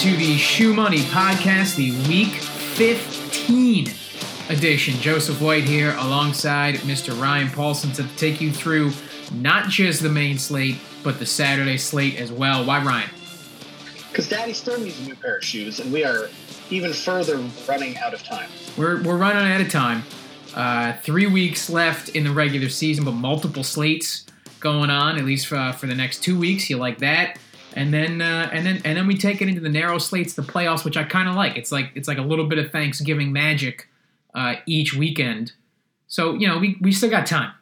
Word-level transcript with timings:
to 0.00 0.16
the 0.16 0.38
Shoe 0.38 0.72
Money 0.72 1.00
Podcast, 1.00 1.76
the 1.76 1.90
Week 2.08 2.32
15 2.32 3.90
edition. 4.48 4.94
Joseph 4.94 5.42
White 5.42 5.64
here 5.64 5.94
alongside 5.98 6.76
Mr. 6.76 7.20
Ryan 7.20 7.50
Paulson 7.50 7.92
to 7.92 8.16
take 8.16 8.40
you 8.40 8.50
through 8.50 8.92
not 9.30 9.68
just 9.68 10.02
the 10.02 10.08
main 10.08 10.38
slate, 10.38 10.76
but 11.04 11.18
the 11.18 11.26
Saturday 11.26 11.76
slate 11.76 12.18
as 12.18 12.32
well. 12.32 12.64
Why, 12.64 12.82
Ryan? 12.82 13.10
Because 14.08 14.26
Daddy 14.26 14.54
still 14.54 14.80
needs 14.80 14.98
a 15.00 15.02
new 15.02 15.16
pair 15.16 15.36
of 15.36 15.44
shoes, 15.44 15.80
and 15.80 15.92
we 15.92 16.02
are 16.02 16.30
even 16.70 16.94
further 16.94 17.36
running 17.68 17.98
out 17.98 18.14
of 18.14 18.22
time. 18.22 18.48
We're, 18.78 19.02
we're 19.02 19.18
running 19.18 19.52
out 19.52 19.60
of 19.60 19.68
time. 19.68 20.02
Uh, 20.54 20.94
three 21.02 21.26
weeks 21.26 21.68
left 21.68 22.08
in 22.08 22.24
the 22.24 22.32
regular 22.32 22.70
season, 22.70 23.04
but 23.04 23.12
multiple 23.12 23.64
slates 23.64 24.24
going 24.60 24.88
on, 24.88 25.18
at 25.18 25.26
least 25.26 25.46
for, 25.46 25.74
for 25.74 25.86
the 25.86 25.94
next 25.94 26.22
two 26.22 26.38
weeks. 26.38 26.70
You 26.70 26.78
like 26.78 26.96
that? 27.00 27.38
And 27.74 27.92
then 27.92 28.20
uh, 28.20 28.48
and 28.52 28.66
then 28.66 28.82
and 28.84 28.96
then 28.96 29.06
we 29.06 29.16
take 29.16 29.40
it 29.40 29.48
into 29.48 29.60
the 29.60 29.68
narrow 29.68 29.98
slates, 29.98 30.34
the 30.34 30.42
playoffs, 30.42 30.84
which 30.84 30.96
I 30.96 31.04
kind 31.04 31.28
of 31.28 31.34
like. 31.34 31.56
It's 31.56 31.70
like 31.70 31.92
it's 31.94 32.08
like 32.08 32.18
a 32.18 32.22
little 32.22 32.46
bit 32.46 32.58
of 32.58 32.70
Thanksgiving 32.70 33.32
magic 33.32 33.88
uh, 34.34 34.56
each 34.66 34.94
weekend. 34.94 35.52
So 36.06 36.34
you 36.34 36.48
know 36.48 36.58
we 36.58 36.76
we 36.80 36.92
still 36.92 37.10
got 37.10 37.26
time. 37.26 37.52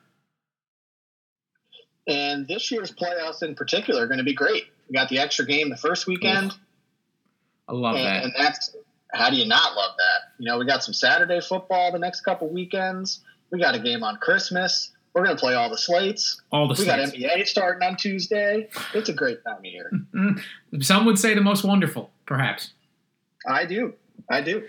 And 2.07 2.49
this 2.49 2.71
year's 2.71 2.91
playoffs 2.91 3.43
in 3.43 3.55
particular 3.55 4.03
are 4.03 4.07
going 4.07 4.19
to 4.19 4.25
be 4.25 4.35
great. 4.35 4.65
We 4.89 4.95
got 4.95 5.11
the 5.11 5.19
extra 5.19 5.45
game 5.45 5.69
the 5.69 5.77
first 5.77 6.07
weekend. 6.07 6.55
I 7.69 7.75
love 7.75 7.97
and, 7.97 8.07
that. 8.07 8.25
And 8.25 8.35
that's 8.37 8.75
how 9.13 9.29
do 9.29 9.37
you 9.37 9.47
not 9.47 9.75
love 9.75 9.93
that? 9.99 10.33
You 10.39 10.47
know, 10.47 10.59
we 10.59 10.65
got 10.65 10.83
some 10.83 10.95
Saturday 10.95 11.41
football 11.41 11.93
the 11.93 11.99
next 11.99 12.23
couple 12.23 12.49
weekends. 12.49 13.21
We 13.51 13.61
got 13.61 13.75
a 13.75 13.79
game 13.79 14.03
on 14.03 14.17
Christmas. 14.17 14.91
We're 15.15 15.25
going 15.25 15.37
to 15.37 15.41
play 15.41 15.55
all 15.55 15.71
the 15.71 15.79
slates. 15.79 16.41
All 16.53 16.69
the 16.69 16.73
we 16.73 16.85
slates. 16.85 17.13
got 17.13 17.19
NBA 17.19 17.47
starting 17.47 17.87
on 17.87 17.97
Tuesday. 17.97 18.69
It's 18.95 19.09
a 19.09 19.13
great 19.13 19.43
time 19.45 19.59
of 19.59 19.65
year. 19.65 19.91
Some 20.81 21.07
would 21.07 21.19
say 21.19 21.35
the 21.35 21.41
most 21.41 21.65
wonderful, 21.65 22.11
perhaps. 22.27 22.73
I 23.47 23.65
do. 23.65 23.95
I 24.29 24.41
do. 24.41 24.65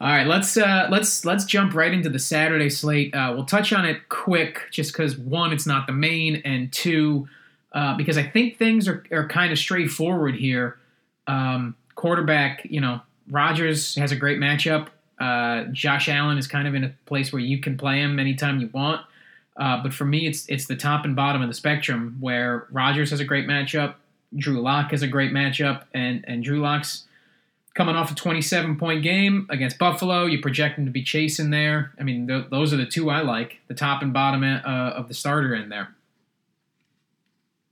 All 0.00 0.06
right, 0.06 0.28
let's 0.28 0.56
uh, 0.56 0.86
let's 0.90 1.24
let's 1.24 1.44
jump 1.44 1.74
right 1.74 1.92
into 1.92 2.08
the 2.08 2.20
Saturday 2.20 2.70
slate. 2.70 3.12
Uh, 3.12 3.32
we'll 3.34 3.46
touch 3.46 3.72
on 3.72 3.84
it 3.84 4.08
quick, 4.08 4.68
just 4.70 4.92
because 4.92 5.18
one, 5.18 5.52
it's 5.52 5.66
not 5.66 5.88
the 5.88 5.92
main, 5.92 6.36
and 6.44 6.72
two, 6.72 7.28
uh, 7.72 7.96
because 7.96 8.16
I 8.16 8.22
think 8.22 8.58
things 8.58 8.86
are, 8.86 9.02
are 9.10 9.26
kind 9.26 9.50
of 9.50 9.58
straightforward 9.58 10.36
here. 10.36 10.78
Um, 11.26 11.74
quarterback, 11.96 12.64
you 12.64 12.80
know, 12.80 13.00
Rodgers 13.28 13.96
has 13.96 14.12
a 14.12 14.16
great 14.16 14.38
matchup. 14.38 14.86
Uh, 15.18 15.64
Josh 15.72 16.08
Allen 16.08 16.38
is 16.38 16.46
kind 16.46 16.68
of 16.68 16.76
in 16.76 16.84
a 16.84 16.94
place 17.06 17.32
where 17.32 17.42
you 17.42 17.58
can 17.58 17.76
play 17.76 18.00
him 18.00 18.20
anytime 18.20 18.60
you 18.60 18.70
want. 18.72 19.00
Uh, 19.58 19.82
but 19.82 19.92
for 19.92 20.04
me, 20.04 20.26
it's 20.26 20.46
it's 20.48 20.66
the 20.66 20.76
top 20.76 21.04
and 21.04 21.16
bottom 21.16 21.42
of 21.42 21.48
the 21.48 21.54
spectrum 21.54 22.16
where 22.20 22.66
Rodgers 22.70 23.10
has 23.10 23.20
a 23.20 23.24
great 23.24 23.46
matchup, 23.46 23.94
Drew 24.36 24.60
Lock 24.60 24.92
has 24.92 25.02
a 25.02 25.08
great 25.08 25.32
matchup, 25.32 25.84
and 25.92 26.24
and 26.26 26.44
Drew 26.44 26.60
Lock's 26.60 27.04
coming 27.74 27.94
off 27.94 28.10
a 28.10 28.14
27 28.14 28.76
point 28.76 29.02
game 29.02 29.46
against 29.50 29.78
Buffalo. 29.78 30.26
You 30.26 30.40
project 30.40 30.78
him 30.78 30.84
to 30.84 30.90
be 30.90 31.02
chasing 31.02 31.50
there. 31.50 31.92
I 31.98 32.02
mean, 32.02 32.26
th- 32.26 32.46
those 32.50 32.72
are 32.72 32.76
the 32.76 32.86
two 32.86 33.10
I 33.10 33.20
like, 33.20 33.60
the 33.68 33.74
top 33.74 34.02
and 34.02 34.12
bottom 34.12 34.42
uh, 34.42 34.60
of 34.64 35.08
the 35.08 35.14
starter 35.14 35.54
in 35.54 35.68
there. 35.68 35.94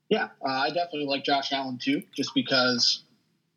Yeah, 0.09 0.29
uh, 0.45 0.49
I 0.49 0.69
definitely 0.69 1.07
like 1.07 1.25
Josh 1.25 1.53
Allen 1.53 1.79
too, 1.83 2.03
just 2.17 2.33
because 2.35 3.03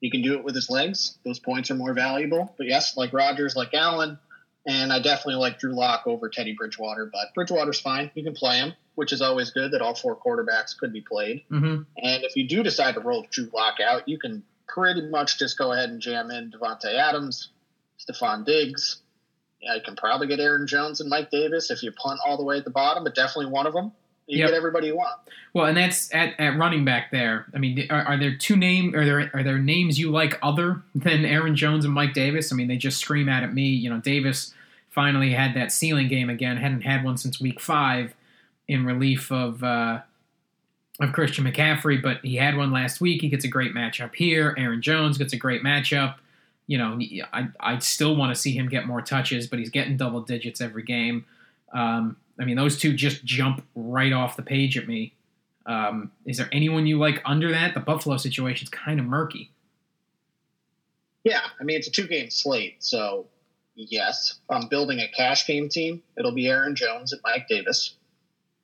he 0.02 0.09
can 0.09 0.23
do 0.23 0.33
it 0.33 0.44
with 0.44 0.55
his 0.55 0.69
legs. 0.69 1.17
Those 1.23 1.39
points 1.39 1.69
are 1.69 1.75
more 1.75 1.94
valuable. 1.94 2.53
But 2.57 2.67
yes, 2.67 2.97
like 2.97 3.13
Rodgers, 3.13 3.55
like 3.55 3.73
Allen, 3.73 4.17
and 4.65 4.91
I 4.91 4.99
definitely 4.99 5.35
like 5.35 5.59
Drew 5.59 5.73
Lock 5.73 6.03
over 6.05 6.29
Teddy 6.29 6.53
Bridgewater. 6.53 7.09
But 7.11 7.33
Bridgewater's 7.33 7.79
fine; 7.79 8.11
you 8.15 8.23
can 8.23 8.33
play 8.33 8.57
him, 8.57 8.73
which 8.95 9.13
is 9.13 9.21
always 9.21 9.51
good. 9.51 9.71
That 9.71 9.81
all 9.81 9.95
four 9.95 10.16
quarterbacks 10.16 10.77
could 10.77 10.93
be 10.93 11.01
played. 11.01 11.44
Mm-hmm. 11.51 11.84
And 11.97 12.23
if 12.23 12.35
you 12.35 12.47
do 12.47 12.63
decide 12.63 12.95
to 12.95 13.01
roll 13.01 13.25
Drew 13.29 13.50
Lock 13.53 13.79
out, 13.79 14.07
you 14.07 14.19
can 14.19 14.44
pretty 14.67 15.07
much 15.07 15.39
just 15.39 15.57
go 15.57 15.72
ahead 15.72 15.89
and 15.89 16.01
jam 16.01 16.31
in 16.31 16.51
Davante 16.51 16.94
Adams, 16.94 17.50
Stefon 18.00 18.45
Diggs. 18.45 18.97
Yeah, 19.61 19.75
you 19.75 19.81
can 19.81 19.95
probably 19.95 20.28
get 20.28 20.39
Aaron 20.39 20.67
Jones 20.67 21.01
and 21.01 21.09
Mike 21.09 21.31
Davis 21.31 21.69
if 21.69 21.84
you 21.84 21.91
punt 21.91 22.19
all 22.25 22.38
the 22.38 22.45
way 22.45 22.57
at 22.57 22.63
the 22.63 22.69
bottom, 22.69 23.03
but 23.03 23.16
definitely 23.16 23.51
one 23.51 23.67
of 23.67 23.73
them. 23.73 23.91
You 24.29 24.38
Yep. 24.40 24.50
get 24.50 24.56
everybody 24.57 24.88
you 24.88 24.95
want. 24.95 25.12
Well, 25.53 25.66
and 25.66 25.75
that's 25.75 26.13
at, 26.13 26.40
at 26.40 26.57
running 26.57 26.85
back 26.85 27.09
there. 27.12 27.47
I 27.53 27.57
mean, 27.57 27.88
are, 27.90 28.03
are 28.03 28.17
there 28.17 28.35
two 28.38 28.56
name? 28.56 28.94
Are 28.95 29.03
there 29.03 29.31
are 29.34 29.44
there 29.44 29.57
names 29.57 29.97
you 30.00 30.12
like 30.12 30.38
other 30.44 30.81
than 30.94 31.25
Aaron 31.25 31.56
Jones 31.56 31.84
and 31.84 31.94
Mike 31.94 32.13
Davis? 32.13 32.51
I 32.53 32.56
mean, 32.56 32.67
they 32.67 32.78
just 32.78 33.00
scream 33.00 33.28
out 33.28 33.41
at 33.44 33.53
me. 33.53 33.63
You 33.69 33.90
know, 33.90 34.00
Davis 34.00 34.53
finally 34.90 35.31
had 35.34 35.56
that 35.56 35.72
ceiling 35.72 36.07
game 36.07 36.29
again. 36.29 36.57
Hadn't 36.57 36.81
had 36.81 37.03
one 37.03 37.17
since 37.17 37.41
week 37.41 37.59
five 37.59 38.13
in 38.67 38.85
relief 38.85 39.31
of 39.31 39.63
uh, 39.63 40.01
of 41.00 41.11
Christian 41.13 41.46
McCaffrey, 41.46 42.00
but 42.00 42.17
he 42.23 42.35
had 42.35 42.56
one 42.56 42.72
last 42.72 43.01
week. 43.01 43.22
He 43.22 43.29
gets 43.29 43.46
a 43.46 43.47
great 43.47 43.73
matchup 43.73 44.13
here. 44.13 44.53
Aaron 44.59 44.81
Jones 44.81 45.17
gets 45.17 45.34
a 45.34 45.38
great 45.38 45.63
matchup. 45.63 46.16
You 46.67 46.78
know, 46.78 47.00
I 47.34 47.47
I 47.59 47.79
still 47.79 48.16
want 48.16 48.35
to 48.35 48.40
see 48.40 48.51
him 48.51 48.69
get 48.69 48.85
more 48.85 49.01
touches, 49.01 49.47
but 49.47 49.57
he's 49.57 49.72
getting 49.72 49.97
double 49.97 50.22
digits 50.22 50.61
every 50.61 50.84
game. 50.84 51.25
Um, 51.73 52.17
I 52.39 52.45
mean, 52.45 52.55
those 52.55 52.77
two 52.77 52.94
just 52.94 53.25
jump 53.25 53.66
right 53.75 54.13
off 54.13 54.38
the 54.38 54.44
page 54.44 54.77
at 54.77 54.88
me. 54.88 55.13
Um, 55.66 56.11
is 56.25 56.38
there 56.38 56.50
anyone 56.51 56.88
you 56.88 56.97
like 56.97 57.22
under 57.25 57.51
that? 57.51 57.73
The 57.73 57.79
Buffalo 57.79 58.17
situation's 58.17 58.69
kind 58.69 59.00
of 59.00 59.05
murky. 59.05 59.51
Yeah, 61.23 61.41
I 61.59 61.63
mean 61.63 61.78
it's 61.78 61.88
a 61.88 61.91
two 61.91 62.07
game 62.07 62.29
slate, 62.29 62.78
so 62.79 63.28
yes, 63.75 64.39
I'm 64.49 64.67
building 64.67 64.99
a 64.99 65.07
cash 65.07 65.45
game 65.45 65.69
team, 65.69 66.01
it'll 66.17 66.33
be 66.33 66.47
Aaron 66.47 66.75
Jones 66.75 67.13
and 67.13 67.22
Mike 67.23 67.47
Davis. 67.47 67.95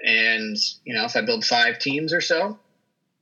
And 0.04 0.58
you 0.84 0.94
know, 0.94 1.06
if 1.06 1.16
I 1.16 1.22
build 1.22 1.46
five 1.46 1.80
teams 1.80 2.14
or 2.14 2.22
so, 2.22 2.58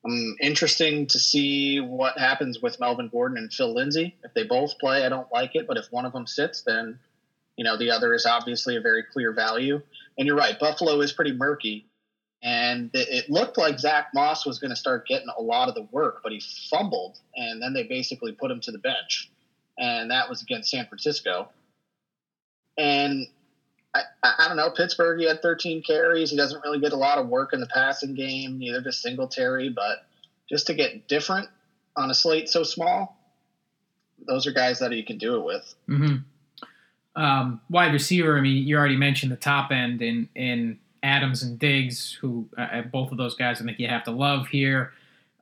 I'm 0.06 0.36
interesting 0.42 1.08
to 1.08 1.20
see 1.20 1.80
what 1.80 2.18
happens 2.18 2.62
with 2.62 2.80
Melvin 2.80 3.10
Gordon 3.10 3.38
and 3.38 3.54
Phil 3.54 3.74
Lindsay. 3.74 4.16
If 4.24 4.34
they 4.34 4.44
both 4.44 4.78
play, 4.80 5.06
I 5.06 5.10
don't 5.10 5.32
like 5.32 5.56
it, 5.56 5.68
but 5.68 5.78
if 5.78 5.86
one 5.92 6.06
of 6.06 6.14
them 6.14 6.28
sits, 6.28 6.62
then 6.62 7.00
you 7.58 7.64
know 7.64 7.78
the 7.78 7.92
other 7.92 8.14
is 8.14 8.26
obviously 8.26 8.76
a 8.76 8.82
very 8.82 9.04
clear 9.04 9.32
value. 9.34 9.82
And 10.18 10.28
you're 10.28 10.38
right, 10.38 10.60
Buffalo 10.60 11.00
is 11.02 11.12
pretty 11.12 11.34
murky. 11.34 11.88
And 12.44 12.92
it 12.94 13.30
looked 13.30 13.58
like 13.58 13.80
Zach 13.80 14.10
Moss 14.14 14.46
was 14.46 14.60
going 14.60 14.72
to 14.72 14.76
start 14.76 15.08
getting 15.08 15.30
a 15.38 15.42
lot 15.42 15.70
of 15.70 15.76
the 15.76 15.88
work, 15.92 16.20
but 16.24 16.34
he 16.34 16.42
fumbled, 16.70 17.18
and 17.36 17.62
then 17.62 17.74
they 17.74 17.84
basically 17.84 18.34
put 18.34 18.52
him 18.52 18.60
to 18.62 18.72
the 18.72 18.80
bench. 18.80 19.32
And 19.78 20.12
that 20.12 20.30
was 20.30 20.42
against 20.42 20.70
San 20.70 20.86
Francisco. 20.86 21.48
And 22.78 23.28
I, 23.96 24.02
I 24.24 24.34
I 24.40 24.48
don't 24.50 24.58
know, 24.58 24.72
Pittsburgh, 24.72 25.20
he 25.20 25.26
had 25.26 25.42
13 25.42 25.84
carries. 25.84 26.32
He 26.32 26.38
doesn't 26.38 26.62
really 26.64 26.82
get 26.82 26.92
a 26.92 26.98
lot 26.98 27.18
of 27.18 27.30
work 27.30 27.54
in 27.54 27.62
the 27.62 27.68
passing 27.68 28.14
game, 28.14 28.60
neither 28.60 28.82
does 28.82 29.02
Singletary, 29.02 29.70
but 29.70 30.06
just 30.50 30.68
to 30.68 30.74
get 30.74 31.08
different 31.08 31.48
on 31.96 32.10
a 32.10 32.14
slate 32.14 32.50
so 32.50 32.64
small, 32.64 33.18
those 34.28 34.48
are 34.48 34.52
guys 34.52 34.80
that 34.80 34.92
you 34.92 35.06
can 35.06 35.18
do 35.18 35.38
it 35.38 35.46
with. 35.46 35.76
Mm-hmm. 35.90 36.16
Um, 37.16 37.62
wide 37.70 37.94
receiver. 37.94 38.38
I 38.38 38.42
mean, 38.42 38.68
you 38.68 38.76
already 38.76 38.98
mentioned 38.98 39.32
the 39.32 39.38
top 39.38 39.72
end 39.72 40.02
in 40.02 40.30
in 40.36 40.80
Adams 41.04 41.44
and 41.44 41.60
Diggs, 41.60 42.14
who 42.14 42.48
uh, 42.58 42.82
both 42.84 43.12
of 43.12 43.18
those 43.18 43.36
guys 43.36 43.62
I 43.62 43.66
think 43.66 43.80
you 43.80 43.88
have 43.88 44.06
to 44.06 44.12
love 44.12 44.48
here. 44.48 44.94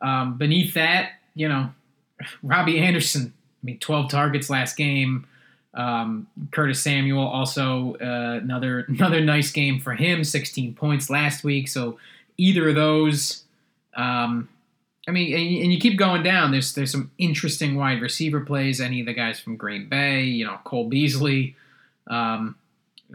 Um, 0.01 0.37
beneath 0.37 0.73
that, 0.73 1.11
you 1.35 1.47
know, 1.47 1.71
Robbie 2.43 2.79
Anderson. 2.79 3.33
I 3.63 3.65
mean, 3.65 3.79
12 3.79 4.09
targets 4.09 4.49
last 4.49 4.75
game. 4.75 5.27
Um, 5.73 6.27
Curtis 6.51 6.83
Samuel 6.83 7.25
also 7.25 7.95
uh, 8.01 8.39
another 8.41 8.79
another 8.87 9.21
nice 9.21 9.51
game 9.51 9.79
for 9.79 9.93
him. 9.93 10.23
16 10.23 10.73
points 10.73 11.09
last 11.09 11.43
week. 11.43 11.67
So 11.67 11.97
either 12.37 12.69
of 12.69 12.75
those. 12.75 13.43
Um, 13.95 14.49
I 15.07 15.11
mean, 15.11 15.33
and, 15.33 15.63
and 15.63 15.73
you 15.73 15.79
keep 15.79 15.97
going 15.97 16.23
down. 16.23 16.51
There's 16.51 16.73
there's 16.73 16.91
some 16.91 17.11
interesting 17.17 17.75
wide 17.75 18.01
receiver 18.01 18.41
plays. 18.41 18.79
Any 18.79 18.99
of 18.99 19.05
the 19.05 19.13
guys 19.13 19.39
from 19.39 19.57
Green 19.57 19.89
Bay, 19.89 20.23
you 20.23 20.45
know, 20.45 20.59
Cole 20.63 20.89
Beasley. 20.89 21.55
Um, 22.07 22.55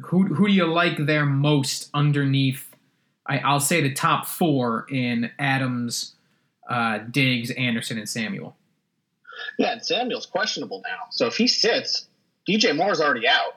who 0.05 0.27
who 0.27 0.47
do 0.47 0.53
you 0.53 0.67
like 0.67 0.97
there 0.99 1.27
most 1.27 1.91
underneath? 1.95 2.75
I, 3.27 3.39
I'll 3.39 3.61
say 3.61 3.81
the 3.81 3.93
top 3.93 4.27
four 4.27 4.87
in 4.91 5.31
Adams, 5.39 6.15
uh, 6.69 6.99
Diggs, 7.11 7.51
Anderson, 7.51 7.99
and 7.99 8.09
Samuel. 8.09 8.57
Yeah, 9.59 9.73
and 9.73 9.85
Samuel's 9.85 10.27
questionable 10.27 10.83
now. 10.87 11.05
So 11.11 11.27
if 11.27 11.37
he 11.37 11.47
sits, 11.49 12.07
DJ 12.49 12.77
Moore's 12.77 13.01
already 13.01 13.27
out. 13.27 13.57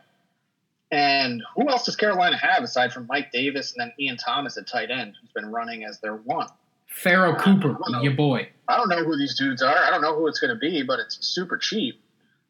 And 0.92 1.44
who 1.56 1.70
else 1.70 1.86
does 1.86 1.96
Carolina 1.96 2.36
have 2.38 2.64
aside 2.64 2.92
from 2.92 3.06
Mike 3.08 3.32
Davis 3.32 3.74
and 3.74 3.82
then 3.82 3.94
Ian 4.00 4.18
Thomas 4.18 4.58
at 4.58 4.68
tight 4.68 4.90
end, 4.90 5.14
who's 5.22 5.32
been 5.32 5.52
running 5.52 5.84
as 5.84 6.00
their 6.00 6.16
one? 6.16 6.48
Pharoh 6.88 7.36
Cooper, 7.36 7.78
your 8.02 8.14
boy. 8.14 8.50
I 8.68 8.76
don't 8.76 8.90
know 8.90 9.04
who 9.04 9.16
these 9.16 9.38
dudes 9.38 9.62
are. 9.62 9.78
I 9.78 9.92
don't 9.92 10.02
know 10.02 10.16
who 10.16 10.28
it's 10.28 10.40
going 10.40 10.54
to 10.54 10.60
be, 10.60 10.82
but 10.82 10.98
it's 11.00 11.24
super 11.26 11.58
cheap. 11.58 12.02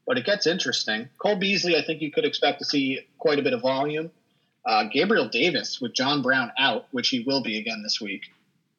But 0.10 0.18
it 0.18 0.26
gets 0.26 0.48
interesting. 0.48 1.08
Cole 1.20 1.36
Beasley, 1.36 1.78
I 1.78 1.84
think 1.84 2.02
you 2.02 2.12
could 2.12 2.26
expect 2.26 2.58
to 2.58 2.66
see 2.66 3.00
quite 3.20 3.38
a 3.38 3.44
bit 3.44 3.54
of 3.54 3.62
volume. 3.62 4.10
Uh, 4.66 4.86
Gabriel 4.92 5.30
Davis, 5.30 5.80
with 5.80 5.94
John 5.94 6.24
Brown 6.24 6.52
out, 6.58 6.88
which 6.90 7.10
he 7.10 7.20
will 7.20 7.44
be 7.44 7.60
again 7.60 7.84
this 7.84 8.02
week, 8.02 8.24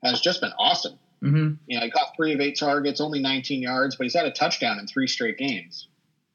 has 0.02 0.20
just 0.20 0.40
been 0.40 0.50
awesome. 0.58 0.98
hmm 1.20 1.52
You 1.68 1.78
know, 1.78 1.84
he 1.84 1.90
caught 1.92 2.16
three 2.16 2.34
of 2.34 2.40
eight 2.40 2.58
targets, 2.58 3.00
only 3.00 3.20
19 3.20 3.62
yards, 3.62 3.94
but 3.94 4.02
he's 4.02 4.14
had 4.14 4.26
a 4.26 4.32
touchdown 4.32 4.80
in 4.80 4.88
three 4.88 5.06
straight 5.06 5.38
games. 5.38 5.86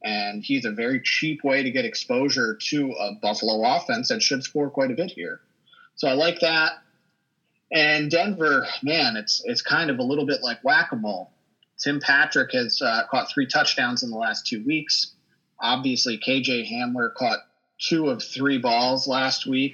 And 0.01 0.41
he's 0.41 0.63
a 0.63 0.71
very 0.71 1.01
cheap 1.01 1.43
way 1.43 1.61
to 1.61 1.71
get 1.71 1.83
exposure 1.83 2.55
to 2.69 2.91
a 2.93 3.15
Buffalo 3.21 3.65
offense 3.75 4.07
that 4.07 4.23
should 4.23 4.43
score 4.43 4.69
quite 4.69 4.91
a 4.91 4.95
bit 4.95 5.11
here. 5.11 5.41
So 5.95 6.07
I 6.07 6.13
like 6.13 6.39
that. 6.39 6.71
And 7.69 8.09
Denver, 8.09 8.65
man, 8.81 9.17
it's 9.17 9.41
it's 9.43 9.61
kind 9.61 9.89
of 9.89 9.99
a 9.99 10.03
little 10.03 10.25
bit 10.25 10.41
like 10.41 10.63
whack 10.63 10.93
a 10.93 10.95
mole. 10.95 11.31
Tim 11.79 11.99
Patrick 11.99 12.51
has 12.53 12.81
uh, 12.81 13.03
caught 13.09 13.29
three 13.31 13.47
touchdowns 13.47 14.03
in 14.03 14.09
the 14.09 14.17
last 14.17 14.47
two 14.47 14.63
weeks. 14.63 15.13
Obviously, 15.59 16.17
KJ 16.17 16.69
Hamler 16.71 17.13
caught 17.13 17.39
two 17.79 18.09
of 18.09 18.23
three 18.23 18.57
balls 18.57 19.07
last 19.07 19.45
week 19.45 19.73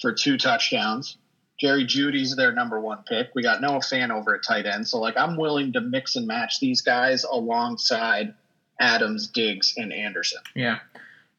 for 0.00 0.12
two 0.12 0.38
touchdowns. 0.38 1.16
Jerry 1.60 1.84
Jeudy's 1.84 2.36
their 2.36 2.52
number 2.52 2.80
one 2.80 3.04
pick. 3.06 3.28
We 3.34 3.42
got 3.42 3.60
Noah 3.60 3.80
Fant 3.80 4.10
over 4.10 4.34
at 4.34 4.42
tight 4.42 4.66
end. 4.66 4.88
So, 4.88 4.98
like, 4.98 5.16
I'm 5.18 5.36
willing 5.36 5.74
to 5.74 5.80
mix 5.80 6.16
and 6.16 6.26
match 6.26 6.58
these 6.58 6.80
guys 6.80 7.24
alongside 7.24 8.34
Adams, 8.80 9.28
Diggs, 9.28 9.74
and 9.76 9.92
Anderson. 9.92 10.40
Yeah. 10.54 10.78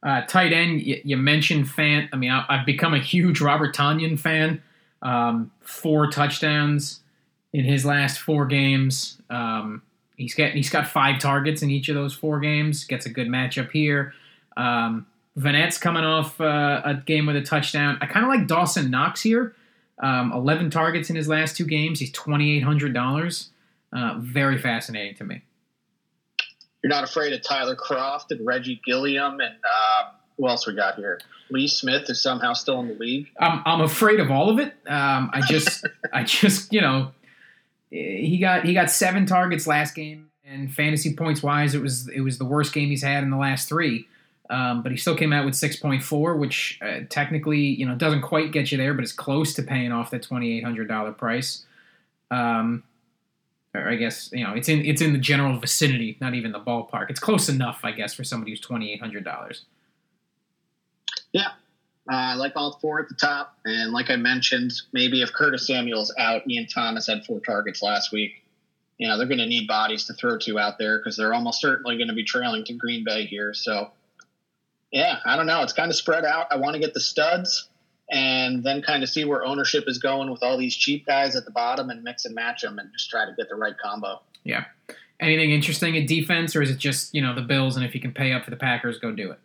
Uh, 0.03 0.21
tight 0.27 0.53
end, 0.53 0.81
you, 0.81 1.01
you, 1.03 1.17
mentioned 1.17 1.65
Fant. 1.65 2.09
I 2.13 2.17
mean, 2.17 2.31
I, 2.31 2.57
have 2.57 2.65
become 2.65 2.93
a 2.93 2.99
huge 2.99 3.41
Robert 3.41 3.75
Tonyan 3.75 4.17
fan. 4.19 4.61
Um, 5.01 5.51
four 5.61 6.07
touchdowns 6.09 7.01
in 7.53 7.65
his 7.65 7.85
last 7.85 8.19
four 8.19 8.45
games. 8.45 9.19
Um, 9.29 9.81
he's 10.21 10.35
got 10.35 10.51
he's 10.51 10.69
got 10.69 10.87
five 10.87 11.19
targets 11.19 11.61
in 11.61 11.71
each 11.71 11.89
of 11.89 11.95
those 11.95 12.13
four 12.13 12.39
games. 12.39 12.83
Gets 12.83 13.05
a 13.05 13.09
good 13.09 13.27
matchup 13.27 13.71
here. 13.71 14.13
Um, 14.55 15.07
Vannett's 15.37 15.77
coming 15.77 16.03
off 16.03 16.39
uh, 16.39 16.81
a 16.83 16.95
game 16.95 17.25
with 17.25 17.35
a 17.35 17.41
touchdown. 17.41 17.97
I 18.01 18.05
kind 18.05 18.25
of 18.25 18.29
like 18.29 18.47
Dawson 18.47 18.91
Knox 18.91 19.21
here. 19.21 19.55
Um, 20.03 20.31
11 20.33 20.71
targets 20.71 21.09
in 21.09 21.15
his 21.15 21.27
last 21.27 21.55
two 21.55 21.65
games. 21.65 21.99
He's 21.99 22.11
$2,800. 22.11 23.47
Uh, 23.93 24.15
very 24.17 24.57
fascinating 24.57 25.15
to 25.15 25.23
me. 25.23 25.41
You're 26.83 26.89
not 26.89 27.03
afraid 27.03 27.33
of 27.33 27.43
Tyler 27.43 27.75
Kroft 27.75 28.31
and 28.31 28.45
Reggie 28.45 28.81
Gilliam 28.83 29.39
and 29.39 29.55
uh, 29.63 30.09
who 30.37 30.47
else 30.47 30.65
we 30.65 30.73
got 30.73 30.95
here? 30.95 31.19
Lee 31.49 31.67
Smith 31.67 32.09
is 32.09 32.21
somehow 32.21 32.53
still 32.53 32.79
in 32.79 32.87
the 32.87 32.95
league. 32.95 33.27
I'm, 33.39 33.61
I'm 33.65 33.81
afraid 33.81 34.19
of 34.19 34.31
all 34.31 34.49
of 34.49 34.59
it. 34.59 34.73
Um, 34.87 35.29
I 35.33 35.41
just, 35.41 35.85
I 36.13 36.23
just, 36.23 36.73
you 36.73 36.81
know, 36.81 37.11
he 37.91 38.39
got 38.39 38.65
he 38.65 38.73
got 38.73 38.89
seven 38.89 39.25
targets 39.25 39.67
last 39.67 39.93
game, 39.93 40.31
and 40.45 40.73
fantasy 40.73 41.13
points 41.13 41.43
wise, 41.43 41.75
it 41.75 41.81
was 41.81 42.07
it 42.09 42.21
was 42.21 42.37
the 42.37 42.45
worst 42.45 42.73
game 42.73 42.89
he's 42.89 43.03
had 43.03 43.23
in 43.23 43.29
the 43.29 43.37
last 43.37 43.69
three. 43.69 44.07
Um, 44.49 44.81
but 44.81 44.91
he 44.91 44.97
still 44.97 45.15
came 45.15 45.31
out 45.31 45.45
with 45.45 45.53
6.4, 45.53 46.37
which 46.37 46.77
uh, 46.81 46.99
technically, 47.07 47.59
you 47.59 47.85
know, 47.85 47.95
doesn't 47.95 48.21
quite 48.21 48.51
get 48.51 48.69
you 48.69 48.77
there, 48.77 48.93
but 48.93 49.01
it's 49.01 49.13
close 49.13 49.53
to 49.53 49.63
paying 49.63 49.93
off 49.93 50.11
that 50.11 50.27
$2,800 50.27 51.17
price. 51.17 51.63
Um, 52.31 52.83
or 53.73 53.87
I 53.87 53.95
guess 53.95 54.29
you 54.33 54.43
know 54.43 54.53
it's 54.53 54.69
in 54.69 54.85
it's 54.85 55.01
in 55.01 55.13
the 55.13 55.19
general 55.19 55.57
vicinity, 55.57 56.17
not 56.19 56.33
even 56.33 56.51
the 56.51 56.59
ballpark. 56.59 57.09
It's 57.09 57.19
close 57.19 57.49
enough, 57.49 57.81
I 57.83 57.91
guess, 57.91 58.13
for 58.13 58.23
somebody 58.23 58.51
who's 58.51 58.59
twenty 58.59 58.91
eight 58.91 58.99
hundred 58.99 59.23
dollars. 59.23 59.65
Yeah, 61.31 61.51
uh, 62.09 62.15
I 62.15 62.33
like 62.35 62.53
all 62.55 62.77
four 62.81 62.99
at 62.99 63.09
the 63.09 63.15
top, 63.15 63.57
and 63.65 63.91
like 63.91 64.09
I 64.09 64.15
mentioned, 64.15 64.71
maybe 64.91 65.21
if 65.21 65.33
Curtis 65.33 65.67
Samuel's 65.67 66.13
out, 66.17 66.49
Ian 66.49 66.67
Thomas 66.67 67.07
had 67.07 67.25
four 67.25 67.39
targets 67.39 67.81
last 67.81 68.11
week. 68.11 68.43
You 68.97 69.07
know 69.07 69.17
they're 69.17 69.27
going 69.27 69.39
to 69.39 69.47
need 69.47 69.67
bodies 69.67 70.05
to 70.05 70.13
throw 70.13 70.37
to 70.39 70.59
out 70.59 70.77
there 70.77 70.99
because 70.99 71.17
they're 71.17 71.33
almost 71.33 71.61
certainly 71.61 71.97
going 71.97 72.09
to 72.09 72.13
be 72.13 72.23
trailing 72.23 72.63
to 72.65 72.73
Green 72.73 73.03
Bay 73.03 73.25
here. 73.25 73.53
So 73.53 73.91
yeah, 74.91 75.19
I 75.25 75.35
don't 75.35 75.47
know. 75.47 75.63
It's 75.63 75.73
kind 75.73 75.89
of 75.89 75.95
spread 75.95 76.25
out. 76.25 76.47
I 76.51 76.57
want 76.57 76.73
to 76.75 76.79
get 76.79 76.93
the 76.93 76.99
studs 76.99 77.69
and 78.11 78.63
then 78.63 78.81
kind 78.81 79.03
of 79.03 79.09
see 79.09 79.23
where 79.23 79.43
ownership 79.45 79.85
is 79.87 79.97
going 79.97 80.29
with 80.29 80.43
all 80.43 80.57
these 80.57 80.75
cheap 80.75 81.05
guys 81.05 81.35
at 81.35 81.45
the 81.45 81.51
bottom 81.51 81.89
and 81.89 82.03
mix 82.03 82.25
and 82.25 82.35
match 82.35 82.61
them 82.61 82.77
and 82.77 82.91
just 82.91 83.09
try 83.09 83.25
to 83.25 83.33
get 83.37 83.47
the 83.47 83.55
right 83.55 83.75
combo. 83.77 84.21
Yeah. 84.43 84.65
Anything 85.19 85.51
interesting 85.51 85.95
in 85.95 86.05
defense, 86.05 86.55
or 86.55 86.61
is 86.61 86.71
it 86.71 86.77
just 86.77 87.13
you 87.15 87.21
know 87.21 87.33
the 87.33 87.41
Bills 87.41 87.75
and 87.75 87.85
if 87.85 87.95
you 87.95 88.01
can 88.01 88.11
pay 88.11 88.33
up 88.33 88.43
for 88.43 88.49
the 88.49 88.57
Packers, 88.57 88.99
go 88.99 89.11
do 89.11 89.31
it? 89.31 89.39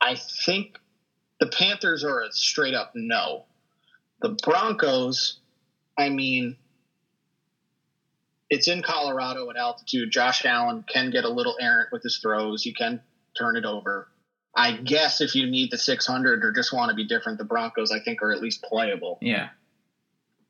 I 0.00 0.16
think 0.16 0.78
the 1.40 1.46
Panthers 1.46 2.04
are 2.04 2.22
a 2.22 2.32
straight 2.32 2.74
up 2.74 2.92
no. 2.94 3.44
The 4.22 4.36
Broncos, 4.42 5.38
I 5.98 6.10
mean, 6.10 6.56
it's 8.50 8.68
in 8.68 8.82
Colorado 8.82 9.48
at 9.50 9.56
altitude. 9.56 10.10
Josh 10.10 10.44
Allen 10.44 10.84
can 10.86 11.10
get 11.10 11.24
a 11.24 11.28
little 11.28 11.56
errant 11.60 11.90
with 11.92 12.02
his 12.02 12.18
throws. 12.18 12.66
You 12.66 12.74
can 12.74 13.00
turn 13.38 13.56
it 13.56 13.64
over. 13.64 14.08
I 14.54 14.72
guess 14.72 15.20
if 15.20 15.34
you 15.34 15.46
need 15.46 15.70
the 15.70 15.78
600 15.78 16.44
or 16.44 16.52
just 16.52 16.72
want 16.72 16.90
to 16.90 16.96
be 16.96 17.06
different, 17.06 17.38
the 17.38 17.44
Broncos 17.44 17.92
I 17.92 18.00
think 18.00 18.20
are 18.22 18.32
at 18.32 18.42
least 18.42 18.62
playable. 18.62 19.18
Yeah. 19.22 19.50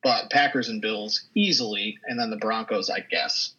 But 0.02 0.30
Packers 0.30 0.70
and 0.70 0.80
Bills 0.80 1.26
easily, 1.34 1.98
and 2.06 2.18
then 2.18 2.30
the 2.30 2.38
Broncos, 2.38 2.88
I 2.88 3.00
guess. 3.00 3.52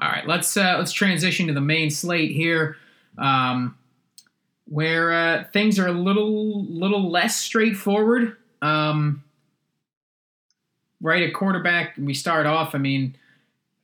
All 0.00 0.08
right, 0.08 0.26
let's 0.26 0.56
uh, 0.56 0.76
let's 0.78 0.92
transition 0.92 1.46
to 1.48 1.52
the 1.52 1.60
main 1.60 1.90
slate 1.90 2.30
here, 2.30 2.76
um, 3.18 3.76
where 4.68 5.12
uh, 5.12 5.44
things 5.52 5.78
are 5.78 5.86
a 5.86 5.92
little 5.92 6.64
little 6.64 7.10
less 7.10 7.36
straightforward. 7.36 8.36
Um, 8.62 9.22
right 11.00 11.22
at 11.22 11.34
quarterback, 11.34 11.94
we 11.98 12.14
start 12.14 12.46
off. 12.46 12.74
I 12.74 12.78
mean, 12.78 13.16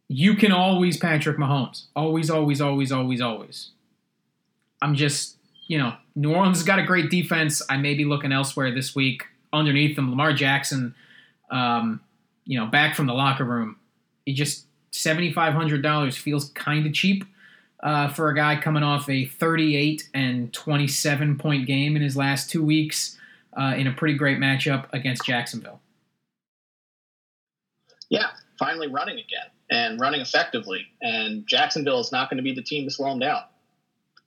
you 0.08 0.34
can 0.34 0.52
always 0.52 0.96
Patrick 0.96 1.38
Mahomes, 1.38 1.84
always, 1.94 2.30
always, 2.30 2.60
always, 2.60 2.92
always, 2.92 3.20
always. 3.20 3.70
I'm 4.80 4.94
just, 4.94 5.36
you 5.68 5.78
know, 5.78 5.94
New 6.16 6.34
Orleans 6.34 6.58
has 6.58 6.66
got 6.66 6.80
a 6.80 6.84
great 6.84 7.10
defense. 7.10 7.62
I 7.70 7.76
may 7.76 7.94
be 7.94 8.04
looking 8.04 8.32
elsewhere 8.32 8.74
this 8.74 8.94
week. 8.94 9.24
Underneath 9.52 9.96
them, 9.96 10.10
Lamar 10.10 10.32
Jackson, 10.32 10.94
um, 11.50 12.00
you 12.44 12.58
know, 12.58 12.66
back 12.66 12.96
from 12.96 13.06
the 13.06 13.12
locker 13.12 13.44
room. 13.44 13.76
He 14.24 14.32
just 14.32 14.66
seventy 14.90 15.32
five 15.32 15.52
hundred 15.52 15.82
dollars 15.82 16.16
feels 16.16 16.50
kind 16.50 16.86
of 16.86 16.92
cheap 16.92 17.24
uh, 17.82 18.08
for 18.08 18.28
a 18.28 18.34
guy 18.34 18.60
coming 18.60 18.82
off 18.82 19.08
a 19.08 19.26
thirty 19.26 19.76
eight 19.76 20.08
and 20.14 20.52
twenty 20.52 20.86
seven 20.86 21.38
point 21.38 21.66
game 21.66 21.96
in 21.96 22.02
his 22.02 22.16
last 22.16 22.50
two 22.50 22.64
weeks 22.64 23.18
uh, 23.56 23.74
in 23.76 23.86
a 23.86 23.92
pretty 23.92 24.14
great 24.14 24.38
matchup 24.38 24.86
against 24.92 25.24
Jacksonville. 25.24 25.80
Yeah, 28.08 28.28
finally 28.58 28.88
running 28.88 29.14
again 29.14 29.50
and 29.70 29.98
running 29.98 30.20
effectively. 30.20 30.86
And 31.00 31.46
Jacksonville 31.46 32.00
is 32.00 32.12
not 32.12 32.28
going 32.28 32.36
to 32.36 32.42
be 32.42 32.54
the 32.54 32.62
team 32.62 32.84
to 32.84 32.90
slow 32.90 33.10
him 33.10 33.18
down. 33.18 33.42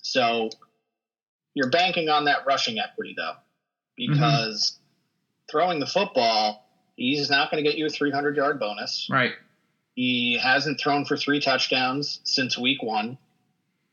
So 0.01 0.49
you're 1.53 1.69
banking 1.69 2.09
on 2.09 2.25
that 2.25 2.45
rushing 2.45 2.79
equity 2.79 3.13
though, 3.15 3.35
because 3.95 4.71
mm-hmm. 4.71 5.51
throwing 5.51 5.79
the 5.79 5.85
football, 5.85 6.67
he's 6.95 7.29
not 7.29 7.51
going 7.51 7.63
to 7.63 7.69
get 7.69 7.77
you 7.77 7.85
a 7.85 7.89
300 7.89 8.35
yard 8.35 8.59
bonus. 8.59 9.07
Right. 9.09 9.33
He 9.93 10.37
hasn't 10.41 10.79
thrown 10.79 11.05
for 11.05 11.15
three 11.15 11.39
touchdowns 11.39 12.19
since 12.23 12.57
week 12.57 12.83
one. 12.83 13.17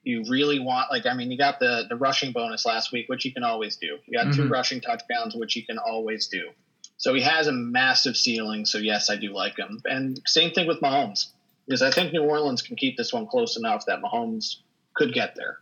You 0.04 0.24
really 0.28 0.58
want, 0.58 0.90
like, 0.90 1.06
I 1.06 1.14
mean, 1.14 1.30
you 1.30 1.38
got 1.38 1.60
the 1.60 1.86
the 1.88 1.96
rushing 1.96 2.32
bonus 2.32 2.66
last 2.66 2.92
week, 2.92 3.08
which 3.08 3.24
you 3.24 3.32
can 3.32 3.44
always 3.44 3.76
do. 3.76 3.98
You 4.06 4.18
got 4.18 4.26
mm-hmm. 4.26 4.42
two 4.42 4.48
rushing 4.48 4.80
touchdowns, 4.80 5.34
which 5.36 5.54
you 5.54 5.64
can 5.64 5.78
always 5.78 6.26
do. 6.26 6.50
So 6.96 7.14
he 7.14 7.22
has 7.22 7.46
a 7.46 7.52
massive 7.52 8.16
ceiling. 8.16 8.64
So 8.64 8.78
yes, 8.78 9.10
I 9.10 9.16
do 9.16 9.32
like 9.32 9.56
him. 9.56 9.80
And 9.84 10.20
same 10.26 10.52
thing 10.52 10.66
with 10.66 10.80
Mahomes, 10.80 11.28
because 11.66 11.82
I 11.82 11.90
think 11.90 12.12
New 12.12 12.22
Orleans 12.22 12.62
can 12.62 12.76
keep 12.76 12.96
this 12.96 13.12
one 13.12 13.26
close 13.26 13.56
enough 13.56 13.86
that 13.86 14.00
Mahomes 14.02 14.56
could 14.94 15.12
get 15.12 15.34
there. 15.36 15.58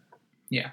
Yeah, 0.49 0.71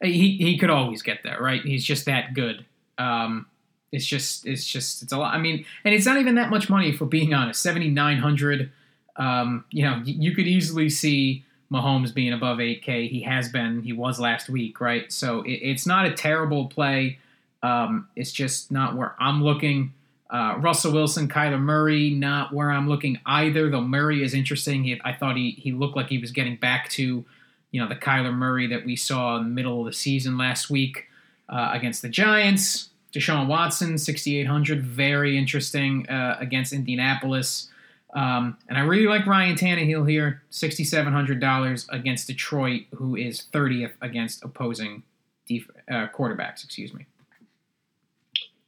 he 0.00 0.36
he 0.36 0.58
could 0.58 0.70
always 0.70 1.02
get 1.02 1.22
there, 1.22 1.40
right? 1.40 1.62
He's 1.62 1.84
just 1.84 2.06
that 2.06 2.34
good. 2.34 2.64
Um, 2.96 3.46
it's 3.92 4.06
just 4.06 4.46
it's 4.46 4.66
just 4.66 5.02
it's 5.02 5.12
a 5.12 5.18
lot. 5.18 5.34
I 5.34 5.38
mean, 5.38 5.64
and 5.84 5.94
it's 5.94 6.06
not 6.06 6.18
even 6.18 6.36
that 6.36 6.50
much 6.50 6.68
money 6.68 6.92
for 6.92 7.06
being 7.06 7.34
honest. 7.34 7.60
Seventy 7.60 7.90
nine 7.90 8.18
hundred. 8.18 8.70
Um, 9.16 9.64
you 9.70 9.82
know, 9.82 10.00
you 10.04 10.32
could 10.34 10.46
easily 10.46 10.88
see 10.88 11.44
Mahomes 11.72 12.14
being 12.14 12.32
above 12.32 12.60
eight 12.60 12.82
K. 12.82 13.08
He 13.08 13.22
has 13.22 13.48
been. 13.48 13.82
He 13.82 13.92
was 13.92 14.18
last 14.18 14.48
week, 14.48 14.80
right? 14.80 15.12
So 15.12 15.42
it, 15.42 15.52
it's 15.52 15.86
not 15.86 16.06
a 16.06 16.12
terrible 16.12 16.66
play. 16.66 17.18
Um, 17.62 18.08
it's 18.16 18.32
just 18.32 18.70
not 18.70 18.96
where 18.96 19.14
I'm 19.18 19.42
looking. 19.42 19.92
Uh, 20.30 20.56
Russell 20.58 20.92
Wilson, 20.92 21.28
Kyler 21.28 21.60
Murray, 21.60 22.10
not 22.10 22.52
where 22.52 22.70
I'm 22.70 22.88
looking 22.88 23.18
either. 23.26 23.70
Though 23.70 23.82
Murray 23.82 24.22
is 24.22 24.34
interesting. 24.34 24.84
He, 24.84 25.00
I 25.04 25.12
thought 25.12 25.36
he 25.36 25.50
he 25.52 25.72
looked 25.72 25.96
like 25.96 26.08
he 26.08 26.18
was 26.18 26.30
getting 26.30 26.56
back 26.56 26.88
to 26.90 27.24
you 27.70 27.80
know 27.80 27.88
the 27.88 27.96
Kyler 27.96 28.34
Murray 28.34 28.66
that 28.68 28.84
we 28.84 28.96
saw 28.96 29.36
in 29.36 29.44
the 29.44 29.50
middle 29.50 29.80
of 29.80 29.86
the 29.86 29.92
season 29.92 30.38
last 30.38 30.70
week 30.70 31.06
uh, 31.48 31.70
against 31.72 32.02
the 32.02 32.08
Giants. 32.08 32.90
Deshaun 33.12 33.46
Watson, 33.46 33.96
6,800, 33.96 34.82
very 34.84 35.38
interesting 35.38 36.06
uh, 36.10 36.36
against 36.38 36.74
Indianapolis. 36.74 37.68
Um, 38.14 38.56
and 38.68 38.78
I 38.78 38.82
really 38.82 39.06
like 39.06 39.26
Ryan 39.26 39.54
Tannehill 39.54 40.08
here, 40.08 40.42
$6,700 40.50 41.86
against 41.90 42.26
Detroit, 42.26 42.82
who 42.94 43.16
is 43.16 43.44
30th 43.52 43.92
against 44.00 44.42
opposing 44.42 45.02
def- 45.46 45.70
uh, 45.90 46.06
quarterbacks. 46.08 46.64
Excuse 46.64 46.94
me. 46.94 47.06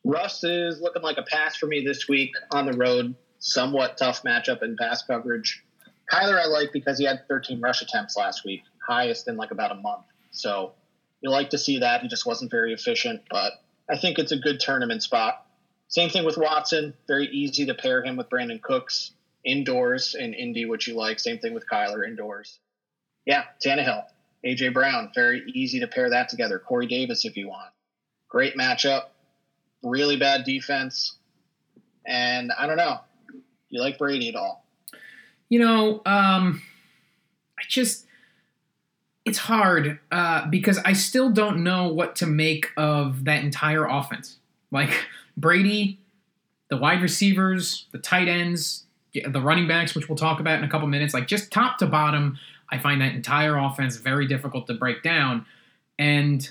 Russ 0.04 0.44
is 0.44 0.80
looking 0.80 1.02
like 1.02 1.18
a 1.18 1.23
pass 1.23 1.56
for 1.56 1.66
me 1.66 1.85
this 1.85 2.09
week 2.09 2.32
on 2.50 2.66
the 2.66 2.76
road. 2.76 3.14
Somewhat 3.38 3.97
tough 3.97 4.23
matchup 4.23 4.62
in 4.62 4.76
pass 4.78 5.02
coverage. 5.02 5.64
Kyler 6.12 6.38
I 6.38 6.47
like 6.47 6.73
because 6.73 6.99
he 6.99 7.04
had 7.04 7.26
13 7.28 7.61
rush 7.61 7.80
attempts 7.82 8.16
last 8.16 8.44
week 8.44 8.62
highest 8.87 9.28
in 9.28 9.37
like 9.37 9.50
about 9.50 9.70
a 9.70 9.76
month. 9.76 10.04
So 10.32 10.73
you 11.20 11.30
like 11.30 11.50
to 11.50 11.59
see 11.59 11.78
that. 11.78 12.02
He 12.02 12.09
just 12.09 12.26
wasn't 12.26 12.50
very 12.50 12.73
efficient, 12.73 13.23
but 13.30 13.52
I 13.88 13.97
think 13.97 14.18
it's 14.18 14.32
a 14.32 14.37
good 14.37 14.61
tournament 14.61 15.02
spot. 15.02 15.47
Same 15.88 16.11
thing 16.11 16.25
with 16.25 16.37
Watson. 16.37 16.94
Very 17.06 17.26
easy 17.26 17.66
to 17.66 17.75
pair 17.75 18.02
him 18.02 18.16
with 18.16 18.28
Brandin 18.28 18.61
Cooks 18.61 19.12
indoors 19.44 20.14
in 20.18 20.35
Indy, 20.35 20.64
which 20.64 20.87
you 20.87 20.94
like. 20.94 21.18
Same 21.18 21.38
thing 21.38 21.54
with 21.54 21.64
Kyler 21.70 22.06
indoors. 22.06 22.59
Yeah, 23.25 23.44
Tannehill, 23.64 24.04
AJ 24.44 24.73
Brown. 24.73 25.11
Very 25.14 25.42
easy 25.54 25.80
to 25.80 25.87
pair 25.87 26.11
that 26.11 26.28
together. 26.28 26.59
Corey 26.59 26.87
Davis, 26.87 27.25
if 27.25 27.37
you 27.37 27.49
want. 27.49 27.70
Great 28.28 28.56
matchup. 28.56 29.04
Really 29.82 30.16
bad 30.16 30.44
defense. 30.44 31.16
And 32.06 32.52
I 32.59 32.66
don't 32.66 32.76
know. 32.76 33.00
You 33.68 33.80
like 33.80 33.99
Brady 33.99 34.28
at 34.28 34.35
all? 34.35 34.64
You 35.49 35.61
know, 35.61 36.02
um, 36.06 36.62
I 37.59 37.62
just 37.68 38.06
it's 39.25 39.38
hard 39.38 39.99
uh, 40.11 40.47
because 40.47 40.78
I 40.78 40.92
still 40.92 41.30
don't 41.30 41.62
know 41.62 41.88
what 41.92 42.16
to 42.16 42.26
make 42.26 42.70
of 42.76 43.25
that 43.25 43.44
entire 43.44 43.87
offense. 43.87 44.38
Like 44.70 45.06
Brady, 45.37 46.00
the 46.68 46.76
wide 46.76 47.02
receivers, 47.02 47.87
the 47.92 47.99
tight 47.99 48.28
ends, 48.28 48.87
the 49.14 49.40
running 49.40 49.66
backs, 49.66 49.94
which 49.94 50.08
we'll 50.08 50.18
talk 50.18 50.40
about 50.40 50.58
in 50.58 50.64
a 50.64 50.68
couple 50.68 50.86
minutes. 50.86 51.14
Like 51.14 51.26
just 51.26 51.50
top 51.50 51.78
to 51.78 51.86
bottom, 51.86 52.38
I 52.70 52.78
find 52.78 53.00
that 53.00 53.14
entire 53.14 53.56
offense 53.56 53.96
very 53.96 54.26
difficult 54.26 54.66
to 54.68 54.74
break 54.74 55.02
down. 55.02 55.46
And 55.98 56.48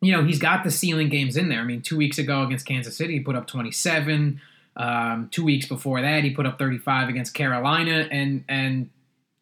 you 0.00 0.12
know, 0.12 0.22
he's 0.22 0.38
got 0.38 0.64
the 0.64 0.70
ceiling 0.70 1.08
games 1.08 1.36
in 1.36 1.48
there. 1.48 1.60
I 1.60 1.64
mean, 1.64 1.80
two 1.80 1.96
weeks 1.96 2.18
ago 2.18 2.42
against 2.42 2.66
Kansas 2.66 2.96
City, 2.96 3.14
he 3.14 3.20
put 3.20 3.36
up 3.36 3.46
27. 3.46 4.40
Um, 4.76 5.28
two 5.32 5.44
weeks 5.44 5.66
before 5.66 6.02
that, 6.02 6.24
he 6.24 6.30
put 6.30 6.46
up 6.46 6.58
35 6.58 7.08
against 7.08 7.32
Carolina, 7.32 8.08
and 8.10 8.44
and 8.48 8.90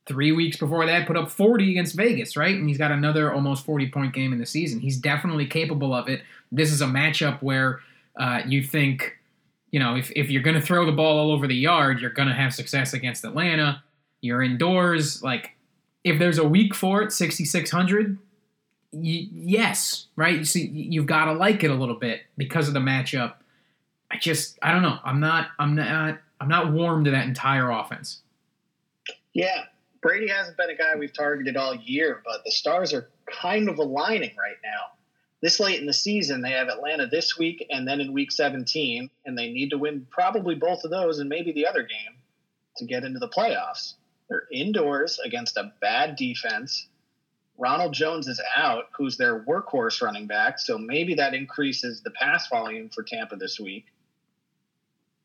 three 0.06 0.32
weeks 0.32 0.56
before 0.56 0.86
that, 0.86 1.06
put 1.06 1.16
up 1.16 1.30
40 1.30 1.70
against 1.70 1.96
Vegas, 1.96 2.36
right? 2.36 2.54
And 2.54 2.68
he's 2.68 2.78
got 2.78 2.90
another 2.90 3.32
almost 3.32 3.64
40 3.64 3.88
point 3.90 4.12
game 4.12 4.32
in 4.32 4.38
the 4.38 4.46
season. 4.46 4.80
He's 4.80 4.96
definitely 4.96 5.46
capable 5.46 5.94
of 5.94 6.08
it. 6.08 6.22
This 6.50 6.70
is 6.70 6.80
a 6.80 6.86
matchup 6.86 7.42
where 7.42 7.80
uh, 8.16 8.42
you 8.46 8.62
think, 8.62 9.18
you 9.73 9.81
know, 9.81 9.97
if, 9.97 10.12
if 10.14 10.31
you're 10.31 10.43
going 10.43 10.55
to 10.55 10.61
throw 10.61 10.87
the 10.87 10.93
ball 10.93 11.19
all 11.19 11.33
over 11.33 11.49
the 11.49 11.57
yard, 11.57 11.99
you're 11.99 12.11
going 12.11 12.29
to 12.29 12.35
have 12.35 12.55
success 12.55 12.93
against 12.93 13.25
Atlanta. 13.25 13.83
You're 14.21 14.43
indoors. 14.43 15.23
Like, 15.23 15.57
if 16.05 16.19
there's 16.19 16.38
a 16.38 16.47
week 16.47 16.75
for 16.75 17.02
it, 17.02 17.11
6,600, 17.11 18.19
y- 18.93 19.29
yes, 19.33 20.07
right? 20.14 20.38
You 20.38 20.45
see, 20.45 20.67
you've 20.69 21.07
got 21.07 21.25
to 21.25 21.33
like 21.33 21.64
it 21.64 21.71
a 21.71 21.75
little 21.75 21.95
bit 21.97 22.21
because 22.37 22.69
of 22.69 22.75
the 22.75 22.81
matchup. 22.81 23.35
I 24.11 24.19
just, 24.19 24.59
I 24.62 24.73
don't 24.73 24.83
know. 24.83 24.99
I'm 25.05 25.21
not, 25.21 25.49
I'm 25.59 25.75
not, 25.75 26.19
I'm 26.38 26.49
not 26.49 26.73
warm 26.73 27.05
to 27.05 27.11
that 27.11 27.26
entire 27.26 27.71
offense. 27.71 28.21
Yeah, 29.33 29.64
Brady 30.02 30.29
hasn't 30.29 30.59
been 30.59 30.69
a 30.69 30.76
guy 30.76 30.95
we've 30.99 31.14
targeted 31.14 31.57
all 31.57 31.75
year, 31.75 32.21
but 32.26 32.45
the 32.45 32.50
stars 32.50 32.93
are 32.93 33.09
kind 33.26 33.71
of 33.71 33.79
aligning 33.79 34.33
right 34.37 34.57
now. 34.62 34.99
This 35.42 35.61
late 35.61 35.80
in 35.80 35.87
the 35.87 35.92
season, 35.92 36.40
they 36.40 36.52
have 36.52 36.68
Atlanta 36.68 37.06
this 37.06 37.37
week 37.37 37.66
and 37.68 37.87
then 37.87 38.00
in 38.00 38.12
week 38.12 38.30
17, 38.30 39.11
and 39.26 39.37
they 39.37 39.52
need 39.52 39.70
to 39.70 39.78
win 39.78 40.06
probably 40.11 40.54
both 40.54 40.84
of 40.84 40.90
those 40.90 41.18
and 41.18 41.28
maybe 41.28 41.52
the 41.52 41.66
other 41.66 41.82
game 41.82 42.16
to 42.76 42.87
get 42.87 43.04
into 43.04 43.18
the 43.18 43.28
playoffs. 43.28 43.94
They're 44.28 44.46
indoors 44.52 45.18
against 45.25 45.56
a 45.56 45.72
bad 45.80 46.16
defense. 46.16 46.88
Ronald 47.58 47.92
Jones 47.92 48.28
is 48.28 48.40
out, 48.56 48.84
who's 48.96 49.16
their 49.16 49.44
workhorse 49.44 50.00
running 50.00 50.26
back, 50.26 50.58
so 50.58 50.78
maybe 50.78 51.14
that 51.14 51.34
increases 51.34 52.00
the 52.02 52.11
pass 52.12 52.49
volume 52.49 52.88
for 52.88 53.02
Tampa 53.02 53.37
this 53.37 53.61
week 53.61 53.87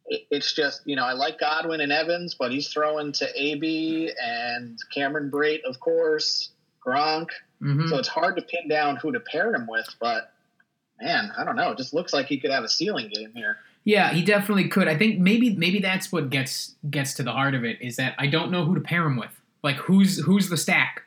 it's 0.08 0.54
just 0.54 0.82
you 0.86 0.96
know 0.96 1.04
I 1.04 1.14
like 1.14 1.40
Godwin 1.40 1.82
and 1.82 1.92
Evans, 1.92 2.36
but 2.36 2.52
he's 2.52 2.70
throwing 2.70 3.12
to 3.14 3.30
AB 3.36 4.12
and 4.22 4.80
Cameron 4.94 5.30
Brate, 5.30 5.64
of 5.64 5.80
course, 5.80 6.52
Gronk. 6.86 7.30
Mm-hmm. 7.62 7.88
So 7.88 7.98
it's 7.98 8.08
hard 8.08 8.36
to 8.38 8.42
pin 8.42 8.68
down 8.68 8.98
who 8.98 9.12
to 9.12 9.20
pair 9.20 9.54
him 9.54 9.68
with. 9.68 9.88
But 10.00 10.32
man, 11.02 11.32
I 11.38 11.44
don't 11.44 11.56
know. 11.56 11.72
It 11.72 11.78
just 11.78 11.94
looks 11.94 12.14
like 12.14 12.28
he 12.28 12.40
could 12.40 12.52
have 12.52 12.64
a 12.64 12.70
ceiling 12.70 13.10
game 13.14 13.32
here. 13.34 13.58
Yeah, 13.84 14.12
he 14.12 14.24
definitely 14.24 14.68
could. 14.68 14.88
I 14.88 14.98
think 14.98 15.20
maybe 15.20 15.56
maybe 15.56 15.80
that's 15.80 16.12
what 16.12 16.30
gets 16.30 16.76
gets 16.90 17.14
to 17.16 17.24
the 17.24 17.32
heart 17.32 17.56
of 17.56 17.64
it 17.64 17.82
is 17.82 17.96
that 17.96 18.16
I 18.18 18.28
don't 18.28 18.52
know 18.52 18.66
who 18.66 18.76
to 18.76 18.82
pair 18.82 19.06
him 19.06 19.16
with. 19.16 19.32
Like 19.64 19.78
who's 19.78 20.20
who's 20.24 20.50
the 20.50 20.58
stack? 20.58 21.04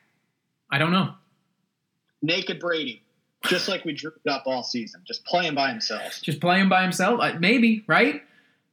I 0.70 0.78
don't 0.78 0.92
know. 0.92 1.14
Naked 2.22 2.58
Brady. 2.58 3.02
Just 3.44 3.68
like 3.68 3.84
we 3.84 3.92
drew 3.92 4.12
up 4.28 4.42
all 4.46 4.62
season. 4.62 5.02
Just 5.06 5.24
playing 5.24 5.54
by 5.54 5.70
himself. 5.70 6.20
Just 6.20 6.40
playing 6.40 6.68
by 6.68 6.82
himself? 6.82 7.20
Maybe, 7.38 7.84
right? 7.86 8.22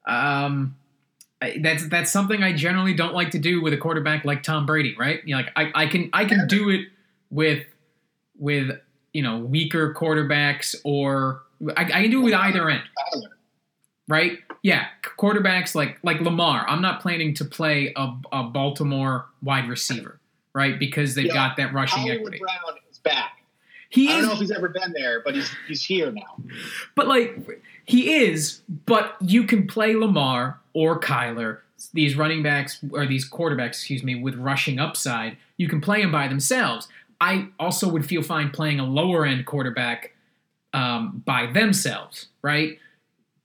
Um, 0.05 0.75
that's 1.61 1.87
that's 1.87 2.11
something 2.11 2.43
I 2.43 2.53
generally 2.53 2.93
don't 2.93 3.13
like 3.13 3.31
to 3.31 3.39
do 3.39 3.61
with 3.61 3.73
a 3.73 3.77
quarterback 3.77 4.25
like 4.25 4.43
Tom 4.43 4.65
Brady, 4.65 4.95
right? 4.97 5.21
You 5.25 5.35
know, 5.35 5.43
like 5.43 5.51
I, 5.55 5.83
I 5.83 5.87
can 5.87 6.09
I 6.13 6.25
can 6.25 6.47
do 6.47 6.69
it 6.69 6.87
with 7.29 7.65
with 8.37 8.71
you 9.13 9.23
know 9.23 9.37
weaker 9.37 9.93
quarterbacks 9.93 10.75
or 10.83 11.43
I, 11.75 11.81
I 11.81 12.01
can 12.03 12.11
do 12.11 12.21
it 12.21 12.25
with 12.25 12.33
either 12.33 12.69
end, 12.69 12.83
right? 14.07 14.39
Yeah, 14.63 14.87
quarterbacks 15.17 15.75
like 15.75 15.99
like 16.03 16.21
Lamar. 16.21 16.65
I'm 16.67 16.81
not 16.81 17.01
planning 17.01 17.33
to 17.35 17.45
play 17.45 17.93
a, 17.95 18.13
a 18.31 18.43
Baltimore 18.43 19.27
wide 19.41 19.67
receiver, 19.67 20.19
right? 20.53 20.77
Because 20.77 21.15
they've 21.15 21.25
yeah. 21.25 21.33
got 21.33 21.57
that 21.57 21.73
rushing 21.73 21.99
Hollywood 21.99 22.33
equity. 22.33 22.39
Brown 22.39 22.77
is 22.91 22.99
back. 22.99 23.37
He 23.89 24.09
I 24.09 24.13
don't 24.13 24.19
is, 24.19 24.27
know 24.27 24.33
if 24.33 24.39
he's 24.39 24.51
ever 24.51 24.69
been 24.69 24.93
there, 24.93 25.21
but 25.23 25.35
he's 25.35 25.49
he's 25.67 25.83
here 25.83 26.11
now. 26.11 26.37
But 26.95 27.07
like 27.07 27.61
he 27.85 28.15
is, 28.15 28.61
but 28.85 29.15
you 29.21 29.43
can 29.43 29.65
play 29.67 29.95
Lamar 29.95 30.59
or 30.73 30.99
Kyler, 30.99 31.59
these 31.93 32.15
running 32.17 32.43
backs 32.43 32.83
or 32.91 33.05
these 33.05 33.29
quarterbacks, 33.29 33.69
excuse 33.69 34.03
me, 34.03 34.21
with 34.21 34.35
rushing 34.35 34.79
upside. 34.79 35.37
You 35.55 35.69
can 35.69 35.81
play 35.81 36.01
them 36.01 36.11
by 36.11 36.27
themselves. 36.27 36.87
I 37.19 37.47
also 37.59 37.89
would 37.89 38.05
feel 38.05 38.21
fine 38.21 38.51
playing 38.51 38.79
a 38.79 38.85
lower 38.85 39.25
end 39.25 39.45
quarterback 39.45 40.13
um, 40.73 41.23
by 41.25 41.47
themselves, 41.47 42.27
right? 42.41 42.77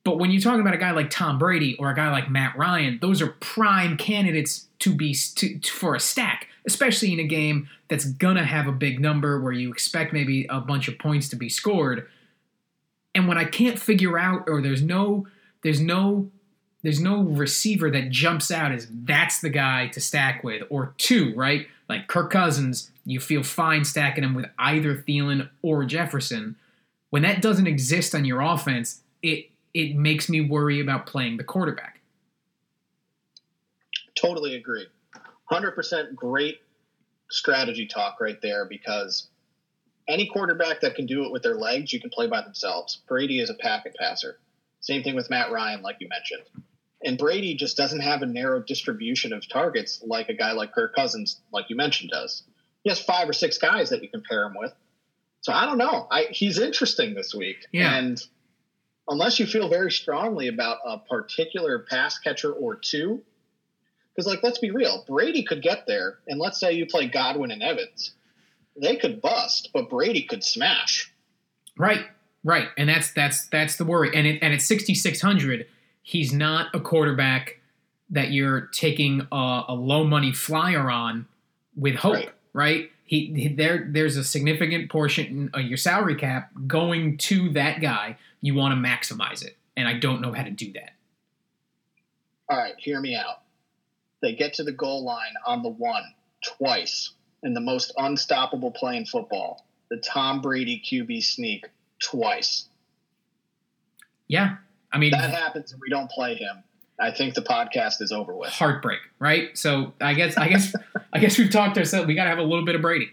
But 0.05 0.19
when 0.19 0.31
you're 0.31 0.41
talking 0.41 0.61
about 0.61 0.75
a 0.75 0.79
guy 0.79 0.91
like 0.91 1.11
Tom 1.11 1.39
Brady 1.39 1.77
or 1.79 1.91
a 1.91 1.95
guy 1.95 2.11
like 2.11 2.31
Matt 2.31 2.57
Ryan, 2.57 2.99
those 3.01 3.23
are 3.23 3.29
prime 3.41 3.97
candidates 3.97 4.67
to 4.81 4.95
be 4.95 5.15
to, 5.15 5.59
to, 5.59 5.71
for 5.71 5.95
a 5.95 6.01
stack, 6.01 6.49
especially 6.67 7.13
in 7.13 7.21
a 7.21 7.27
game 7.27 7.69
that's 7.89 8.05
gonna 8.05 8.45
have 8.45 8.67
a 8.67 8.73
big 8.73 9.01
number 9.01 9.41
where 9.41 9.53
you 9.53 9.71
expect 9.71 10.13
maybe 10.13 10.47
a 10.51 10.61
bunch 10.61 10.89
of 10.89 10.99
points 10.99 11.29
to 11.29 11.37
be 11.37 11.49
scored. 11.49 12.09
And 13.15 13.29
when 13.29 13.39
I 13.39 13.45
can't 13.45 13.79
figure 13.79 14.19
out, 14.19 14.45
or 14.49 14.61
there's 14.61 14.83
no, 14.83 15.29
there's 15.63 15.81
no, 15.81 16.31
there's 16.83 17.01
no 17.01 17.23
receiver 17.23 17.91
that 17.91 18.11
jumps 18.11 18.51
out 18.51 18.73
as 18.73 18.89
that's 18.91 19.41
the 19.41 19.51
guy 19.51 19.87
to 19.89 20.01
stack 20.01 20.43
with, 20.43 20.65
or 20.69 20.95
two, 20.99 21.33
right? 21.37 21.69
Like 21.89 22.09
Kirk 22.09 22.31
Cousins, 22.31 22.91
you 23.05 23.21
feel 23.21 23.43
fine 23.43 23.85
stacking 23.85 24.25
him 24.25 24.35
with 24.35 24.47
either 24.59 24.97
Thielen 24.97 25.49
or 25.63 25.85
Jefferson. 25.85 26.57
When 27.11 27.23
that 27.23 27.43
doesn't 27.43 27.67
exist 27.67 28.15
on 28.15 28.25
your 28.25 28.41
offense, 28.41 29.03
it 29.23 29.51
it 29.75 29.97
makes 29.97 30.29
me 30.29 30.41
worry 30.41 30.81
about 30.81 31.07
playing 31.07 31.39
the 31.39 31.45
quarterback. 31.45 32.01
Totally 34.15 34.55
agree. 34.55 34.87
100% 35.51 36.15
great 36.15 36.61
strategy 37.31 37.87
talk 37.87 38.21
right 38.21 38.41
there 38.43 38.67
because 38.67 39.29
any 40.09 40.27
quarterback 40.27 40.81
that 40.81 40.95
can 40.95 41.07
do 41.07 41.25
it 41.25 41.33
with 41.33 41.43
their 41.43 41.55
legs, 41.55 41.93
you 41.93 42.01
can 42.01 42.11
play 42.11 42.27
by 42.27 42.43
themselves. 42.43 43.03
Brady 43.09 43.41
is 43.41 43.51
a 43.51 43.55
pocket 43.55 43.97
passer. 43.99 44.39
Same 44.81 45.03
thing 45.03 45.15
with 45.15 45.31
Matt 45.31 45.51
Ryan, 45.51 45.81
like 45.83 45.97
you 46.01 46.09
mentioned. 46.09 46.43
And 47.05 47.19
Brady 47.19 47.55
just 47.55 47.77
doesn't 47.77 48.01
have 48.01 48.23
a 48.23 48.27
narrow 48.27 48.63
distribution 48.63 49.33
of 49.33 49.49
targets 49.49 50.03
like 50.05 50.29
a 50.29 50.35
guy 50.35 50.53
like 50.53 50.73
Kirk 50.73 50.95
Cousins, 50.95 51.41
like 51.53 51.71
you 51.71 51.77
mentioned, 51.77 52.11
does. 52.11 52.45
He 52.83 52.91
has 52.91 53.01
five 53.01 53.29
or 53.29 53.33
six 53.33 53.59
guys 53.59 53.91
that 53.91 54.03
you 54.03 54.09
can 54.09 54.23
pair 54.29 54.45
him 54.45 54.55
with. 54.57 54.73
So 55.41 55.53
I 55.53 55.67
don't 55.67 55.79
know. 55.79 56.07
I, 56.11 56.27
he's 56.31 56.59
interesting 56.59 57.15
this 57.15 57.35
week. 57.35 57.67
Yeah. 57.73 57.97
And 57.97 58.21
unless 59.09 59.41
you 59.41 59.47
feel 59.47 59.69
very 59.69 59.91
strongly 59.91 60.49
about 60.49 60.79
a 60.87 60.99
particular 60.99 61.81
pass 61.81 62.19
catcher 62.19 62.53
or 62.53 62.77
two, 62.77 63.23
because 64.15 64.27
like 64.27 64.43
let's 64.43 64.59
be 64.59 64.71
real, 64.71 65.05
Brady 65.07 65.43
could 65.43 65.63
get 65.63 65.87
there, 65.87 66.19
and 66.27 66.39
let's 66.39 66.61
say 66.61 66.73
you 66.73 66.87
play 66.87 67.07
Godwin 67.09 67.51
and 67.51 67.63
Evans 67.63 68.13
they 68.81 68.97
could 68.97 69.21
bust, 69.21 69.71
but 69.73 69.91
Brady 69.91 70.23
could 70.23 70.43
smash. 70.43 71.13
Right, 71.77 72.05
right, 72.45 72.69
and 72.77 72.89
that's 72.89 73.13
that's 73.13 73.47
that's 73.49 73.77
the 73.77 73.85
worry. 73.85 74.11
And 74.15 74.27
it, 74.27 74.39
and 74.43 74.53
at 74.53 74.63
sixty 74.63 74.95
six 74.95 75.21
hundred, 75.21 75.67
he's 76.03 76.33
not 76.33 76.75
a 76.75 76.81
quarterback 76.81 77.59
that 78.11 78.31
you're 78.31 78.63
taking 78.73 79.27
a, 79.33 79.63
a 79.69 79.75
low 79.75 80.05
money 80.05 80.33
flyer 80.33 80.91
on 80.91 81.27
with 81.75 81.97
hope, 81.97 82.15
right? 82.15 82.31
Right? 82.53 82.91
He, 83.05 83.33
he, 83.35 83.49
there 83.49 83.89
there's 83.91 84.17
a 84.17 84.25
significant 84.25 84.91
portion 84.91 85.51
of 85.53 85.61
uh, 85.61 85.63
your 85.63 85.77
salary 85.77 86.15
cap 86.15 86.51
going 86.67 87.19
to 87.19 87.51
that 87.51 87.81
guy. 87.81 88.17
You 88.41 88.55
want 88.55 88.75
to 88.75 88.89
maximize 88.89 89.45
it, 89.45 89.57
and 89.77 89.87
I 89.87 89.95
don't 89.95 90.21
know 90.21 90.33
how 90.33 90.43
to 90.43 90.51
do 90.51 90.73
that. 90.73 90.93
All 92.49 92.57
right, 92.57 92.75
hear 92.79 93.01
me 93.01 93.15
out. 93.15 93.43
They 94.21 94.35
get 94.35 94.55
to 94.55 94.65
the 94.65 94.73
goal 94.73 95.05
line 95.05 95.35
on 95.47 95.63
the 95.63 95.69
one 95.69 96.05
twice 96.43 97.13
in 97.43 97.55
the 97.55 97.61
most 97.61 97.93
unstoppable 97.97 98.71
play 98.71 98.97
in 98.97 99.05
football, 99.05 99.67
the 99.91 99.97
Tom 99.97 100.41
Brady 100.41 100.81
QB 100.85 101.23
sneak 101.25 101.67
twice. 101.99 102.69
Yeah. 104.29 104.57
I 104.93 104.99
mean, 104.99 105.11
that 105.13 105.31
happens 105.31 105.73
and 105.73 105.81
we 105.81 105.89
don't 105.89 106.11
play 106.11 106.35
him. 106.35 106.63
I 107.03 107.11
think 107.11 107.35
the 107.35 107.43
podcast 107.43 108.01
is 108.01 108.13
over 108.13 108.35
with. 108.35 108.51
Heartbreak, 108.51 109.01
right? 109.19 109.57
So 109.59 109.93
I 110.01 110.15
guess, 110.15 110.37
I 110.37 110.49
guess, 110.49 110.75
I 111.13 111.19
guess 111.19 111.37
we've 111.37 111.51
talked 111.51 111.77
ourselves. 111.77 112.07
We 112.07 112.15
got 112.15 112.25
to 112.25 112.31
have 112.31 112.39
a 112.39 112.45
little 112.45 112.65
bit 112.65 112.77
of 112.77 112.83
Brady. 112.83 113.11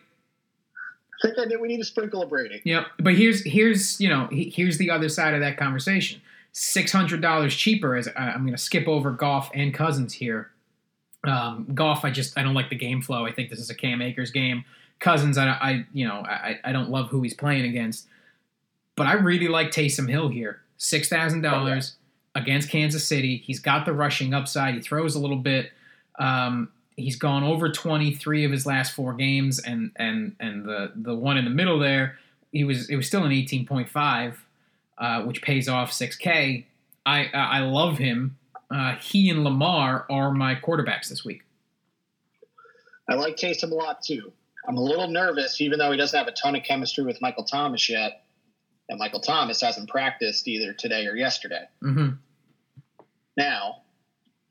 I 1.21 1.27
think 1.27 1.39
I 1.39 1.45
did. 1.49 1.59
We 1.59 1.67
need 1.67 1.81
a 1.81 1.85
sprinkle 1.85 2.21
of 2.21 2.29
Brady. 2.29 2.61
Yep. 2.63 2.85
But 2.99 3.15
here's, 3.15 3.43
here's, 3.43 3.99
you 3.99 4.07
know, 4.07 4.29
here's 4.31 4.77
the 4.77 4.91
other 4.91 5.09
side 5.09 5.33
of 5.33 5.41
that 5.41 5.57
conversation. 5.57 6.21
Six 6.51 6.91
hundred 6.91 7.21
dollars 7.21 7.55
cheaper. 7.55 7.95
As 7.95 8.07
I'm 8.15 8.41
going 8.41 8.55
to 8.55 8.61
skip 8.61 8.87
over 8.87 9.11
Goff 9.11 9.51
and 9.53 9.73
Cousins 9.73 10.13
here. 10.13 10.51
Um, 11.23 11.67
Goff, 11.73 12.05
I 12.05 12.11
just 12.11 12.37
I 12.37 12.43
don't 12.43 12.53
like 12.55 12.69
the 12.69 12.75
game 12.75 13.01
flow. 13.01 13.25
I 13.25 13.31
think 13.31 13.49
this 13.49 13.59
is 13.59 13.69
a 13.69 13.75
Cam 13.75 14.01
Akers 14.01 14.31
game. 14.31 14.65
Cousins, 14.99 15.37
I, 15.37 15.47
I 15.47 15.85
you 15.93 16.07
know 16.07 16.23
I, 16.25 16.59
I 16.63 16.71
don't 16.71 16.89
love 16.89 17.09
who 17.09 17.21
he's 17.21 17.33
playing 17.33 17.65
against, 17.65 18.07
but 18.95 19.05
I 19.05 19.13
really 19.13 19.47
like 19.47 19.71
Taysom 19.71 20.09
Hill 20.09 20.29
here. 20.29 20.61
Six 20.77 21.07
thousand 21.07 21.41
dollars 21.41 21.97
against 22.35 22.69
Kansas 22.69 23.07
City. 23.07 23.37
He's 23.37 23.59
got 23.59 23.85
the 23.85 23.93
rushing 23.93 24.33
upside. 24.33 24.75
He 24.75 24.81
throws 24.81 25.15
a 25.15 25.19
little 25.19 25.37
bit. 25.37 25.71
Um, 26.17 26.69
he's 26.95 27.15
gone 27.15 27.43
over 27.43 27.71
23 27.71 28.45
of 28.45 28.51
his 28.51 28.65
last 28.65 28.93
four 28.93 29.13
games, 29.13 29.59
and 29.59 29.91
and 29.95 30.35
and 30.39 30.65
the 30.65 30.91
the 30.95 31.15
one 31.15 31.37
in 31.37 31.45
the 31.45 31.51
middle 31.51 31.79
there, 31.79 32.19
he 32.51 32.63
was 32.63 32.89
it 32.89 32.95
was 32.95 33.07
still 33.07 33.23
an 33.23 33.31
18.5, 33.31 34.35
uh, 34.97 35.23
which 35.23 35.41
pays 35.41 35.67
off 35.67 35.91
6K. 35.91 36.65
I 37.05 37.25
I 37.33 37.59
love 37.59 37.97
him. 37.97 38.37
Uh, 38.71 38.95
he 38.95 39.29
and 39.29 39.43
Lamar 39.43 40.05
are 40.11 40.31
my 40.31 40.55
quarterbacks 40.55 41.09
this 41.09 41.25
week. 41.25 41.43
I 43.09 43.15
like 43.15 43.37
Taysom 43.37 43.71
a 43.71 43.75
lot 43.75 44.03
too. 44.03 44.31
I'm 44.67 44.77
a 44.77 44.81
little 44.81 45.07
nervous, 45.07 45.59
even 45.61 45.79
though 45.79 45.91
he 45.91 45.97
doesn't 45.97 46.17
have 46.17 46.27
a 46.27 46.31
ton 46.31 46.55
of 46.55 46.63
chemistry 46.63 47.03
with 47.03 47.19
Michael 47.21 47.43
Thomas 47.43 47.89
yet. 47.89 48.23
And 48.89 48.97
Michael 48.99 49.19
Thomas 49.19 49.61
hasn't 49.61 49.89
practiced 49.89 50.47
either 50.47 50.73
today 50.73 51.05
or 51.05 51.15
yesterday. 51.15 51.65
Mm-hmm. 51.83 52.09
Now, 53.37 53.83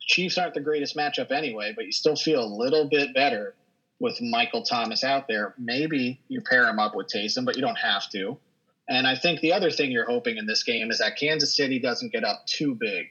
Chiefs 0.01 0.39
aren't 0.39 0.55
the 0.55 0.61
greatest 0.61 0.97
matchup 0.97 1.31
anyway, 1.31 1.73
but 1.75 1.85
you 1.85 1.93
still 1.93 2.17
feel 2.17 2.43
a 2.43 2.47
little 2.47 2.89
bit 2.89 3.13
better 3.13 3.55
with 4.01 4.21
Michael 4.23 4.63
Thomas 4.63 5.05
out 5.05 5.29
there. 5.29 5.55
Maybe 5.59 6.21
you 6.29 6.41
pair 6.41 6.67
him 6.69 6.79
up 6.79 6.95
with 6.95 7.09
Taysom, 7.09 7.45
but 7.45 7.57
you 7.57 7.63
don't 7.63 7.77
have 7.77 8.09
to. 8.11 8.39
And 8.89 9.07
I 9.07 9.17
think 9.17 9.41
the 9.41 9.53
other 9.53 9.71
thing 9.71 9.91
you're 9.91 10.07
hoping 10.07 10.39
in 10.39 10.47
this 10.47 10.63
game 10.63 10.91
is 10.91 10.99
that 10.99 11.19
Kansas 11.19 11.55
City 11.55 11.79
doesn't 11.79 12.13
get 12.13 12.25
up 12.25 12.47
too 12.47 12.75
big. 12.75 13.07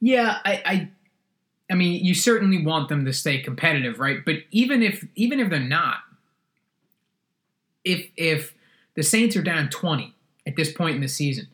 Yeah, 0.00 0.38
I, 0.44 0.62
I 0.64 0.88
I 1.70 1.74
mean, 1.74 2.04
you 2.04 2.14
certainly 2.14 2.64
want 2.64 2.88
them 2.88 3.04
to 3.04 3.12
stay 3.12 3.38
competitive, 3.38 3.98
right? 4.00 4.18
But 4.24 4.36
even 4.50 4.82
if 4.82 5.06
even 5.14 5.40
if 5.40 5.48
they're 5.48 5.60
not, 5.60 5.98
if 7.84 8.08
if 8.16 8.54
the 8.94 9.02
Saints 9.02 9.36
are 9.36 9.42
down 9.42 9.68
twenty 9.68 10.14
at 10.46 10.56
this 10.56 10.72
point 10.72 10.96
in 10.96 11.00
the 11.00 11.08
season, 11.08 11.48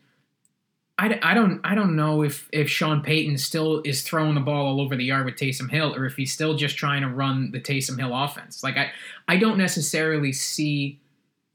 I, 1.01 1.19
I 1.23 1.33
don't 1.33 1.59
I 1.63 1.73
don't 1.73 1.95
know 1.95 2.21
if 2.21 2.47
if 2.51 2.69
Sean 2.69 3.01
Payton 3.01 3.39
still 3.39 3.81
is 3.83 4.03
throwing 4.03 4.35
the 4.35 4.41
ball 4.41 4.67
all 4.67 4.81
over 4.81 4.95
the 4.95 5.03
yard 5.03 5.25
with 5.25 5.35
Taysom 5.35 5.69
Hill, 5.69 5.95
or 5.95 6.05
if 6.05 6.15
he's 6.15 6.31
still 6.31 6.55
just 6.55 6.77
trying 6.77 7.01
to 7.01 7.07
run 7.07 7.51
the 7.51 7.59
Taysom 7.59 7.97
Hill 7.97 8.11
offense. 8.13 8.63
Like 8.63 8.77
I 8.77 8.91
I 9.27 9.37
don't 9.37 9.57
necessarily 9.57 10.31
see 10.31 10.99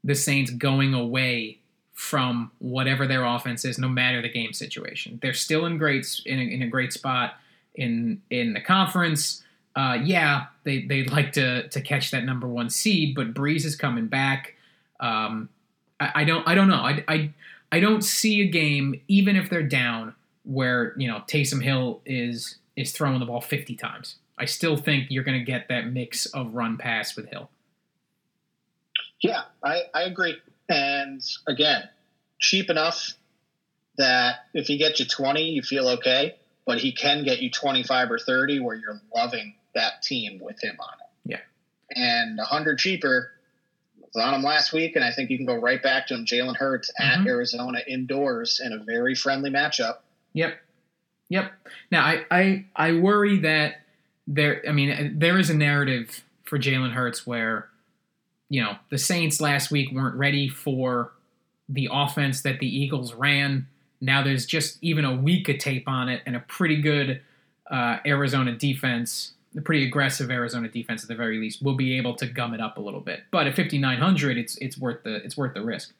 the 0.03 0.15
Saints 0.15 0.51
going 0.51 0.93
away 0.93 1.59
from 1.93 2.51
whatever 2.59 3.07
their 3.07 3.23
offense 3.23 3.65
is, 3.65 3.79
no 3.79 3.87
matter 3.87 4.21
the 4.21 4.29
game 4.29 4.53
situation. 4.53 5.17
They're 5.21 5.33
still 5.33 5.65
in 5.65 5.77
great 5.77 6.05
in 6.25 6.39
a, 6.39 6.43
in 6.43 6.61
a 6.61 6.67
great 6.67 6.91
spot 6.91 7.35
in 7.73 8.21
in 8.29 8.53
the 8.53 8.61
conference. 8.61 9.43
Uh, 9.77 9.99
yeah, 10.03 10.47
they 10.63 10.81
they'd 10.83 11.09
like 11.09 11.31
to 11.33 11.69
to 11.69 11.79
catch 11.79 12.11
that 12.11 12.25
number 12.25 12.47
one 12.47 12.69
seed, 12.69 13.15
but 13.15 13.33
Brees 13.33 13.63
is 13.63 13.77
coming 13.77 14.07
back. 14.07 14.55
Um, 14.99 15.49
I, 15.99 16.11
I, 16.15 16.23
don't 16.23 16.47
I 16.47 16.55
don't 16.55 16.67
know. 16.67 16.81
I, 16.81 17.03
I 17.07 17.33
I 17.71 17.79
don't 17.79 18.01
see 18.03 18.41
a 18.41 18.47
game 18.47 19.01
even 19.07 19.35
if 19.35 19.49
they're 19.49 19.63
down 19.63 20.15
where 20.43 20.93
you 20.97 21.07
know 21.07 21.23
Taysom 21.27 21.61
Hill 21.61 22.01
is 22.05 22.57
is 22.75 22.91
throwing 22.91 23.19
the 23.19 23.25
ball 23.25 23.41
fifty 23.41 23.75
times. 23.75 24.15
I 24.37 24.45
still 24.45 24.77
think 24.77 25.07
you're 25.09 25.23
going 25.23 25.39
to 25.39 25.45
get 25.45 25.67
that 25.69 25.87
mix 25.87 26.27
of 26.27 26.53
run 26.53 26.77
pass 26.77 27.15
with 27.15 27.27
Hill. 27.29 27.49
Yeah, 29.21 29.43
I, 29.63 29.81
I 29.95 30.03
agree. 30.03 30.37
And 30.69 31.23
again, 31.47 31.89
cheap 32.39 32.69
enough 32.69 33.13
that 33.97 34.45
if 34.53 34.67
he 34.67 34.77
gets 34.77 34.99
you 34.99 35.07
20, 35.07 35.41
you 35.41 35.63
feel 35.63 35.87
okay 35.89 36.35
but 36.67 36.79
he 36.79 36.91
can 36.91 37.23
get 37.23 37.41
you 37.41 37.49
25 37.49 38.11
or 38.11 38.19
30 38.19 38.59
where 38.59 38.75
you're 38.75 39.01
loving 39.15 39.55
that 39.73 40.03
team 40.03 40.37
with 40.39 40.61
him 40.61 40.75
on 40.79 40.93
it. 40.99 41.31
Yeah. 41.31 41.39
And 41.95 42.37
100 42.37 42.77
cheaper 42.77 43.31
was 44.13 44.23
on 44.23 44.33
him 44.33 44.43
last 44.43 44.73
week, 44.73 44.95
and 44.95 45.03
I 45.03 45.11
think 45.11 45.29
you 45.29 45.37
can 45.37 45.45
go 45.45 45.55
right 45.55 45.81
back 45.81 46.07
to 46.07 46.15
him. 46.15 46.25
Jalen 46.25 46.55
Hurts 46.55 46.91
mm-hmm. 46.99 47.21
at 47.21 47.27
Arizona 47.27 47.79
indoors 47.87 48.61
in 48.63 48.73
a 48.73 48.77
very 48.77 49.15
friendly 49.15 49.49
matchup. 49.49 49.97
Yep. 50.33 50.57
Yep. 51.29 51.51
Now, 51.91 52.05
I, 52.05 52.25
I, 52.31 52.65
I 52.75 52.91
worry 52.93 53.39
that 53.39 53.81
there, 54.27 54.63
I 54.67 54.71
mean, 54.71 55.19
there 55.19 55.37
is 55.37 55.49
a 55.49 55.55
narrative 55.55 56.23
for 56.43 56.57
Jalen 56.57 56.93
Hurts 56.93 57.27
where, 57.27 57.67
you 58.49 58.63
know, 58.63 58.77
the 58.89 58.97
Saints 58.97 59.41
last 59.41 59.71
week 59.71 59.91
weren't 59.91 60.15
ready 60.15 60.47
for 60.47 61.11
the 61.67 61.89
offense 61.91 62.43
that 62.43 62.59
the 62.59 62.67
Eagles 62.67 63.13
ran 63.13 63.67
now 64.01 64.23
there's 64.23 64.45
just 64.45 64.77
even 64.81 65.05
a 65.05 65.15
week 65.15 65.49
of 65.49 65.57
tape 65.57 65.87
on 65.87 66.09
it 66.09 66.21
and 66.25 66.35
a 66.35 66.39
pretty 66.41 66.81
good 66.81 67.21
uh, 67.69 67.97
Arizona 68.05 68.53
defense, 68.53 69.33
a 69.57 69.61
pretty 69.61 69.85
aggressive 69.85 70.29
Arizona 70.29 70.69
defense 70.69 71.03
at 71.03 71.09
the 71.09 71.15
very 71.15 71.39
least, 71.39 71.63
will 71.63 71.75
be 71.75 71.97
able 71.97 72.15
to 72.15 72.27
gum 72.27 72.53
it 72.53 72.61
up 72.61 72.77
a 72.77 72.81
little 72.81 73.01
bit. 73.01 73.21
But 73.31 73.47
at 73.47 73.55
5900, 73.55 74.37
it's 74.37 74.57
it's 74.57 74.77
worth 74.77 75.03
the 75.03 75.15
it's 75.15 75.35
worth 75.35 75.53
the 75.53 75.63
risk. 75.63 75.93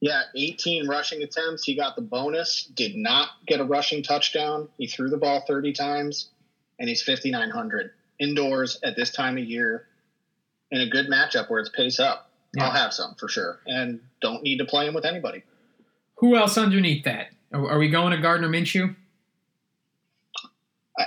Yeah, 0.00 0.22
18 0.34 0.88
rushing 0.88 1.22
attempts. 1.22 1.64
He 1.64 1.74
got 1.74 1.96
the 1.96 2.02
bonus. 2.02 2.64
Did 2.74 2.96
not 2.96 3.30
get 3.46 3.60
a 3.60 3.64
rushing 3.64 4.02
touchdown. 4.02 4.68
He 4.76 4.86
threw 4.86 5.08
the 5.08 5.16
ball 5.16 5.42
30 5.46 5.72
times, 5.72 6.28
and 6.78 6.88
he's 6.88 7.02
5900 7.02 7.92
indoors 8.20 8.78
at 8.84 8.94
this 8.94 9.10
time 9.10 9.38
of 9.38 9.44
year 9.44 9.86
in 10.70 10.82
a 10.82 10.88
good 10.88 11.06
matchup 11.06 11.48
where 11.48 11.60
it's 11.60 11.70
pace 11.70 11.98
up. 11.98 12.30
Yeah. 12.54 12.64
I'll 12.64 12.72
have 12.72 12.92
some 12.92 13.14
for 13.14 13.28
sure, 13.28 13.58
and 13.66 14.00
don't 14.20 14.42
need 14.42 14.58
to 14.58 14.64
play 14.64 14.86
him 14.86 14.94
with 14.94 15.04
anybody. 15.04 15.44
Who 16.16 16.36
else 16.36 16.58
underneath 16.58 17.04
that? 17.04 17.28
Are, 17.52 17.70
are 17.70 17.78
we 17.78 17.88
going 17.88 18.12
to 18.12 18.18
Gardner 18.18 18.48
Minshew? 18.48 18.96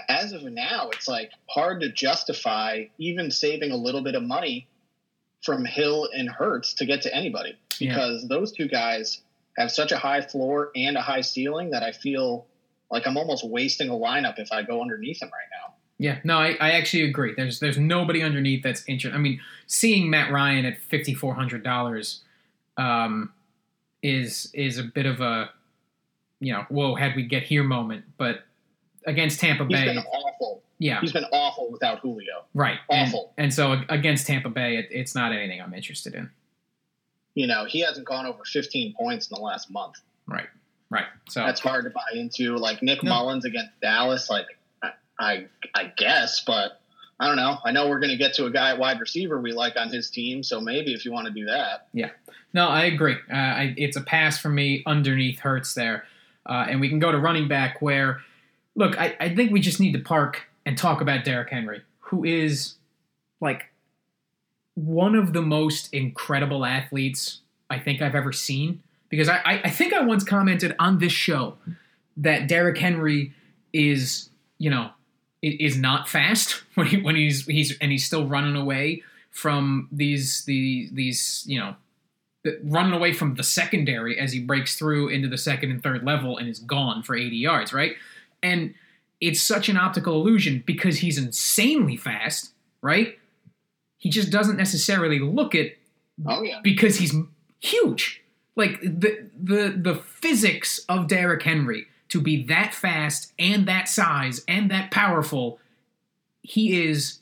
As 0.07 0.33
of 0.33 0.43
now, 0.43 0.89
it's 0.89 1.07
like 1.07 1.31
hard 1.47 1.81
to 1.81 1.91
justify 1.91 2.85
even 2.97 3.31
saving 3.31 3.71
a 3.71 3.75
little 3.75 4.03
bit 4.03 4.15
of 4.15 4.23
money 4.23 4.67
from 5.43 5.65
Hill 5.65 6.09
and 6.13 6.29
Hurts 6.29 6.75
to 6.75 6.85
get 6.85 7.01
to 7.03 7.15
anybody 7.15 7.57
because 7.79 8.21
yeah. 8.21 8.27
those 8.27 8.51
two 8.51 8.67
guys 8.67 9.21
have 9.57 9.71
such 9.71 9.91
a 9.91 9.97
high 9.97 10.21
floor 10.21 10.71
and 10.75 10.97
a 10.97 11.01
high 11.01 11.21
ceiling 11.21 11.71
that 11.71 11.83
I 11.83 11.91
feel 11.91 12.45
like 12.91 13.07
I'm 13.07 13.17
almost 13.17 13.47
wasting 13.47 13.89
a 13.89 13.93
lineup 13.93 14.37
if 14.37 14.51
I 14.51 14.63
go 14.63 14.81
underneath 14.81 15.19
them 15.19 15.29
right 15.29 15.47
now. 15.51 15.73
Yeah, 15.97 16.19
no, 16.23 16.37
I, 16.37 16.55
I 16.61 16.71
actually 16.71 17.03
agree. 17.03 17.33
There's 17.35 17.59
there's 17.59 17.77
nobody 17.77 18.23
underneath 18.23 18.63
that's 18.63 18.83
interested. 18.87 19.17
I 19.17 19.19
mean, 19.19 19.41
seeing 19.67 20.09
Matt 20.09 20.31
Ryan 20.31 20.65
at 20.65 20.77
fifty 20.77 21.13
four 21.13 21.33
hundred 21.33 21.61
dollars, 21.61 22.21
um, 22.77 23.33
is 24.01 24.49
is 24.53 24.77
a 24.77 24.83
bit 24.83 25.05
of 25.05 25.19
a 25.19 25.49
you 26.39 26.53
know 26.53 26.65
whoa 26.69 26.95
had 26.95 27.15
we 27.17 27.23
get 27.23 27.43
here 27.43 27.63
moment, 27.63 28.05
but 28.17 28.43
against 29.09 29.39
Tampa 29.39 29.65
Bay, 29.65 29.77
he's 29.77 29.85
been 29.85 29.97
awful. 29.97 30.63
Yeah, 30.77 31.01
he's 31.01 31.11
been 31.11 31.25
awful 31.33 31.71
without 31.71 31.99
Julio. 31.99 32.45
Right, 32.53 32.79
awful. 32.89 33.33
And, 33.37 33.45
and 33.45 33.53
so 33.53 33.81
against 33.89 34.27
Tampa 34.27 34.49
Bay, 34.49 34.77
it, 34.77 34.87
it's 34.91 35.13
not 35.13 35.33
anything 35.33 35.61
I'm 35.61 35.73
interested 35.73 36.15
in. 36.15 36.29
You 37.35 37.47
know, 37.47 37.65
he 37.65 37.81
hasn't 37.81 38.05
gone 38.05 38.25
over 38.25 38.43
15 38.45 38.93
points 38.93 39.29
in 39.29 39.35
the 39.35 39.41
last 39.41 39.69
month. 39.69 39.95
Right, 40.27 40.47
right. 40.89 41.05
So 41.29 41.41
that's 41.41 41.59
hard 41.59 41.83
to 41.85 41.89
buy 41.89 42.01
into. 42.13 42.55
Like 42.55 42.81
Nick 42.81 43.03
no. 43.03 43.09
Mullens 43.09 43.45
against 43.45 43.71
Dallas, 43.81 44.29
like 44.29 44.45
I, 44.81 44.91
I, 45.19 45.45
I 45.75 45.91
guess, 45.97 46.43
but 46.45 46.79
I 47.19 47.27
don't 47.27 47.35
know. 47.35 47.57
I 47.65 47.71
know 47.71 47.89
we're 47.89 47.99
going 47.99 48.11
to 48.11 48.17
get 48.17 48.33
to 48.35 48.45
a 48.45 48.51
guy 48.51 48.71
at 48.71 48.79
wide 48.79 48.99
receiver 48.99 49.41
we 49.41 49.51
like 49.51 49.75
on 49.75 49.89
his 49.89 50.09
team, 50.09 50.41
so 50.43 50.61
maybe 50.61 50.93
if 50.93 51.03
you 51.03 51.11
want 51.11 51.27
to 51.27 51.33
do 51.33 51.45
that. 51.45 51.87
Yeah. 51.93 52.11
No, 52.53 52.67
I 52.69 52.85
agree. 52.85 53.17
Uh, 53.31 53.35
I, 53.35 53.73
it's 53.77 53.97
a 53.97 54.01
pass 54.01 54.39
for 54.39 54.49
me 54.49 54.83
underneath 54.85 55.39
Hurts 55.39 55.73
there. 55.73 56.05
Uh, 56.45 56.65
and 56.67 56.79
we 56.79 56.89
can 56.89 56.99
go 56.99 57.11
to 57.11 57.19
running 57.19 57.47
back 57.47 57.81
where, 57.81 58.21
look, 58.79 58.97
I, 58.97 59.15
I 59.19 59.35
think 59.35 59.51
we 59.51 59.59
just 59.59 59.79
need 59.79 59.91
to 59.91 59.99
park 59.99 60.47
and 60.65 60.77
talk 60.77 61.01
about 61.01 61.25
Derrick 61.25 61.49
Henry, 61.49 61.81
who 61.99 62.23
is 62.23 62.75
like 63.41 63.65
one 64.73 65.15
of 65.15 65.33
the 65.33 65.41
most 65.41 65.93
incredible 65.93 66.65
athletes 66.65 67.41
I 67.69 67.77
think 67.77 68.01
I've 68.01 68.15
ever 68.15 68.31
seen. 68.31 68.81
Because 69.09 69.27
I, 69.27 69.37
I, 69.37 69.61
I 69.65 69.69
think 69.69 69.93
I 69.93 70.01
once 70.01 70.23
commented 70.23 70.75
on 70.79 70.99
this 70.99 71.11
show 71.11 71.57
that 72.17 72.47
Derrick 72.47 72.77
Henry 72.77 73.33
is, 73.73 74.29
you 74.57 74.69
know, 74.69 74.91
is 75.41 75.77
not 75.77 76.07
fast 76.07 76.63
when 76.75 76.87
he 76.87 77.01
when 77.01 77.15
he's 77.15 77.45
he's 77.45 77.77
and 77.79 77.91
he's 77.91 78.05
still 78.05 78.27
running 78.27 78.55
away 78.55 79.03
from 79.31 79.87
these 79.91 80.43
the 80.45 80.89
these 80.91 81.43
you 81.47 81.59
know 81.59 81.75
running 82.63 82.93
away 82.93 83.13
from 83.13 83.35
the 83.35 83.43
secondary 83.43 84.17
as 84.17 84.31
he 84.31 84.39
breaks 84.39 84.77
through 84.77 85.09
into 85.09 85.27
the 85.27 85.37
second 85.37 85.71
and 85.71 85.83
third 85.83 86.03
level 86.03 86.37
and 86.37 86.47
is 86.47 86.59
gone 86.59 87.03
for 87.03 87.15
80 87.15 87.35
yards, 87.35 87.73
right? 87.73 87.95
And 88.41 88.73
it's 89.21 89.41
such 89.41 89.69
an 89.69 89.77
optical 89.77 90.15
illusion 90.15 90.63
because 90.65 90.99
he's 90.99 91.17
insanely 91.17 91.97
fast, 91.97 92.51
right? 92.81 93.17
He 93.97 94.09
just 94.09 94.31
doesn't 94.31 94.57
necessarily 94.57 95.19
look 95.19 95.55
it 95.55 95.77
oh, 96.25 96.41
yeah. 96.41 96.59
because 96.63 96.97
he's 96.97 97.13
huge. 97.59 98.23
Like 98.55 98.81
the 98.81 99.29
the 99.41 99.73
the 99.77 99.95
physics 99.95 100.79
of 100.89 101.07
Derrick 101.07 101.43
Henry 101.43 101.87
to 102.09 102.19
be 102.19 102.43
that 102.45 102.73
fast 102.73 103.31
and 103.37 103.67
that 103.67 103.87
size 103.87 104.43
and 104.47 104.69
that 104.71 104.91
powerful, 104.91 105.59
he 106.41 106.81
is 106.83 107.19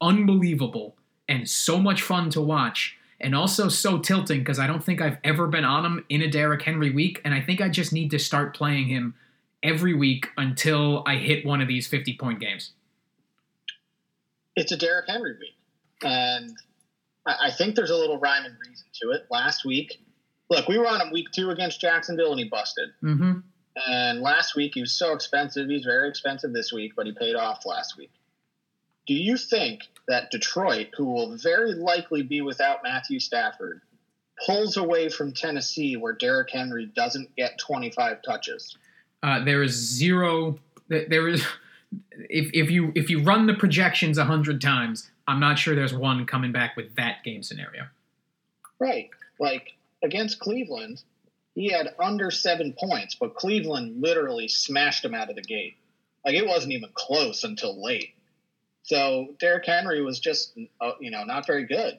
unbelievable 0.00 0.94
and 1.28 1.48
so 1.48 1.78
much 1.78 2.02
fun 2.02 2.30
to 2.30 2.40
watch 2.40 2.96
and 3.20 3.34
also 3.34 3.68
so 3.68 3.98
tilting 3.98 4.40
because 4.40 4.58
I 4.58 4.66
don't 4.66 4.82
think 4.82 5.00
I've 5.00 5.18
ever 5.24 5.46
been 5.46 5.64
on 5.64 5.84
him 5.84 6.04
in 6.08 6.22
a 6.22 6.28
Derrick 6.28 6.62
Henry 6.62 6.90
week, 6.90 7.20
and 7.24 7.34
I 7.34 7.40
think 7.40 7.60
I 7.60 7.68
just 7.68 7.92
need 7.92 8.10
to 8.12 8.18
start 8.18 8.56
playing 8.56 8.88
him 8.88 9.14
every 9.62 9.94
week 9.94 10.26
until 10.36 11.02
I 11.06 11.16
hit 11.16 11.44
one 11.44 11.60
of 11.60 11.68
these 11.68 11.86
50 11.86 12.16
point 12.16 12.40
games. 12.40 12.72
It's 14.56 14.72
a 14.72 14.76
Derrick 14.76 15.06
Henry 15.08 15.32
week, 15.38 15.54
and 16.02 16.50
I 17.26 17.50
think 17.50 17.76
there's 17.76 17.90
a 17.90 17.96
little 17.96 18.18
rhyme 18.18 18.44
and 18.44 18.54
reason 18.66 18.86
to 19.02 19.10
it. 19.10 19.26
Last 19.30 19.64
week, 19.64 20.00
look, 20.50 20.68
we 20.68 20.78
were 20.78 20.86
on 20.86 21.00
him 21.00 21.12
week 21.12 21.28
two 21.32 21.50
against 21.50 21.80
Jacksonville, 21.80 22.32
and 22.32 22.40
he 22.40 22.48
busted. 22.48 22.90
Mm-hmm. 23.02 23.40
And 23.88 24.20
last 24.20 24.56
week 24.56 24.72
he 24.74 24.80
was 24.80 24.92
so 24.92 25.12
expensive. 25.12 25.68
He's 25.68 25.84
very 25.84 26.08
expensive 26.08 26.52
this 26.52 26.72
week, 26.72 26.92
but 26.96 27.06
he 27.06 27.12
paid 27.12 27.36
off 27.36 27.64
last 27.64 27.96
week. 27.96 28.10
Do 29.06 29.14
you 29.14 29.36
think 29.36 29.82
that 30.08 30.30
Detroit, 30.30 30.88
who 30.96 31.06
will 31.06 31.36
very 31.36 31.72
likely 31.72 32.22
be 32.22 32.40
without 32.40 32.82
Matthew 32.82 33.20
Stafford, 33.20 33.80
pulls 34.44 34.76
away 34.76 35.08
from 35.08 35.32
Tennessee 35.32 35.96
where 35.96 36.12
Derrick 36.12 36.50
Henry 36.50 36.86
doesn't 36.86 37.34
get 37.36 37.58
25 37.58 38.22
touches? 38.22 38.76
Uh, 39.22 39.44
there 39.44 39.62
is 39.62 39.72
zero. 39.72 40.58
There 40.88 41.28
is 41.28 41.44
if 42.28 42.50
if 42.54 42.70
you 42.70 42.92
if 42.94 43.10
you 43.10 43.22
run 43.22 43.46
the 43.46 43.54
projections 43.54 44.18
a 44.18 44.24
hundred 44.24 44.60
times, 44.60 45.10
I'm 45.26 45.40
not 45.40 45.58
sure 45.58 45.74
there's 45.74 45.94
one 45.94 46.26
coming 46.26 46.52
back 46.52 46.76
with 46.76 46.94
that 46.96 47.22
game 47.24 47.42
scenario. 47.42 47.86
Right, 48.78 49.10
like 49.38 49.74
against 50.02 50.38
Cleveland, 50.38 51.02
he 51.54 51.70
had 51.70 51.94
under 51.98 52.30
seven 52.30 52.74
points, 52.78 53.14
but 53.14 53.34
Cleveland 53.34 54.00
literally 54.00 54.48
smashed 54.48 55.04
him 55.04 55.14
out 55.14 55.28
of 55.28 55.36
the 55.36 55.42
gate. 55.42 55.76
Like 56.24 56.34
it 56.34 56.46
wasn't 56.46 56.72
even 56.72 56.90
close 56.94 57.44
until 57.44 57.82
late. 57.82 58.14
So 58.82 59.34
Derrick 59.38 59.66
Henry 59.66 60.02
was 60.02 60.20
just, 60.20 60.58
uh, 60.80 60.92
you 61.00 61.10
know, 61.10 61.24
not 61.24 61.46
very 61.46 61.64
good 61.64 61.98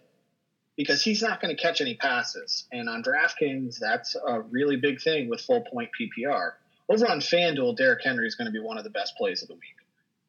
because 0.75 1.01
he's 1.01 1.21
not 1.21 1.41
going 1.41 1.55
to 1.55 1.62
catch 1.62 1.81
any 1.81 1.95
passes. 1.95 2.65
And 2.71 2.89
on 2.89 3.03
DraftKings, 3.03 3.77
that's 3.79 4.15
a 4.15 4.41
really 4.41 4.77
big 4.77 5.01
thing 5.01 5.29
with 5.29 5.41
full 5.41 5.62
point 5.62 5.89
PPR. 5.99 6.53
Over 6.91 7.08
on 7.08 7.21
FanDuel, 7.21 7.77
Derrick 7.77 8.04
Henry 8.04 8.27
is 8.27 8.36
going 8.36 8.47
to 8.47 8.51
be 8.51 8.60
one 8.60 8.77
of 8.77 8.84
the 8.84 8.89
best 8.89 9.15
plays 9.15 9.41
of 9.41 9.47
the 9.47 9.54
week. 9.54 9.77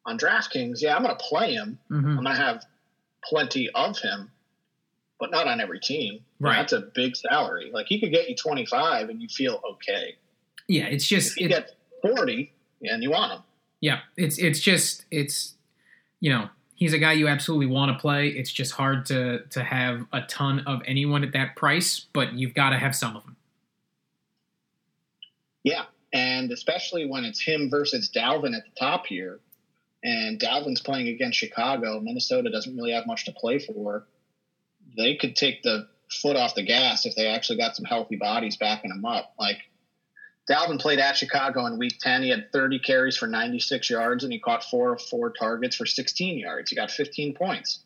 On 0.05 0.17
DraftKings, 0.17 0.81
yeah, 0.81 0.95
I'm 0.95 1.03
going 1.03 1.15
to 1.15 1.23
play 1.23 1.53
him. 1.53 1.77
Mm-hmm. 1.91 2.07
I'm 2.07 2.23
going 2.23 2.37
to 2.37 2.41
have 2.41 2.63
plenty 3.21 3.69
of 3.71 3.99
him, 3.99 4.31
but 5.19 5.29
not 5.29 5.45
on 5.45 5.59
every 5.59 5.81
team. 5.81 6.21
Right. 6.39 6.55
That's 6.55 6.71
a 6.71 6.79
big 6.79 7.17
salary. 7.17 7.69
Like 7.73 7.87
he 7.87 7.99
could 7.99 8.11
get 8.11 8.29
you 8.29 8.35
25 8.35 9.09
and 9.09 9.21
you 9.21 9.27
feel 9.27 9.61
okay. 9.71 10.15
Yeah, 10.69 10.85
it's 10.85 11.05
just 11.05 11.31
if 11.31 11.41
you 11.41 11.49
get 11.49 11.71
40 12.01 12.53
and 12.83 13.03
you 13.03 13.11
want 13.11 13.33
him. 13.33 13.41
Yeah, 13.81 13.99
it's 14.15 14.37
it's 14.37 14.61
just 14.61 15.03
it's 15.11 15.55
you 16.21 16.29
know 16.31 16.47
he's 16.75 16.93
a 16.93 16.97
guy 16.97 17.11
you 17.11 17.27
absolutely 17.27 17.65
want 17.65 17.91
to 17.91 17.99
play. 17.99 18.29
It's 18.29 18.51
just 18.51 18.71
hard 18.71 19.05
to 19.07 19.39
to 19.49 19.63
have 19.63 20.05
a 20.13 20.21
ton 20.21 20.59
of 20.61 20.81
anyone 20.85 21.23
at 21.25 21.33
that 21.33 21.57
price, 21.57 22.05
but 22.13 22.33
you've 22.33 22.53
got 22.53 22.69
to 22.69 22.77
have 22.77 22.95
some 22.95 23.17
of 23.17 23.23
them. 23.25 23.35
Yeah, 25.63 25.83
and 26.13 26.51
especially 26.51 27.05
when 27.07 27.25
it's 27.25 27.41
him 27.41 27.69
versus 27.69 28.09
Dalvin 28.15 28.55
at 28.55 28.63
the 28.63 28.79
top 28.79 29.07
here, 29.07 29.39
and 30.03 30.39
Dalvin's 30.39 30.81
playing 30.81 31.07
against 31.07 31.39
Chicago. 31.39 31.99
Minnesota 31.99 32.51
doesn't 32.51 32.75
really 32.75 32.91
have 32.91 33.07
much 33.07 33.25
to 33.25 33.31
play 33.31 33.59
for. 33.59 34.05
They 34.95 35.15
could 35.15 35.35
take 35.35 35.63
the 35.63 35.87
foot 36.21 36.35
off 36.35 36.55
the 36.55 36.63
gas 36.63 37.05
if 37.05 37.15
they 37.15 37.27
actually 37.27 37.57
got 37.57 37.75
some 37.75 37.85
healthy 37.85 38.17
bodies 38.17 38.57
backing 38.57 38.89
them 38.89 39.05
up. 39.05 39.33
Like 39.39 39.57
Dalvin 40.49 40.79
played 40.79 40.99
at 40.99 41.17
Chicago 41.17 41.65
in 41.65 41.79
week 41.79 41.97
10. 41.99 42.23
He 42.23 42.29
had 42.29 42.51
30 42.51 42.79
carries 42.79 43.17
for 43.17 43.27
96 43.27 43.89
yards 43.89 44.23
and 44.23 44.33
he 44.33 44.39
caught 44.39 44.63
four 44.63 44.93
of 44.93 45.01
four 45.01 45.31
targets 45.31 45.75
for 45.75 45.85
16 45.85 46.37
yards. 46.37 46.69
He 46.69 46.75
got 46.75 46.91
15 46.91 47.33
points. 47.33 47.79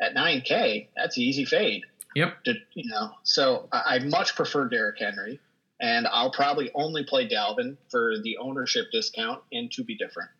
At 0.00 0.14
9K, 0.14 0.88
that's 0.96 1.18
easy 1.18 1.44
fade. 1.44 1.84
Yep. 2.16 2.44
To, 2.44 2.54
you 2.72 2.90
know, 2.90 3.10
so 3.22 3.68
I, 3.70 3.96
I 3.96 3.98
much 4.00 4.34
prefer 4.34 4.68
Derrick 4.68 4.98
Henry, 4.98 5.40
and 5.80 6.06
I'll 6.08 6.32
probably 6.32 6.70
only 6.74 7.04
play 7.04 7.28
Dalvin 7.28 7.76
for 7.90 8.14
the 8.22 8.36
ownership 8.38 8.86
discount 8.92 9.42
and 9.52 9.70
to 9.72 9.84
be 9.84 9.96
different. 9.96 10.30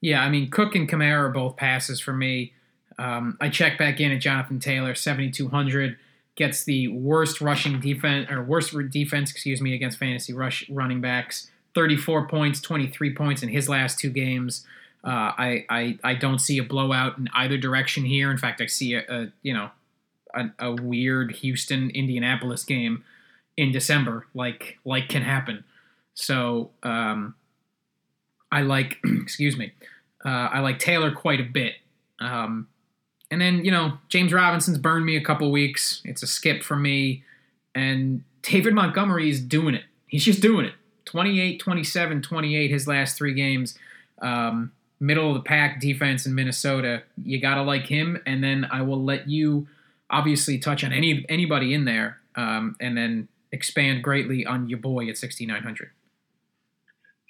Yeah, 0.00 0.22
I 0.22 0.28
mean, 0.28 0.50
Cook 0.50 0.74
and 0.74 0.88
Kamara 0.88 1.24
are 1.24 1.28
both 1.30 1.56
passes 1.56 2.00
for 2.00 2.12
me. 2.12 2.52
Um, 2.98 3.38
I 3.40 3.48
check 3.48 3.78
back 3.78 4.00
in 4.00 4.12
at 4.12 4.20
Jonathan 4.20 4.60
Taylor, 4.60 4.94
7,200 4.94 5.96
gets 6.34 6.64
the 6.64 6.88
worst 6.88 7.40
rushing 7.40 7.80
defense 7.80 8.30
or 8.30 8.42
worst 8.42 8.74
defense, 8.90 9.30
excuse 9.30 9.60
me, 9.60 9.74
against 9.74 9.98
fantasy 9.98 10.32
rush 10.32 10.68
running 10.70 11.00
backs. 11.00 11.50
34 11.74 12.28
points, 12.28 12.60
23 12.60 13.14
points 13.14 13.42
in 13.42 13.48
his 13.48 13.68
last 13.68 13.98
two 13.98 14.10
games. 14.10 14.66
Uh, 15.04 15.32
I, 15.36 15.64
I 15.68 15.98
I 16.04 16.14
don't 16.14 16.38
see 16.38 16.58
a 16.58 16.62
blowout 16.62 17.18
in 17.18 17.28
either 17.34 17.58
direction 17.58 18.04
here. 18.04 18.30
In 18.30 18.38
fact, 18.38 18.60
I 18.60 18.66
see 18.66 18.94
a, 18.94 19.02
a 19.08 19.32
you 19.42 19.52
know 19.52 19.70
a, 20.34 20.50
a, 20.60 20.72
weird 20.72 21.32
Houston 21.32 21.90
Indianapolis 21.90 22.62
game 22.62 23.02
in 23.56 23.72
December, 23.72 24.26
like 24.34 24.78
like 24.84 25.08
can 25.08 25.22
happen. 25.22 25.64
So 26.14 26.70
um, 26.82 27.34
I 28.50 28.62
like 28.62 28.98
excuse 29.04 29.56
me, 29.56 29.72
uh, 30.24 30.28
I 30.28 30.60
like 30.60 30.78
Taylor 30.78 31.12
quite 31.12 31.40
a 31.40 31.44
bit. 31.44 31.74
Um, 32.20 32.68
and 33.30 33.40
then, 33.40 33.64
you 33.64 33.70
know, 33.70 33.98
James 34.08 34.32
Robinson's 34.32 34.78
burned 34.78 35.06
me 35.06 35.16
a 35.16 35.24
couple 35.24 35.50
weeks. 35.50 36.02
It's 36.04 36.22
a 36.22 36.26
skip 36.26 36.62
for 36.62 36.76
me. 36.76 37.24
And 37.74 38.24
David 38.42 38.74
Montgomery 38.74 39.30
is 39.30 39.40
doing 39.40 39.74
it. 39.74 39.84
He's 40.06 40.24
just 40.24 40.42
doing 40.42 40.66
it. 40.66 40.74
28, 41.06 41.58
27, 41.58 42.22
28 42.22 42.70
his 42.70 42.86
last 42.86 43.16
three 43.16 43.32
games. 43.32 43.78
Um, 44.20 44.72
middle 45.00 45.28
of 45.28 45.34
the 45.34 45.40
pack 45.40 45.80
defense 45.80 46.26
in 46.26 46.34
Minnesota. 46.34 47.02
You 47.24 47.40
got 47.40 47.54
to 47.54 47.62
like 47.62 47.86
him. 47.86 48.22
And 48.26 48.44
then 48.44 48.66
I 48.70 48.82
will 48.82 49.02
let 49.02 49.28
you 49.28 49.66
obviously 50.10 50.58
touch 50.58 50.84
on 50.84 50.92
any 50.92 51.24
anybody 51.30 51.72
in 51.72 51.86
there 51.86 52.18
um, 52.36 52.76
and 52.80 52.96
then 52.96 53.28
expand 53.52 54.02
greatly 54.02 54.44
on 54.44 54.68
your 54.68 54.78
boy 54.78 55.08
at 55.08 55.18
6,900. 55.18 55.90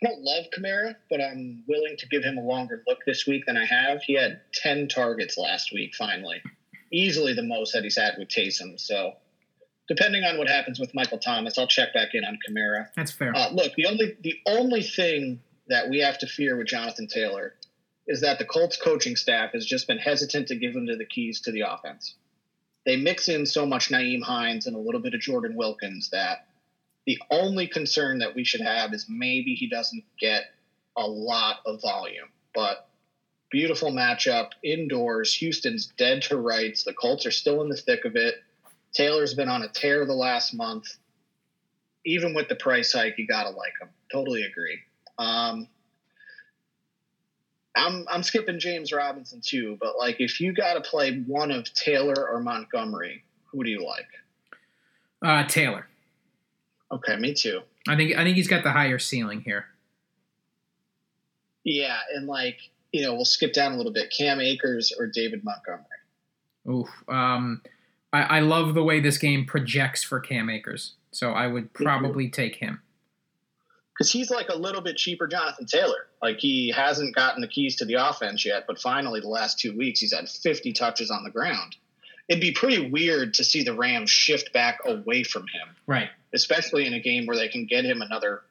I 0.03 0.09
don't 0.09 0.23
love 0.23 0.47
Kamara, 0.57 0.97
but 1.11 1.21
I'm 1.21 1.63
willing 1.69 1.97
to 1.99 2.09
give 2.09 2.25
him 2.25 2.39
a 2.39 2.43
longer 2.43 2.83
look 2.89 2.99
this 3.07 3.27
week 3.27 3.45
than 3.47 3.57
I 3.57 3.65
have. 3.65 4.03
He 4.03 4.15
had 4.15 4.41
10 4.55 4.89
targets 4.89 5.37
last 5.39 5.73
week, 5.73 5.95
finally. 5.95 6.43
Easily 6.93 7.35
the 7.35 7.43
most 7.43 7.73
that 7.73 7.85
he's 7.85 7.97
had 7.97 8.15
with 8.19 8.29
Taysom. 8.29 8.81
So, 8.81 9.13
depending 9.89 10.25
on 10.25 10.39
what 10.39 10.49
happens 10.49 10.81
with 10.81 10.95
Michael 10.95 11.19
Thomas, 11.19 11.57
I'll 11.57 11.69
check 11.69 11.95
back 11.95 12.15
in 12.15 12.25
on 12.25 12.39
Kamara. 12.49 12.89
That's 12.97 13.13
fair. 13.13 13.33
Uh, 13.35 13.51
look, 13.53 13.75
the 13.77 13.87
only 13.87 14.17
the 14.21 14.35
only 14.47 14.83
thing 14.83 15.41
that 15.69 15.89
we 15.89 16.01
have 16.01 16.19
to 16.19 16.27
fear 16.27 16.57
with 16.57 16.67
Jonathan 16.67 17.07
Taylor 17.07 17.55
is 18.07 18.21
that 18.23 18.39
the 18.39 18.45
Colts 18.45 18.77
coaching 18.77 19.17
staff 19.17 19.53
has 19.53 19.65
just 19.65 19.87
been 19.87 19.99
hesitant 19.99 20.49
to 20.49 20.57
give 20.57 20.75
him 20.75 20.87
to 20.87 20.97
the 20.97 21.05
keys 21.05 21.41
to 21.43 21.53
the 21.53 21.61
offense. 21.61 22.17
They 22.85 22.97
mix 22.97 23.29
in 23.29 23.47
so 23.47 23.65
much 23.65 23.91
Nyheim 23.91 24.23
Hines 24.23 24.67
and 24.67 24.75
a 24.75 24.79
little 24.79 25.01
bit 25.01 25.15
of 25.15 25.21
Jordan 25.21 25.55
Wilkins 25.57 26.11
that 26.11 26.47
the 27.07 27.19
only 27.31 27.67
concern 27.67 28.19
that 28.19 28.35
we 28.35 28.45
should 28.45 28.61
have 28.61 28.93
is 28.93 29.07
maybe 29.09 29.55
he 29.55 29.69
doesn't 29.69 30.05
get 30.19 30.45
a 30.97 31.07
lot 31.07 31.57
of 31.67 31.81
volume. 31.81 32.29
But 32.55 32.89
beautiful 33.51 33.91
matchup 33.91 34.51
indoors. 34.65 35.35
Houston's 35.35 35.87
dead 35.99 36.23
to 36.23 36.37
rights. 36.37 36.85
The 36.85 36.93
Colts 36.93 37.27
are 37.27 37.31
still 37.31 37.63
in 37.63 37.69
the 37.69 37.77
thick 37.77 38.05
of 38.05 38.17
it. 38.17 38.37
Taylor's 38.93 39.35
been 39.35 39.49
on 39.49 39.63
a 39.63 39.69
tear 39.69 40.05
the 40.07 40.13
last 40.13 40.55
month. 40.55 40.87
Even 42.05 42.35
with 42.35 42.49
the 42.49 42.57
price 42.57 42.93
hike, 42.93 43.15
you 43.19 43.27
gotta 43.27 43.51
like 43.51 43.75
him. 43.81 43.89
Totally 44.11 44.43
agree. 44.43 44.79
Um, 45.19 45.69
I'm 47.75 48.07
I'm 48.11 48.23
skipping 48.23 48.59
James 48.59 48.93
Robinson 48.93 49.41
too, 49.43 49.79
but 49.81 49.97
like 49.99 50.17
if 50.21 50.41
you 50.41 50.53
got 50.53 50.75
to 50.75 50.81
play 50.81 51.21
one 51.27 51.51
of 51.51 51.73
Taylor 51.75 52.29
or 52.31 52.41
Montgomery, 52.41 53.25
who 53.47 53.65
do 53.65 53.71
you 53.71 53.85
like? 53.85 54.07
Uh, 55.25 55.47
Taylor. 55.47 55.87
Okay, 56.91 57.17
me 57.17 57.33
too. 57.33 57.61
I 57.89 57.97
think 57.97 58.17
I 58.17 58.25
think 58.25 58.37
he's 58.37 58.49
got 58.49 58.63
the 58.63 58.73
higher 58.73 58.99
ceiling 58.99 59.41
here. 59.41 59.67
Yeah, 61.65 61.99
and 62.15 62.27
like 62.27 62.59
you 62.93 63.03
know, 63.03 63.15
we'll 63.15 63.25
skip 63.25 63.53
down 63.53 63.73
a 63.73 63.77
little 63.77 63.93
bit. 63.93 64.13
Cam 64.17 64.41
Akers 64.41 64.93
or 64.99 65.07
David 65.07 65.43
Montgomery. 65.45 65.87
Oof. 66.69 66.89
Um, 67.09 67.63
I, 68.13 68.23
I 68.23 68.41
love 68.41 68.75
the 68.75 68.85
way 68.85 69.01
this 69.01 69.17
game 69.17 69.47
projects 69.47 70.05
for 70.05 70.21
Cam 70.21 70.51
Akers, 70.51 70.95
so 71.11 71.33
I 71.33 71.47
would 71.47 71.73
probably 71.73 72.29
take 72.29 72.57
him. 72.57 72.83
Because 73.95 74.13
he's 74.13 74.31
like 74.31 74.49
a 74.49 74.57
little 74.57 74.83
bit 74.83 74.97
cheaper, 74.97 75.27
Jonathan 75.27 75.67
Taylor. 75.67 76.07
Like 76.23 76.39
he 76.39 76.71
hasn't 76.71 77.15
gotten 77.15 77.41
the 77.41 77.49
keys 77.49 77.77
to 77.77 77.85
the 77.85 77.95
offense 77.95 78.45
yet, 78.47 78.65
but 78.67 78.79
finally, 78.79 79.21
the 79.21 79.29
last 79.29 79.59
two 79.59 79.77
weeks, 79.77 80.01
he's 80.01 80.15
had 80.15 80.29
50 80.29 80.73
touches 80.73 81.11
on 81.11 81.25
the 81.25 81.31
ground. 81.31 81.77
It'd 82.29 82.41
be 82.41 82.53
pretty 82.53 82.89
weird 82.89 83.35
to 83.35 83.45
see 83.45 83.65
the 83.65 83.75
Rams 83.75 84.11
shift 84.11 84.53
back 84.53 84.79
away 84.85 85.25
from 85.25 85.43
him. 85.43 85.75
Right 85.87 86.11
especially 86.33 86.87
in 86.87 86.95
a 86.95 87.01
game 87.01 87.27
where 87.27 87.37
they 87.37 87.49
can 87.49 87.67
get 87.67 87.85
him 87.85 88.03
another 88.03 88.43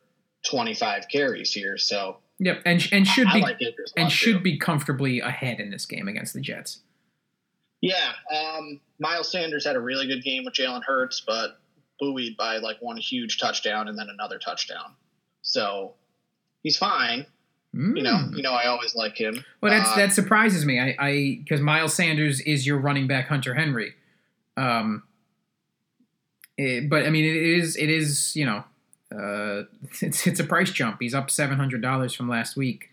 25 0.49 1.07
carries 1.11 1.51
here. 1.51 1.77
So 1.77 2.17
yep, 2.39 2.61
and 2.65 2.87
and 2.91 3.07
should 3.07 3.27
I, 3.27 3.33
be 3.33 3.41
like 3.41 3.59
and 3.97 4.11
should 4.11 4.37
too. 4.37 4.43
be 4.43 4.57
comfortably 4.57 5.19
ahead 5.19 5.59
in 5.59 5.71
this 5.71 5.85
game 5.85 6.07
against 6.07 6.33
the 6.33 6.41
Jets. 6.41 6.79
Yeah, 7.81 8.11
um, 8.31 8.79
Miles 8.99 9.31
Sanders 9.31 9.65
had 9.65 9.75
a 9.75 9.79
really 9.79 10.05
good 10.05 10.23
game 10.23 10.45
with 10.45 10.53
Jalen 10.53 10.83
Hurts, 10.83 11.23
but 11.25 11.59
buoyed 11.99 12.37
by 12.37 12.57
like 12.57 12.77
one 12.79 12.97
huge 12.97 13.39
touchdown 13.39 13.87
and 13.87 13.97
then 13.97 14.07
another 14.09 14.37
touchdown. 14.37 14.93
So 15.41 15.95
he's 16.61 16.77
fine. 16.77 17.25
Mm. 17.75 17.97
You 17.97 18.03
know, 18.03 18.17
hmm. 18.17 18.35
you 18.35 18.43
know, 18.43 18.51
I 18.51 18.67
always 18.67 18.95
like 18.95 19.15
him. 19.17 19.43
Well, 19.61 19.71
that's 19.71 19.91
uh, 19.91 19.95
that 19.95 20.13
surprises 20.13 20.65
me. 20.65 20.79
I 20.79 21.39
because 21.39 21.61
Miles 21.61 21.93
Sanders 21.93 22.41
is 22.41 22.67
your 22.67 22.77
running 22.77 23.07
back, 23.07 23.27
Hunter 23.27 23.53
Henry. 23.53 23.93
Um, 24.57 25.03
it, 26.57 26.89
but 26.89 27.05
I 27.05 27.09
mean, 27.09 27.23
it 27.23 27.35
is 27.35 27.77
it 27.77 27.89
is 27.89 28.35
you 28.35 28.45
know, 28.45 28.63
uh, 29.15 29.63
it's 30.01 30.27
it's 30.27 30.39
a 30.39 30.43
price 30.43 30.71
jump. 30.71 30.97
He's 30.99 31.15
up 31.15 31.31
seven 31.31 31.57
hundred 31.57 31.81
dollars 31.81 32.13
from 32.13 32.27
last 32.27 32.57
week, 32.57 32.89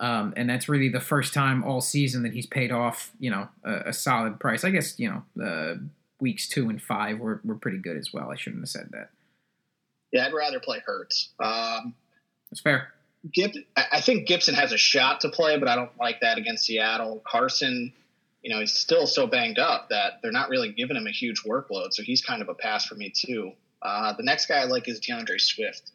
um, 0.00 0.34
and 0.36 0.50
that's 0.50 0.68
really 0.68 0.88
the 0.88 1.00
first 1.00 1.32
time 1.32 1.62
all 1.62 1.80
season 1.80 2.24
that 2.24 2.32
he's 2.32 2.46
paid 2.46 2.72
off. 2.72 3.12
You 3.20 3.30
know, 3.30 3.48
a, 3.62 3.90
a 3.90 3.92
solid 3.92 4.40
price. 4.40 4.64
I 4.64 4.70
guess 4.70 4.98
you 4.98 5.22
know, 5.36 5.44
uh, 5.44 5.74
weeks 6.20 6.48
two 6.48 6.68
and 6.68 6.82
five 6.82 7.20
were 7.20 7.40
were 7.44 7.54
pretty 7.54 7.78
good 7.78 7.96
as 7.96 8.12
well. 8.12 8.30
I 8.30 8.34
shouldn't 8.34 8.62
have 8.62 8.70
said 8.70 8.88
that. 8.90 9.10
Yeah, 10.10 10.26
I'd 10.26 10.34
rather 10.34 10.58
play 10.58 10.82
Hurts. 10.84 11.30
Um, 11.38 11.94
That's 12.50 12.60
fair. 12.60 12.92
I 13.76 14.00
think 14.00 14.26
Gibson 14.26 14.54
has 14.54 14.72
a 14.72 14.78
shot 14.78 15.20
to 15.20 15.28
play, 15.28 15.58
but 15.58 15.68
I 15.68 15.76
don't 15.76 15.96
like 15.98 16.20
that 16.20 16.38
against 16.38 16.66
Seattle. 16.66 17.22
Carson, 17.26 17.92
you 18.42 18.50
know, 18.50 18.60
he's 18.60 18.74
still 18.74 19.06
so 19.06 19.26
banged 19.26 19.58
up 19.58 19.88
that 19.90 20.20
they're 20.22 20.32
not 20.32 20.48
really 20.48 20.72
giving 20.72 20.96
him 20.96 21.06
a 21.06 21.10
huge 21.10 21.42
workload, 21.44 21.92
so 21.92 22.02
he's 22.02 22.22
kind 22.22 22.42
of 22.42 22.48
a 22.48 22.54
pass 22.54 22.86
for 22.86 22.94
me 22.94 23.10
too. 23.10 23.52
Uh, 23.82 24.12
the 24.14 24.22
next 24.22 24.46
guy 24.46 24.56
I 24.56 24.64
like 24.64 24.88
is 24.88 25.00
D'Andre 25.00 25.38
Swift. 25.38 25.90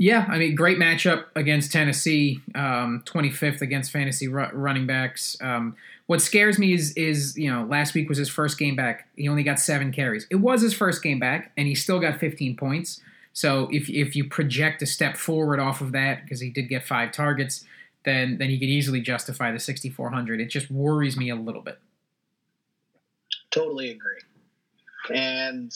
Yeah, 0.00 0.26
I 0.28 0.38
mean, 0.38 0.54
great 0.54 0.78
matchup 0.78 1.24
against 1.34 1.72
Tennessee. 1.72 2.40
Um, 2.54 3.02
25th 3.04 3.60
against 3.60 3.90
fantasy 3.90 4.28
ru- 4.28 4.50
running 4.52 4.86
backs. 4.86 5.36
Um, 5.40 5.76
what 6.06 6.22
scares 6.22 6.56
me 6.56 6.72
is, 6.72 6.92
is 6.92 7.36
you 7.36 7.52
know, 7.52 7.64
last 7.64 7.94
week 7.94 8.08
was 8.08 8.16
his 8.16 8.28
first 8.28 8.58
game 8.58 8.76
back. 8.76 9.08
He 9.16 9.28
only 9.28 9.42
got 9.42 9.58
seven 9.58 9.90
carries. 9.90 10.26
It 10.30 10.36
was 10.36 10.62
his 10.62 10.72
first 10.72 11.02
game 11.02 11.18
back, 11.18 11.50
and 11.56 11.66
he 11.66 11.74
still 11.74 11.98
got 11.98 12.20
15 12.20 12.56
points. 12.56 13.00
So 13.32 13.68
if 13.70 13.88
if 13.88 14.16
you 14.16 14.28
project 14.28 14.82
a 14.82 14.86
step 14.86 15.16
forward 15.16 15.60
off 15.60 15.80
of 15.80 15.92
that, 15.92 16.22
because 16.22 16.40
he 16.40 16.50
did 16.50 16.68
get 16.68 16.84
five 16.84 17.12
targets, 17.12 17.64
then 18.04 18.38
then 18.38 18.50
he 18.50 18.58
could 18.58 18.68
easily 18.68 19.00
justify 19.00 19.52
the 19.52 19.60
6400. 19.60 20.40
It 20.40 20.46
just 20.46 20.70
worries 20.70 21.16
me 21.16 21.30
a 21.30 21.36
little 21.36 21.62
bit. 21.62 21.78
Totally 23.50 23.90
agree. 23.90 24.20
And 25.14 25.72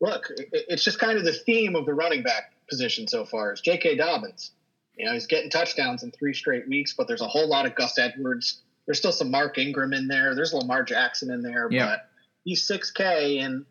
look, 0.00 0.30
it's 0.52 0.84
just 0.84 0.98
kind 0.98 1.18
of 1.18 1.24
the 1.24 1.32
theme 1.32 1.76
of 1.76 1.86
the 1.86 1.94
running 1.94 2.22
back 2.22 2.52
position 2.68 3.06
so 3.06 3.24
far 3.24 3.52
is 3.52 3.60
J.K. 3.60 3.96
Dobbins. 3.96 4.52
You 4.96 5.06
know, 5.06 5.12
he's 5.12 5.26
getting 5.26 5.50
touchdowns 5.50 6.02
in 6.02 6.10
three 6.10 6.32
straight 6.32 6.66
weeks, 6.68 6.94
but 6.94 7.06
there's 7.06 7.20
a 7.20 7.28
whole 7.28 7.48
lot 7.48 7.66
of 7.66 7.74
Gus 7.74 7.98
Edwards. 7.98 8.62
There's 8.86 8.98
still 8.98 9.12
some 9.12 9.30
Mark 9.30 9.58
Ingram 9.58 9.92
in 9.92 10.08
there. 10.08 10.34
There's 10.34 10.54
Lamar 10.54 10.84
Jackson 10.84 11.30
in 11.30 11.42
there, 11.42 11.68
yeah. 11.70 11.86
but 11.86 12.08
he's 12.44 12.66
6K, 12.66 13.42
and 13.44 13.66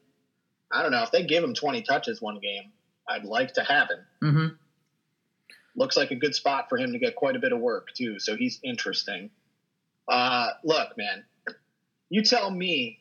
I 0.72 0.84
don't 0.84 0.92
know 0.92 1.02
if 1.02 1.12
they 1.12 1.26
give 1.26 1.44
him 1.44 1.56
20 1.56 1.82
touches 1.82 2.22
one 2.22 2.40
game, 2.40 2.72
I'd 3.08 3.26
like 3.26 3.54
to 3.54 3.64
have 3.64 3.90
him. 3.90 4.06
Mm-hmm. 4.24 4.56
Looks 5.76 5.98
like 5.98 6.12
a 6.12 6.16
good 6.16 6.34
spot 6.34 6.70
for 6.70 6.78
him 6.78 6.94
to 6.94 7.00
get 7.00 7.16
quite 7.16 7.36
a 7.36 7.40
bit 7.40 7.52
of 7.52 7.60
work 7.60 7.90
too, 7.94 8.20
so 8.20 8.36
he's 8.36 8.60
interesting. 8.64 9.30
Uh, 10.08 10.52
look, 10.64 10.98
man, 10.98 11.24
you 12.10 12.24
tell 12.24 12.50
me 12.50 13.00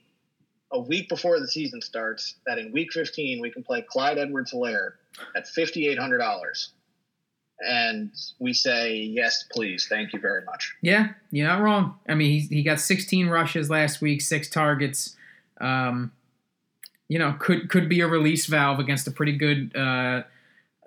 a 0.72 0.80
week 0.80 1.08
before 1.08 1.38
the 1.38 1.46
season 1.46 1.80
starts 1.80 2.34
that 2.46 2.58
in 2.58 2.72
week 2.72 2.92
15 2.92 3.40
we 3.40 3.50
can 3.50 3.62
play 3.62 3.82
Clyde 3.82 4.18
Edwards 4.18 4.52
Helaire 4.52 4.94
at 5.36 5.46
$5,800. 5.46 6.68
And 7.60 8.12
we 8.40 8.52
say, 8.52 8.96
yes, 8.96 9.44
please. 9.52 9.86
Thank 9.88 10.12
you 10.12 10.18
very 10.18 10.44
much. 10.44 10.74
Yeah, 10.82 11.10
you're 11.30 11.46
not 11.46 11.62
wrong. 11.62 11.98
I 12.08 12.14
mean, 12.14 12.40
he, 12.40 12.56
he 12.56 12.62
got 12.64 12.80
16 12.80 13.28
rushes 13.28 13.70
last 13.70 14.00
week, 14.00 14.20
six 14.20 14.48
targets. 14.48 15.16
Um, 15.60 16.10
you 17.08 17.18
know, 17.18 17.36
could 17.38 17.68
could 17.68 17.88
be 17.88 18.00
a 18.00 18.06
release 18.06 18.46
valve 18.46 18.78
against 18.78 19.06
a 19.06 19.10
pretty 19.10 19.36
good 19.36 19.74
uh, 19.76 20.22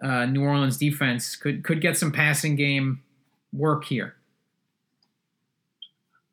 uh, 0.02 0.26
New 0.26 0.44
Orleans 0.44 0.78
defense. 0.78 1.36
Could 1.36 1.64
could 1.64 1.82
get 1.82 1.98
some 1.98 2.12
passing 2.12 2.56
game 2.56 3.02
work 3.54 3.86
here. 3.86 4.16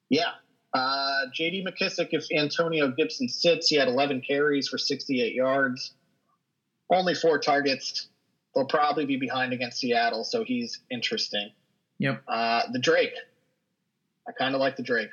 Yeah, 0.09 0.33
uh, 0.75 1.27
J.D. 1.33 1.65
McKissic, 1.65 2.09
if 2.11 2.27
Antonio 2.33 2.91
Gibson 2.91 3.29
sits, 3.29 3.69
he 3.69 3.77
had 3.77 3.87
11 3.87 4.23
carries 4.23 4.69
for 4.69 4.77
68 4.77 5.33
yards, 5.33 5.93
only 6.91 7.15
four 7.15 7.39
targets. 7.39 8.09
They'll 8.55 8.67
probably 8.67 9.07
be 9.07 9.17
behind 9.17 9.53
against 9.53 9.79
Seattle, 9.79 10.25
so 10.25 10.45
he's 10.45 10.81
interesting. 10.91 11.51
Yep. 11.99 12.23
Uh, 12.27 12.63
the 12.73 12.81
Drake, 12.81 13.15
I 14.29 14.33
kind 14.33 14.55
of 14.55 14.61
like 14.61 14.77
the 14.77 14.83
Drake. 14.83 15.11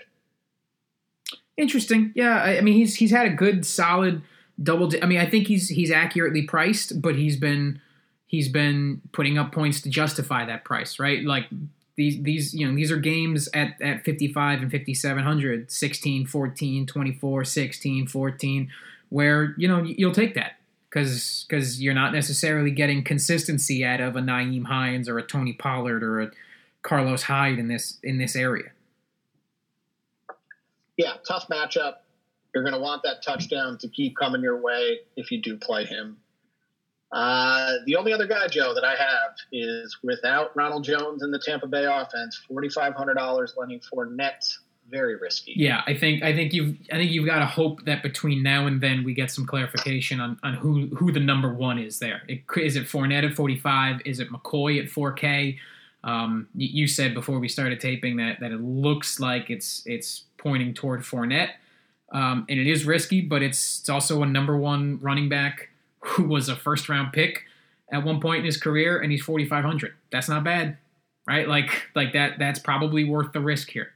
Interesting. 1.58 2.12
Yeah, 2.16 2.42
I, 2.42 2.58
I, 2.58 2.62
mean 2.62 2.74
he's 2.74 2.96
he's 2.96 3.12
had 3.12 3.28
a 3.28 3.32
good 3.32 3.66
solid 3.66 4.24
double. 4.62 4.88
Di- 4.88 5.02
I 5.02 5.06
mean 5.06 5.20
I 5.20 5.26
think 5.26 5.48
he's 5.48 5.70
he's 5.70 5.92
accurately 5.92 6.44
priced, 6.44 7.02
but 7.02 7.16
he's 7.16 7.38
been 7.38 7.82
he's 8.28 8.50
been 8.50 9.02
putting 9.12 9.38
up 9.38 9.52
points 9.52 9.82
to 9.82 9.90
justify 9.90 10.46
that 10.46 10.64
price, 10.64 11.00
right? 11.00 11.24
Like 11.24 11.46
these 11.96 12.22
these 12.24 12.54
you 12.54 12.68
know 12.68 12.76
these 12.76 12.92
are 12.92 12.98
games 12.98 13.50
at 13.54 13.82
at 13.82 14.04
55 14.04 14.62
and 14.62 14.72
5700 14.72 15.72
16 15.72 16.26
14 16.26 16.86
24 16.86 17.44
16 17.46 18.08
14 18.08 18.72
where 19.10 19.54
you 19.58 19.68
know 19.68 19.84
you'll 19.84 20.14
take 20.14 20.34
that 20.36 20.54
because 20.90 21.46
because 21.48 21.82
you're 21.82 21.94
not 21.94 22.14
necessarily 22.14 22.72
getting 22.72 23.04
consistency 23.04 23.86
out 23.86 24.02
of 24.02 24.16
a 24.16 24.22
Nyheim 24.22 24.66
Hines 24.66 25.08
or 25.08 25.18
a 25.18 25.24
Tony 25.24 25.54
Pollard 25.54 26.04
or 26.04 26.22
a 26.22 26.32
Carlos 26.82 27.24
Hyde 27.24 27.60
in 27.60 27.68
this 27.68 27.98
in 28.04 28.18
this 28.18 28.36
area. 28.36 28.72
Yeah, 30.98 31.14
tough 31.28 31.48
matchup. 31.48 31.96
You're 32.54 32.64
going 32.64 32.76
to 32.76 32.80
want 32.80 33.04
that 33.04 33.24
touchdown 33.24 33.78
to 33.80 33.88
keep 33.88 34.16
coming 34.18 34.42
your 34.42 34.62
way 34.62 35.00
if 35.16 35.32
you 35.32 35.42
do 35.42 35.58
play 35.58 35.86
him. 35.86 36.18
Uh, 37.12 37.74
the 37.86 37.96
only 37.96 38.14
other 38.14 38.28
guy, 38.28 38.48
Joe, 38.48 38.74
that 38.74 38.86
I 38.86 38.96
have 38.96 39.36
is 39.52 39.98
without 40.04 40.56
Ronald 40.56 40.84
Jones 40.84 41.24
in 41.24 41.32
the 41.32 41.40
Tampa 41.40 41.68
Bay 41.68 41.86
offense, 41.86 42.40
forty 42.48 42.70
five 42.70 42.94
hundred 42.94 43.16
dollars 43.16 43.54
Leonard 43.58 43.82
Fournette. 43.84 44.46
Very 44.90 45.16
risky. 45.16 45.54
Yeah, 45.56 45.84
I 45.88 45.94
think 45.94 46.22
I 46.22 46.34
think 46.34 46.54
you've 46.54 46.76
I 46.92 46.96
think 46.96 47.12
you've 47.12 47.26
got 47.26 47.40
to 47.40 47.46
hope 47.46 47.86
that 47.86 48.04
between 48.04 48.44
now 48.44 48.66
and 48.68 48.82
then 48.82 49.06
we 49.06 49.14
get 49.14 49.32
some 49.32 49.46
clarification 49.46 50.20
on, 50.20 50.38
on 50.44 50.56
who 50.56 50.88
who 50.88 51.14
the 51.14 51.20
number 51.20 51.54
one 51.54 51.80
is 51.80 52.00
there. 52.00 52.24
It, 52.28 52.42
is 52.58 52.76
it 52.76 52.88
Fournette 52.88 53.30
at 53.30 53.34
forty 53.34 53.58
five? 53.58 54.02
Is 54.06 54.20
it 54.20 54.30
McCoy 54.30 54.84
at 54.84 54.90
four 54.90 55.14
K? 55.14 55.60
Um, 56.04 56.48
you, 56.56 56.68
you 56.82 56.88
said 56.88 57.14
before 57.14 57.40
we 57.40 57.48
started 57.48 57.80
taping 57.80 58.18
that 58.18 58.42
that 58.42 58.52
it 58.52 58.60
looks 58.60 59.20
like 59.20 59.50
it's 59.50 59.84
it's 59.86 60.24
pointing 60.38 60.74
toward 60.74 61.02
Fournette, 61.02 61.52
um, 62.12 62.46
and 62.50 62.60
it 62.60 62.68
is 62.68 62.86
risky, 62.86 63.22
but 63.22 63.42
it's 63.42 63.80
it's 63.80 63.90
also 63.90 64.22
a 64.22 64.26
number 64.26 64.58
one 64.58 65.00
running 65.02 65.30
back 65.30 65.70
who 66.00 66.24
was 66.24 66.50
a 66.50 66.56
first 66.56 66.90
round 66.90 67.14
pick 67.14 67.44
at 67.92 68.04
one 68.04 68.20
point 68.20 68.40
in 68.40 68.46
his 68.46 68.58
career, 68.58 69.00
and 69.00 69.12
he's 69.12 69.22
4,500. 69.22 69.94
That's 70.12 70.30
not 70.30 70.44
bad, 70.44 70.78
right? 71.28 71.48
Like 71.48 71.90
like 71.96 72.14
that. 72.14 72.38
That's 72.38 72.60
probably 72.60 73.04
worth 73.04 73.32
the 73.32 73.40
risk 73.40 73.70
here. 73.70 73.94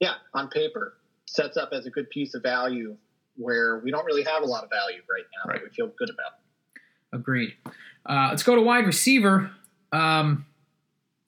Yeah, 0.00 0.14
on 0.34 0.48
paper, 0.48 0.94
sets 1.26 1.56
up 1.56 1.70
as 1.72 1.86
a 1.86 1.90
good 1.90 2.10
piece 2.10 2.34
of 2.34 2.42
value 2.42 2.96
where 3.36 3.78
we 3.78 3.90
don't 3.90 4.04
really 4.04 4.24
have 4.24 4.42
a 4.42 4.46
lot 4.46 4.64
of 4.64 4.70
value 4.70 5.00
right 5.08 5.24
now 5.36 5.50
right. 5.50 5.60
that 5.60 5.70
we 5.70 5.74
feel 5.74 5.92
good 5.96 6.10
about. 6.10 6.32
Agreed. 7.12 7.54
Uh, 8.04 8.28
let's 8.30 8.42
go 8.42 8.56
to 8.56 8.62
wide 8.62 8.86
receiver. 8.86 9.50
Um, 9.92 10.46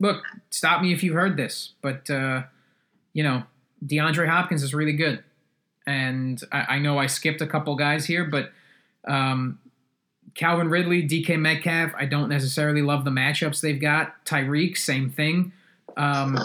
look, 0.00 0.22
stop 0.50 0.82
me 0.82 0.92
if 0.92 1.02
you've 1.02 1.14
heard 1.14 1.36
this, 1.36 1.74
but 1.82 2.10
uh, 2.10 2.42
you 3.12 3.22
know 3.22 3.44
DeAndre 3.84 4.28
Hopkins 4.28 4.62
is 4.62 4.74
really 4.74 4.92
good, 4.92 5.22
and 5.86 6.42
I, 6.52 6.76
I 6.76 6.78
know 6.78 6.98
I 6.98 7.06
skipped 7.06 7.40
a 7.40 7.46
couple 7.46 7.74
guys 7.76 8.06
here, 8.06 8.24
but 8.24 8.52
um, 9.06 9.58
Calvin 10.34 10.68
Ridley, 10.68 11.06
DK 11.06 11.38
Metcalf, 11.38 11.92
I 11.96 12.06
don't 12.06 12.28
necessarily 12.28 12.82
love 12.82 13.04
the 13.04 13.10
matchups 13.10 13.60
they've 13.60 13.80
got. 13.80 14.24
Tyreek, 14.24 14.76
same 14.76 15.10
thing. 15.10 15.52
Um, 15.96 16.38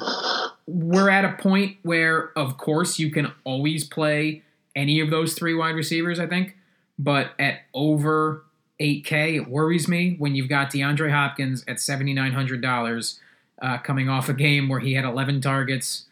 we're 0.68 1.10
at 1.10 1.26
a 1.26 1.34
point 1.34 1.78
where, 1.84 2.38
of 2.38 2.58
course, 2.58 2.98
you 2.98 3.12
can 3.12 3.32
always 3.44 3.84
play 3.84 4.44
any 4.76 5.00
of 5.00 5.10
those 5.10 5.34
three 5.34 5.54
wide 5.54 5.76
receivers, 5.76 6.20
I 6.20 6.28
think. 6.28 6.58
But 6.98 7.32
at 7.38 7.60
over 7.74 8.44
8K, 8.80 9.36
it 9.36 9.48
worries 9.48 9.88
me 9.88 10.16
when 10.18 10.36
you've 10.36 10.50
got 10.50 10.72
DeAndre 10.72 11.12
Hopkins 11.12 11.64
at 11.68 11.78
$7,900 11.78 13.20
uh, 13.62 13.78
coming 13.80 14.10
off 14.10 14.30
a 14.30 14.34
game 14.34 14.68
where 14.68 14.80
he 14.80 14.94
had 14.94 15.06
11 15.06 15.42
targets 15.42 16.06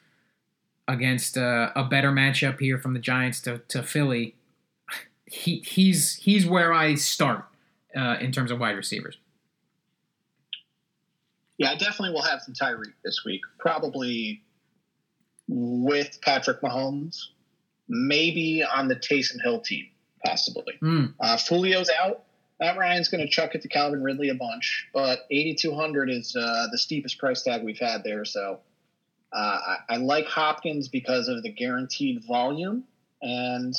against 0.88 1.38
uh, 1.38 1.72
a 1.76 1.84
better 1.84 2.12
matchup 2.12 2.60
here 2.60 2.78
from 2.78 2.94
the 2.94 3.00
Giants 3.00 3.40
to, 3.42 3.60
to 3.70 3.82
Philly 3.84 4.36
he 5.34 5.64
he's 5.66 6.16
he's 6.16 6.46
where 6.46 6.72
I 6.74 6.96
start 6.96 7.46
uh, 7.96 8.18
in 8.22 8.32
terms 8.32 8.52
of 8.52 8.60
wide 8.60 8.76
receivers. 8.76 9.18
Yeah, 11.58 11.72
I 11.72 11.76
definitely 11.76 12.12
will 12.12 12.24
have 12.24 12.42
some 12.42 12.54
Tyreek 12.54 12.94
this 13.04 13.24
week. 13.26 13.42
Probably 13.58 14.44
with 15.48 16.20
Patrick 16.22 16.62
Mahomes, 16.62 17.18
maybe 17.88 18.64
on 18.64 18.88
the 18.88 18.96
Taysom 18.96 19.42
Hill 19.42 19.62
team, 19.62 19.88
possibly. 20.24 20.74
Mm. 20.82 21.14
Uh, 21.20 21.38
Julio's 21.38 21.90
out. 22.02 22.24
Matt 22.60 22.78
Ryan's 22.78 23.10
going 23.10 23.22
to 23.22 23.30
chuck 23.30 23.56
it 23.56 23.62
to 23.64 23.68
Calvin 23.68 24.04
Ridley 24.04 24.30
a 24.30 24.36
bunch, 24.36 24.88
but 24.94 25.26
8,200 25.32 26.10
is 26.10 26.36
uh, 26.36 26.68
the 26.72 26.78
steepest 26.78 27.18
price 27.18 27.42
tag 27.42 27.64
we've 27.64 27.80
had 27.80 28.04
there. 28.04 28.24
So 28.24 28.60
I, 29.38 29.78
I 29.90 29.98
like 29.98 30.26
Hopkins 30.28 30.88
because 30.88 31.28
of 31.28 31.44
the 31.44 31.52
guaranteed 31.52 32.24
volume 32.26 32.84
and 33.22 33.74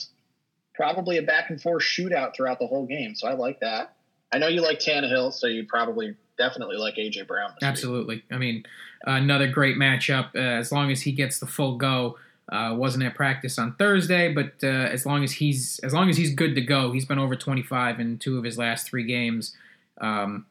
probably 0.75 1.19
a 1.19 1.23
back 1.23 1.51
and 1.51 1.61
forth 1.61 1.83
shootout 1.83 2.35
throughout 2.35 2.59
the 2.59 2.67
whole 2.67 2.87
game. 2.87 3.15
So 3.15 3.29
I 3.29 3.35
like 3.35 3.61
that. 3.61 3.97
I 4.33 4.39
know 4.39 4.49
you 4.49 4.63
like 4.63 4.81
Tannehill, 4.81 5.33
so 5.33 5.47
you 5.47 5.65
probably 5.67 6.17
definitely 6.37 6.77
like 6.77 6.97
AJ 6.97 7.27
Brown. 7.29 7.53
Absolutely. 7.63 8.17
Week. 8.17 8.25
I 8.33 8.39
mean, 8.39 8.65
another 9.05 9.47
great 9.47 9.77
matchup. 9.77 10.35
Uh, 10.35 10.39
as 10.39 10.73
long 10.73 10.91
as 10.91 11.03
he 11.03 11.13
gets 11.13 11.39
the 11.39 11.47
full 11.47 11.77
go. 11.77 12.19
Uh, 12.53 12.75
wasn't 12.77 13.03
at 13.03 13.15
practice 13.15 13.59
on 13.59 13.75
Thursday, 13.77 14.31
but 14.31 14.53
uh, 14.63 14.67
as 14.67 15.07
long 15.07 15.25
as 15.25 15.33
he's 15.33 15.81
as 15.83 15.95
long 15.95 16.11
as 16.11 16.19
he's 16.19 16.35
good 16.35 16.55
to 16.55 16.61
go, 16.61 16.93
he's 16.93 17.07
been 17.07 17.19
over 17.19 17.35
25 17.35 17.99
in 17.99 18.19
two 18.19 18.37
of 18.37 18.45
his 18.45 18.59
last 18.59 18.87
three 18.87 19.05
games. 19.05 19.57
Um, 19.99 20.45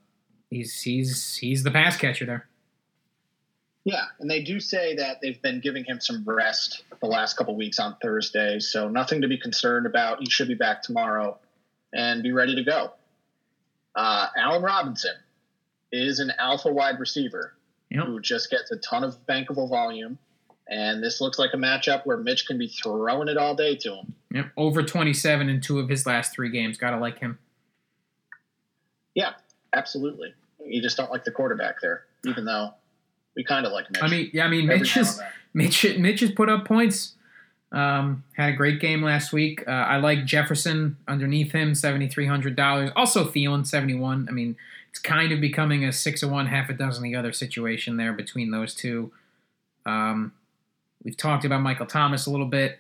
he's 0.49 0.81
he's 0.81 1.35
he's 1.35 1.61
the 1.61 1.69
pass 1.69 1.95
catcher 1.95 2.25
there. 2.25 2.47
Yeah, 3.85 4.03
and 4.19 4.29
they 4.29 4.41
do 4.41 4.59
say 4.61 4.95
that 4.95 5.19
they've 5.21 5.41
been 5.41 5.59
giving 5.59 5.83
him 5.83 5.99
some 5.99 6.23
rest 6.25 6.83
the 7.01 7.07
last 7.07 7.35
couple 7.35 7.55
weeks 7.55 7.79
on 7.79 7.97
Thursday, 8.01 8.59
so 8.59 8.87
nothing 8.87 9.21
to 9.21 9.27
be 9.27 9.37
concerned 9.37 9.85
about. 9.85 10.19
He 10.21 10.29
should 10.29 10.47
be 10.47 10.53
back 10.55 10.81
tomorrow 10.81 11.37
and 11.93 12.23
be 12.23 12.31
ready 12.31 12.55
to 12.55 12.63
go. 12.63 12.91
Uh, 13.93 14.27
Allen 14.37 14.61
Robinson 14.63 15.15
is 15.91 16.19
an 16.19 16.31
alpha 16.39 16.71
wide 16.71 16.99
receiver 16.99 17.53
Yep. 17.91 18.05
who 18.05 18.19
just 18.21 18.49
gets 18.49 18.71
a 18.71 18.77
ton 18.77 19.03
of 19.03 19.15
bankable 19.27 19.69
volume. 19.69 20.17
And 20.67 21.03
this 21.03 21.19
looks 21.21 21.37
like 21.37 21.51
a 21.53 21.57
matchup 21.57 22.05
where 22.05 22.17
Mitch 22.17 22.47
can 22.47 22.57
be 22.57 22.67
throwing 22.67 23.27
it 23.27 23.37
all 23.37 23.53
day 23.53 23.75
to 23.75 23.95
him. 23.95 24.15
Yep. 24.31 24.45
Over 24.57 24.81
27 24.81 25.49
in 25.49 25.59
two 25.61 25.77
of 25.79 25.89
his 25.89 26.05
last 26.07 26.31
three 26.33 26.49
games. 26.49 26.77
Gotta 26.77 26.97
like 26.97 27.19
him. 27.19 27.37
Yeah, 29.13 29.33
absolutely. 29.73 30.33
You 30.65 30.81
just 30.81 30.97
don't 30.97 31.11
like 31.11 31.25
the 31.25 31.31
quarterback 31.31 31.81
there, 31.81 32.05
even 32.25 32.45
though 32.45 32.73
we 33.35 33.43
kind 33.43 33.65
of 33.65 33.71
like 33.71 33.89
Mitch. 33.91 34.03
I 34.03 34.07
mean, 34.07 34.29
yeah, 34.33 34.45
I 34.45 34.47
mean, 34.49 34.67
Mitch 34.67 34.97
is. 34.97 35.21
Mitch. 35.53 35.97
Mitch 35.97 36.21
has 36.21 36.31
put 36.31 36.49
up 36.49 36.65
points. 36.65 37.13
Um, 37.71 38.23
had 38.37 38.49
a 38.49 38.53
great 38.53 38.79
game 38.79 39.01
last 39.01 39.33
week. 39.33 39.63
Uh, 39.67 39.71
I 39.71 39.97
like 39.97 40.25
Jefferson 40.25 40.97
underneath 41.07 41.51
him, 41.51 41.73
seventy 41.73 42.07
three 42.07 42.27
hundred 42.27 42.55
dollars. 42.55 42.91
Also 42.95 43.25
Thielen, 43.25 43.65
seventy 43.65 43.95
one. 43.95 44.27
I 44.29 44.31
mean, 44.31 44.55
it's 44.89 44.99
kind 44.99 45.31
of 45.31 45.41
becoming 45.41 45.83
a 45.83 45.91
six 45.91 46.21
of 46.21 46.29
one, 46.29 46.47
half 46.47 46.69
a 46.69 46.73
dozen 46.73 47.03
the 47.03 47.15
other 47.15 47.33
situation 47.33 47.97
there 47.97 48.13
between 48.13 48.51
those 48.51 48.75
two. 48.75 49.11
Um, 49.85 50.33
we've 51.03 51.17
talked 51.17 51.45
about 51.45 51.61
Michael 51.61 51.87
Thomas 51.87 52.27
a 52.27 52.31
little 52.31 52.45
bit. 52.45 52.77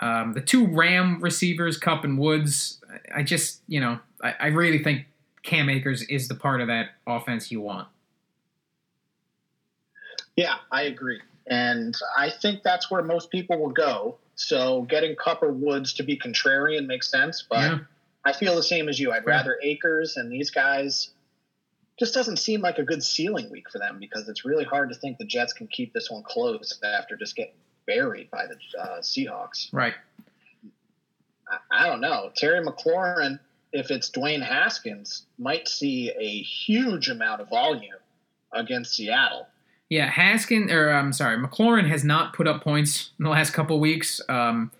Um, 0.00 0.32
the 0.32 0.40
two 0.40 0.66
Ram 0.66 1.20
receivers, 1.20 1.76
Kupp 1.76 2.04
and 2.04 2.18
Woods. 2.18 2.80
I 3.14 3.22
just, 3.22 3.60
you 3.68 3.80
know, 3.80 4.00
I, 4.22 4.34
I 4.40 4.46
really 4.46 4.82
think 4.82 5.06
Cam 5.42 5.68
Akers 5.68 6.02
is 6.04 6.26
the 6.28 6.34
part 6.34 6.60
of 6.60 6.68
that 6.68 6.90
offense 7.06 7.52
you 7.52 7.60
want. 7.60 7.86
Yeah, 10.36 10.56
I 10.70 10.82
agree. 10.82 11.20
And 11.46 11.94
I 12.16 12.30
think 12.30 12.62
that's 12.62 12.90
where 12.90 13.02
most 13.02 13.30
people 13.30 13.58
will 13.58 13.70
go. 13.72 14.18
So 14.34 14.82
getting 14.82 15.16
Kupp 15.16 15.42
or 15.42 15.52
Woods 15.52 15.94
to 15.94 16.02
be 16.02 16.16
contrarian 16.18 16.86
makes 16.86 17.10
sense, 17.10 17.44
but 17.48 17.70
Yeah. 17.70 17.78
I 18.24 18.32
feel 18.32 18.54
the 18.54 18.62
same 18.62 18.88
as 18.88 18.98
you. 19.00 19.12
I'd 19.12 19.26
rather 19.26 19.58
Akers 19.62 20.16
and 20.16 20.30
these 20.30 20.50
guys 20.50 21.10
just 21.98 22.14
doesn't 22.14 22.38
seem 22.38 22.60
like 22.60 22.78
a 22.78 22.84
good 22.84 23.02
ceiling 23.02 23.50
week 23.50 23.68
for 23.70 23.78
them 23.78 23.98
because 23.98 24.28
it's 24.28 24.44
really 24.44 24.64
hard 24.64 24.88
to 24.90 24.94
think 24.94 25.18
the 25.18 25.24
Jets 25.24 25.52
can 25.52 25.66
keep 25.66 25.92
this 25.92 26.10
one 26.10 26.22
close 26.22 26.78
after 26.82 27.16
just 27.16 27.36
getting 27.36 27.54
buried 27.86 28.30
by 28.30 28.46
the 28.46 28.56
uh, 28.80 29.00
Seahawks. 29.00 29.68
Right. 29.72 29.94
I, 31.48 31.84
I 31.84 31.86
don't 31.88 32.00
know. 32.00 32.30
Terry 32.36 32.64
McLaurin, 32.64 33.38
if 33.72 33.90
it's 33.90 34.10
Dwayne 34.10 34.42
Haskins, 34.42 35.26
might 35.38 35.68
see 35.68 36.10
a 36.10 36.42
huge 36.42 37.08
amount 37.08 37.40
of 37.40 37.48
volume 37.50 37.92
against 38.52 38.94
Seattle. 38.94 39.46
Yeah, 39.92 40.10
Haskin 40.10 40.70
or 40.70 40.88
I'm 40.88 41.12
sorry, 41.12 41.36
McLaurin 41.36 41.86
has 41.86 42.02
not 42.02 42.32
put 42.32 42.48
up 42.48 42.64
points 42.64 43.10
in 43.18 43.24
the 43.24 43.30
last 43.30 43.50
couple 43.52 43.78
weeks. 43.78 44.22
Um, 44.26 44.70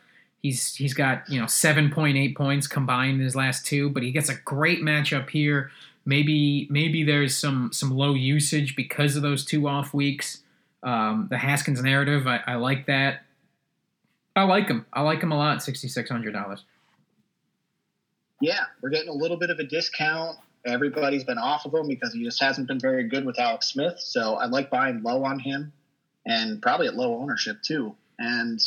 he's 0.42 0.74
he's 0.74 0.94
got 0.94 1.28
you 1.28 1.38
know 1.38 1.44
7.8 1.44 2.34
points 2.34 2.66
combined 2.66 3.16
in 3.16 3.20
his 3.20 3.36
last 3.36 3.66
two, 3.66 3.90
but 3.90 4.02
he 4.02 4.10
gets 4.10 4.30
a 4.30 4.36
great 4.36 4.80
matchup 4.80 5.28
here. 5.28 5.70
Maybe 6.06 6.66
maybe 6.70 7.04
there's 7.04 7.36
some 7.36 7.72
some 7.74 7.90
low 7.90 8.14
usage 8.14 8.74
because 8.74 9.14
of 9.14 9.20
those 9.20 9.44
two 9.44 9.68
off 9.68 9.92
weeks. 9.92 10.38
Um, 10.82 11.26
the 11.28 11.36
Haskins 11.36 11.82
narrative, 11.82 12.26
I, 12.26 12.40
I 12.46 12.54
like 12.54 12.86
that. 12.86 13.20
I 14.34 14.44
like 14.44 14.68
him. 14.68 14.86
I 14.94 15.02
like 15.02 15.22
him 15.22 15.30
a 15.30 15.36
lot. 15.36 15.62
Sixty 15.62 15.88
six 15.88 16.08
hundred 16.08 16.32
dollars. 16.32 16.64
Yeah, 18.40 18.64
we're 18.80 18.88
getting 18.88 19.10
a 19.10 19.12
little 19.12 19.36
bit 19.36 19.50
of 19.50 19.58
a 19.58 19.64
discount. 19.64 20.38
Everybody's 20.66 21.24
been 21.24 21.38
off 21.38 21.66
of 21.66 21.74
him 21.74 21.88
because 21.88 22.12
he 22.12 22.22
just 22.22 22.40
hasn't 22.40 22.68
been 22.68 22.78
very 22.78 23.04
good 23.08 23.24
with 23.24 23.38
Alex 23.38 23.68
Smith. 23.68 23.98
So 23.98 24.34
I 24.34 24.46
like 24.46 24.70
buying 24.70 25.02
low 25.02 25.24
on 25.24 25.38
him 25.38 25.72
and 26.24 26.62
probably 26.62 26.86
at 26.86 26.94
low 26.94 27.20
ownership 27.20 27.62
too. 27.62 27.94
And 28.18 28.60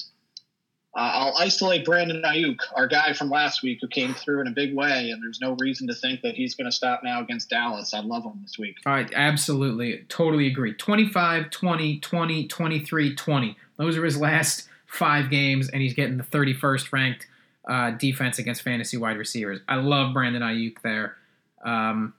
uh, 0.96 1.12
I'll 1.14 1.38
isolate 1.38 1.84
Brandon 1.84 2.22
Aiyuk, 2.26 2.60
our 2.74 2.88
guy 2.88 3.14
from 3.14 3.30
last 3.30 3.62
week 3.64 3.80
who 3.82 3.88
came 3.88 4.14
through 4.14 4.42
in 4.42 4.48
a 4.48 4.52
big 4.52 4.74
way. 4.74 5.10
And 5.12 5.22
there's 5.22 5.42
no 5.42 5.56
reason 5.60 5.88
to 5.88 5.94
think 5.94 6.22
that 6.22 6.36
he's 6.36 6.56
going 6.56 6.70
to 6.70 6.76
stop 6.76 7.02
now 7.04 7.22
against 7.22 7.50
Dallas. 7.50 7.94
I 7.94 8.00
love 8.00 8.24
him 8.24 8.40
this 8.42 8.58
week. 8.58 8.78
All 8.86 8.94
right, 8.94 9.12
absolutely. 9.14 10.06
Totally 10.08 10.48
agree. 10.48 10.74
25, 10.74 11.50
20, 11.50 12.00
20, 12.00 12.48
23, 12.48 13.16
20. 13.16 13.58
Those 13.78 13.98
are 13.98 14.06
his 14.06 14.18
last 14.18 14.70
five 14.86 15.30
games, 15.30 15.70
and 15.70 15.82
he's 15.82 15.94
getting 15.94 16.18
the 16.18 16.24
31st 16.24 16.94
ranked 16.94 17.28
uh, 17.68 17.92
defense 17.92 18.40
against 18.40 18.62
fantasy 18.62 18.96
wide 18.96 19.18
receivers. 19.18 19.60
I 19.68 19.76
love 19.76 20.14
Brandon 20.14 20.42
Aiyuk 20.42 20.82
there. 20.82 21.18
Um, 21.66 22.14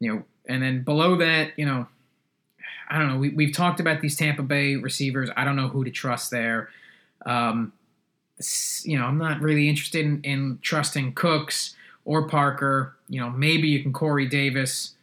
you 0.00 0.14
know, 0.14 0.22
and 0.48 0.62
then 0.62 0.82
below 0.82 1.16
that, 1.16 1.50
you 1.58 1.66
know, 1.66 1.86
I 2.88 2.98
don't 2.98 3.08
know. 3.08 3.18
We, 3.18 3.30
we've 3.30 3.54
talked 3.54 3.80
about 3.80 4.00
these 4.00 4.16
Tampa 4.16 4.42
Bay 4.42 4.76
receivers. 4.76 5.28
I 5.36 5.44
don't 5.44 5.56
know 5.56 5.68
who 5.68 5.84
to 5.84 5.90
trust 5.90 6.30
there. 6.30 6.70
Um, 7.26 7.72
you 8.84 8.98
know, 8.98 9.04
I'm 9.04 9.18
not 9.18 9.40
really 9.40 9.68
interested 9.68 10.06
in, 10.06 10.22
in 10.22 10.58
trusting 10.62 11.12
Cooks 11.14 11.74
or 12.04 12.28
Parker. 12.28 12.96
You 13.08 13.20
know, 13.20 13.30
maybe 13.30 13.68
you 13.68 13.82
can 13.82 13.92
Corey 13.92 14.26
Davis. 14.26 14.94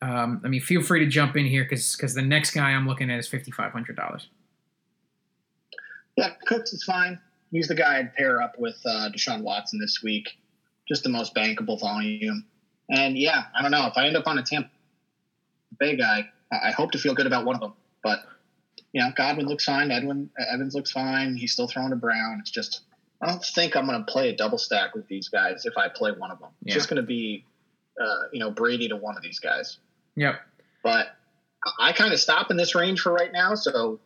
Um, 0.00 0.40
I 0.44 0.48
mean, 0.48 0.60
feel 0.60 0.80
free 0.80 1.00
to 1.00 1.06
jump 1.06 1.36
in 1.36 1.44
here 1.44 1.64
because 1.64 2.14
the 2.14 2.22
next 2.22 2.52
guy 2.52 2.70
I'm 2.70 2.86
looking 2.86 3.10
at 3.10 3.18
is 3.18 3.26
fifty 3.26 3.50
five 3.50 3.72
hundred 3.72 3.96
dollars. 3.96 4.28
Yeah, 6.16 6.30
Cooks 6.46 6.72
is 6.72 6.84
fine. 6.84 7.18
He's 7.50 7.68
the 7.68 7.74
guy 7.74 7.98
I'd 7.98 8.14
pair 8.14 8.40
up 8.40 8.58
with 8.58 8.76
uh, 8.86 9.10
Deshaun 9.10 9.42
Watson 9.42 9.80
this 9.80 10.02
week. 10.02 10.38
Just 10.86 11.02
the 11.02 11.08
most 11.08 11.34
bankable 11.34 11.80
volume. 11.80 12.44
And 12.90 13.16
yeah, 13.18 13.44
I 13.56 13.62
don't 13.62 13.70
know. 13.70 13.86
If 13.86 13.96
I 13.96 14.06
end 14.06 14.16
up 14.16 14.26
on 14.26 14.38
a 14.38 14.42
Tampa 14.42 14.70
Bay 15.78 15.96
guy, 15.96 16.28
I 16.52 16.68
I 16.68 16.70
hope 16.72 16.92
to 16.92 16.98
feel 16.98 17.14
good 17.14 17.26
about 17.26 17.44
one 17.44 17.54
of 17.54 17.60
them. 17.60 17.74
But, 18.02 18.20
you 18.92 19.00
know, 19.02 19.10
Godwin 19.16 19.46
looks 19.46 19.64
fine. 19.64 19.90
Edwin 19.90 20.30
Evans 20.38 20.74
looks 20.74 20.90
fine. 20.90 21.36
He's 21.36 21.52
still 21.52 21.68
throwing 21.68 21.90
to 21.90 21.96
Brown. 21.96 22.38
It's 22.40 22.50
just, 22.50 22.80
I 23.20 23.26
don't 23.26 23.44
think 23.44 23.76
I'm 23.76 23.86
going 23.86 23.98
to 24.04 24.10
play 24.10 24.30
a 24.30 24.36
double 24.36 24.56
stack 24.58 24.94
with 24.94 25.06
these 25.08 25.28
guys 25.28 25.66
if 25.66 25.76
I 25.76 25.88
play 25.88 26.12
one 26.12 26.30
of 26.30 26.38
them. 26.38 26.50
It's 26.64 26.74
just 26.74 26.88
going 26.88 26.96
to 27.02 27.06
be, 27.06 27.44
uh, 28.00 28.28
you 28.32 28.38
know, 28.40 28.50
Brady 28.50 28.88
to 28.88 28.96
one 28.96 29.16
of 29.16 29.22
these 29.22 29.40
guys. 29.40 29.78
Yep. 30.16 30.40
But 30.82 31.08
I 31.78 31.92
kind 31.92 32.12
of 32.14 32.20
stop 32.20 32.50
in 32.50 32.56
this 32.56 32.74
range 32.74 33.00
for 33.00 33.12
right 33.12 33.32
now. 33.32 33.54
So 33.56 33.98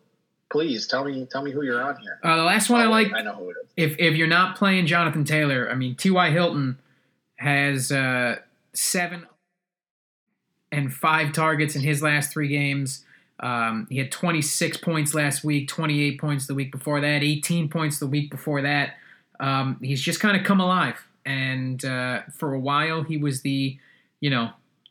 please 0.50 0.86
tell 0.88 1.04
me, 1.04 1.26
tell 1.30 1.42
me 1.42 1.52
who 1.52 1.62
you're 1.62 1.82
on 1.82 1.96
here. 1.98 2.18
Uh, 2.24 2.36
the 2.36 2.42
last 2.44 2.68
one 2.70 2.80
I 2.80 2.86
Oh, 2.86 2.90
like 2.90 3.12
I 3.14 3.22
know 3.22 3.34
who 3.34 3.50
it 3.50 3.56
is. 3.62 3.68
if 3.76 3.98
if 4.00 4.16
you're 4.16 4.26
not 4.26 4.56
playing 4.56 4.86
Jonathan 4.86 5.24
Taylor, 5.24 5.70
I 5.70 5.74
mean 5.74 5.94
T.Y. 5.94 6.30
Hilton 6.30 6.78
has 7.36 7.92
uh, 7.92 8.36
seven 8.74 9.26
and 10.70 10.92
five 10.92 11.32
targets 11.32 11.76
in 11.76 11.82
his 11.82 12.02
last 12.02 12.32
three 12.32 12.48
games. 12.48 13.04
Um, 13.40 13.86
he 13.90 13.98
had 13.98 14.12
26 14.12 14.78
points 14.78 15.14
last 15.14 15.44
week, 15.44 15.68
28 15.68 16.20
points 16.20 16.46
the 16.46 16.54
week 16.54 16.72
before 16.72 17.00
that, 17.00 17.22
18 17.22 17.68
points 17.68 17.98
the 17.98 18.06
week 18.06 18.30
before 18.30 18.62
that. 18.62 18.94
Um, 19.40 19.78
he's 19.82 20.00
just 20.00 20.20
kind 20.20 20.36
of 20.36 20.44
come 20.44 20.60
alive, 20.60 20.96
and 21.26 21.84
uh, 21.84 22.22
for 22.32 22.54
a 22.54 22.60
while 22.60 23.02
he 23.02 23.16
was 23.16 23.42
the, 23.42 23.76
you 24.20 24.30
know, 24.30 24.50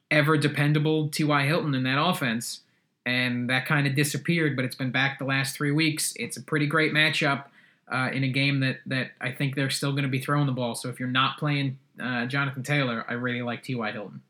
ever 0.10 0.38
dependable 0.38 1.08
T.Y. 1.08 1.46
Hilton 1.46 1.74
in 1.74 1.84
that 1.84 2.02
offense, 2.02 2.62
and 3.06 3.50
that 3.50 3.66
kind 3.66 3.88
of 3.88 3.96
disappeared. 3.96 4.58
But 4.58 4.66
it's 4.66 4.76
been 4.76 4.92
back 4.92 5.20
the 5.20 5.26
last 5.26 5.56
three 5.56 5.72
weeks. 5.72 6.14
It's 6.18 6.36
a 6.36 6.42
pretty 6.42 6.68
great 6.68 6.92
matchup 6.92 7.46
uh, 7.92 8.10
in 8.14 8.24
a 8.24 8.30
game 8.30 8.60
that 8.62 8.78
that 8.88 9.12
I 9.20 9.32
think 9.32 9.56
they're 9.56 9.70
still 9.70 9.92
going 9.92 10.04
to 10.04 10.10
be 10.10 10.20
throwing 10.20 10.46
the 10.46 10.52
ball. 10.54 10.76
So 10.76 10.90
if 10.90 11.00
you're 11.00 11.10
not 11.10 11.38
playing 11.38 11.78
uh, 12.02 12.26
Jonathan 12.26 12.64
Taylor, 12.64 13.06
I 13.08 13.14
really 13.14 13.42
like 13.42 13.64
T.Y. 13.64 13.92
Hilton. 13.92 14.22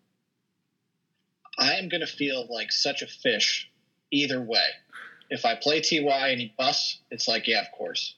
I 1.58 1.74
am 1.74 1.89
going 1.89 2.02
to 2.02 2.08
feel 2.08 2.47
like 2.50 2.71
such 2.71 3.02
a 3.02 3.08
fish 3.08 3.69
either 4.12 4.41
way. 4.41 4.65
If 5.30 5.45
I 5.45 5.56
play 5.56 5.80
Ty 5.82 6.30
and 6.30 6.41
he 6.41 6.54
busts, 6.58 7.00
it's 7.12 7.28
like, 7.28 7.47
yeah, 7.47 7.62
of 7.62 7.71
course. 7.78 8.15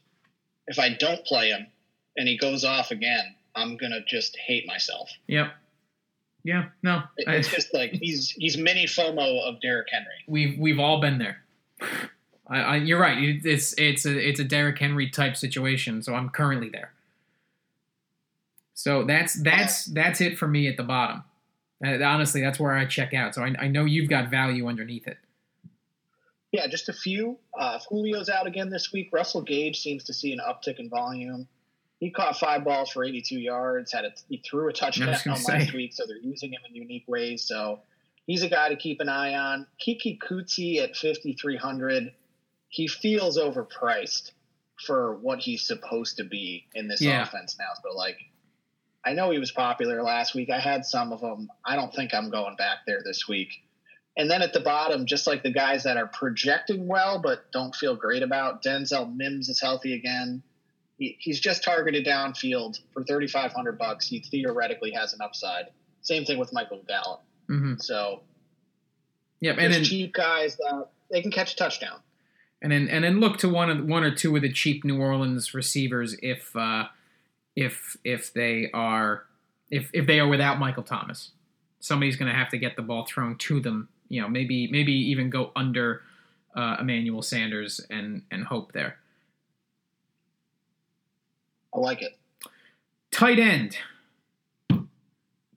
If 0.68 0.80
I 0.80 0.90
don't 0.94 1.24
play 1.26 1.50
him 1.50 1.68
and 2.18 2.28
he 2.28 2.38
goes 2.38 2.64
off 2.64 2.92
again, 2.92 3.36
I'm 3.56 3.76
going 3.78 3.92
to 3.92 4.02
just 4.08 4.38
hate 4.38 4.66
myself. 4.66 5.10
Yep. 5.28 5.52
Yeah. 6.44 6.66
No. 6.82 7.04
It- 7.18 7.28
I- 7.28 7.36
It's 7.36 7.50
just 7.50 7.74
like 7.74 7.92
he's 7.92 8.30
he's 8.32 8.58
mini 8.58 8.86
FOMO 8.86 9.42
of 9.48 9.62
Derrick 9.62 9.88
Henry. 9.92 10.08
we've 10.28 10.58
we've 10.58 10.80
all 10.80 11.02
been 11.02 11.18
there. 11.20 11.44
I, 12.54 12.60
I, 12.60 12.76
you're 12.78 13.00
right. 13.00 13.18
It's 13.44 13.74
it's 13.78 14.06
a 14.06 14.30
it's 14.30 14.40
a 14.40 14.44
Derrick 14.44 14.78
Henry 14.78 15.10
type 15.10 15.36
situation. 15.36 16.04
So 16.04 16.14
I'm 16.14 16.30
currently 16.30 16.70
there. 16.70 16.94
So 18.74 19.04
that's 19.04 19.34
that's 19.42 19.86
that's 19.86 20.22
it 20.22 20.38
for 20.38 20.48
me 20.48 20.68
at 20.68 20.78
the 20.78 20.84
bottom. 20.84 21.24
Uh, 21.86 22.02
honestly, 22.04 22.42
that's 22.42 22.60
where 22.60 22.74
I 22.74 22.86
check 22.86 23.14
out. 23.14 23.36
So 23.36 23.44
I, 23.44 23.54
I 23.60 23.68
know 23.68 23.86
you've 23.86 24.10
got 24.10 24.30
value 24.30 24.68
underneath 24.68 25.08
it. 25.08 25.18
Yeah, 26.52 26.68
just 26.68 26.88
a 26.88 26.94
few. 26.94 27.40
Uh, 27.60 27.80
Julio's 27.90 28.30
out 28.30 28.46
again 28.46 28.70
this 28.70 28.94
week, 28.94 29.10
Russell 29.12 29.42
Gage 29.42 29.82
seems 29.82 30.04
to 30.04 30.14
see 30.14 30.32
an 30.32 30.40
uptick 30.40 30.80
in 30.80 30.88
volume. 30.88 31.48
He 32.00 32.12
caught 32.12 32.38
five 32.38 32.64
balls 32.64 32.92
for 32.92 33.04
82 33.04 33.40
yards. 33.40 33.92
Had 33.92 34.06
a, 34.06 34.12
he 34.30 34.38
threw 34.38 34.70
a 34.70 34.74
touchdown 34.74 35.08
last 35.08 35.46
say. 35.46 35.70
week, 35.74 35.94
so 35.94 36.04
they're 36.06 36.18
using 36.18 36.52
him 36.54 36.60
in 36.70 36.76
unique 36.76 37.06
ways. 37.08 37.42
So 37.44 37.80
he's 38.28 38.44
a 38.44 38.50
guy 38.50 38.70
to 38.70 38.76
keep 38.76 39.00
an 39.00 39.10
eye 39.10 39.34
on. 39.34 39.66
Keke 39.86 40.20
Coutee 40.20 40.78
at 40.78 40.96
5,300. 40.96 42.14
He 42.74 42.88
feels 42.88 43.38
overpriced 43.38 44.32
for 44.84 45.16
what 45.18 45.38
he's 45.38 45.62
supposed 45.62 46.18
to 46.18 46.24
be 46.24 46.66
in 46.74 46.88
this 46.88 47.02
Yeah. 47.02 47.22
offense 47.22 47.56
now. 47.60 47.68
So 47.84 47.96
like, 47.96 48.18
I 49.06 49.14
know 49.14 49.30
he 49.30 49.38
was 49.38 49.52
popular 49.52 50.02
last 50.02 50.34
week. 50.34 50.50
I 50.50 50.60
had 50.60 50.84
some 50.84 51.14
of 51.14 51.22
them. 51.22 51.50
I 51.64 51.76
don't 51.76 51.94
think 51.94 52.16
I'm 52.16 52.32
going 52.32 52.56
back 52.56 52.80
there 52.88 53.04
this 53.06 53.28
week. 53.28 53.64
And 54.18 54.28
then 54.30 54.42
at 54.42 54.54
the 54.54 54.60
bottom, 54.60 55.06
just 55.06 55.28
like 55.28 55.44
the 55.44 55.52
guys 55.52 55.84
that 55.84 55.98
are 55.98 56.08
projecting 56.08 56.88
well 56.88 57.20
but 57.22 57.52
don't 57.52 57.76
feel 57.76 57.96
great 57.96 58.24
about, 58.24 58.64
Denzel 58.64 59.16
Mims 59.16 59.50
is 59.50 59.62
healthy 59.62 59.94
again. 59.94 60.42
He, 60.98 61.16
he's 61.20 61.40
just 61.40 61.64
targeted 61.64 62.08
downfield 62.08 62.80
for 62.92 63.04
3,500 63.04 63.78
bucks. 63.78 64.08
He 64.08 64.20
theoretically 64.20 64.94
has 64.94 65.14
an 65.14 65.22
upside. 65.22 65.66
Same 66.02 66.26
thing 66.26 66.40
with 66.40 66.52
Michael 66.52 66.82
Gallup. 66.88 67.22
Mm-hmm. 67.52 67.76
So, 67.78 68.24
yep, 69.42 69.58
and 69.60 69.72
then 69.72 69.84
cheap 69.84 70.14
guys 70.14 70.56
that 70.56 70.90
they 71.12 71.22
can 71.22 71.30
catch 71.30 71.54
a 71.54 71.56
touchdown. 71.56 72.00
And 72.64 72.72
then 72.72 72.88
and 72.88 73.04
then 73.04 73.20
look 73.20 73.38
to 73.40 73.50
one 73.50 73.70
of 73.70 73.86
one 73.86 74.06
or 74.06 74.16
two 74.16 74.34
of 74.38 74.42
the 74.42 74.52
cheap 74.52 74.86
New 74.86 75.00
Orleans 75.00 75.54
receivers 75.54 76.16
if 76.24 76.56
uh, 76.56 76.86
if 77.58 77.98
if 78.06 78.34
they 78.34 78.72
are 78.74 79.26
if 79.70 79.90
if 79.94 80.08
they 80.08 80.20
are 80.22 80.28
without 80.28 80.60
Michael 80.60 80.84
Thomas. 80.84 81.32
Somebody's 81.82 82.16
going 82.16 82.32
to 82.32 82.38
have 82.38 82.50
to 82.52 82.58
get 82.58 82.78
the 82.78 82.82
ball 82.82 83.06
thrown 83.06 83.38
to 83.40 83.60
them. 83.60 83.90
You 84.08 84.22
know, 84.22 84.30
maybe 84.30 84.72
maybe 84.72 84.94
even 84.94 85.30
go 85.30 85.52
under 85.58 86.04
uh, 86.56 86.78
Emmanuel 86.80 87.22
Sanders 87.22 87.86
and 87.90 88.22
and 88.32 88.46
hope 88.46 88.72
there. 88.72 88.98
I 91.76 91.80
like 91.80 92.02
it. 92.02 92.18
Tight 93.12 93.40
end. 93.40 93.78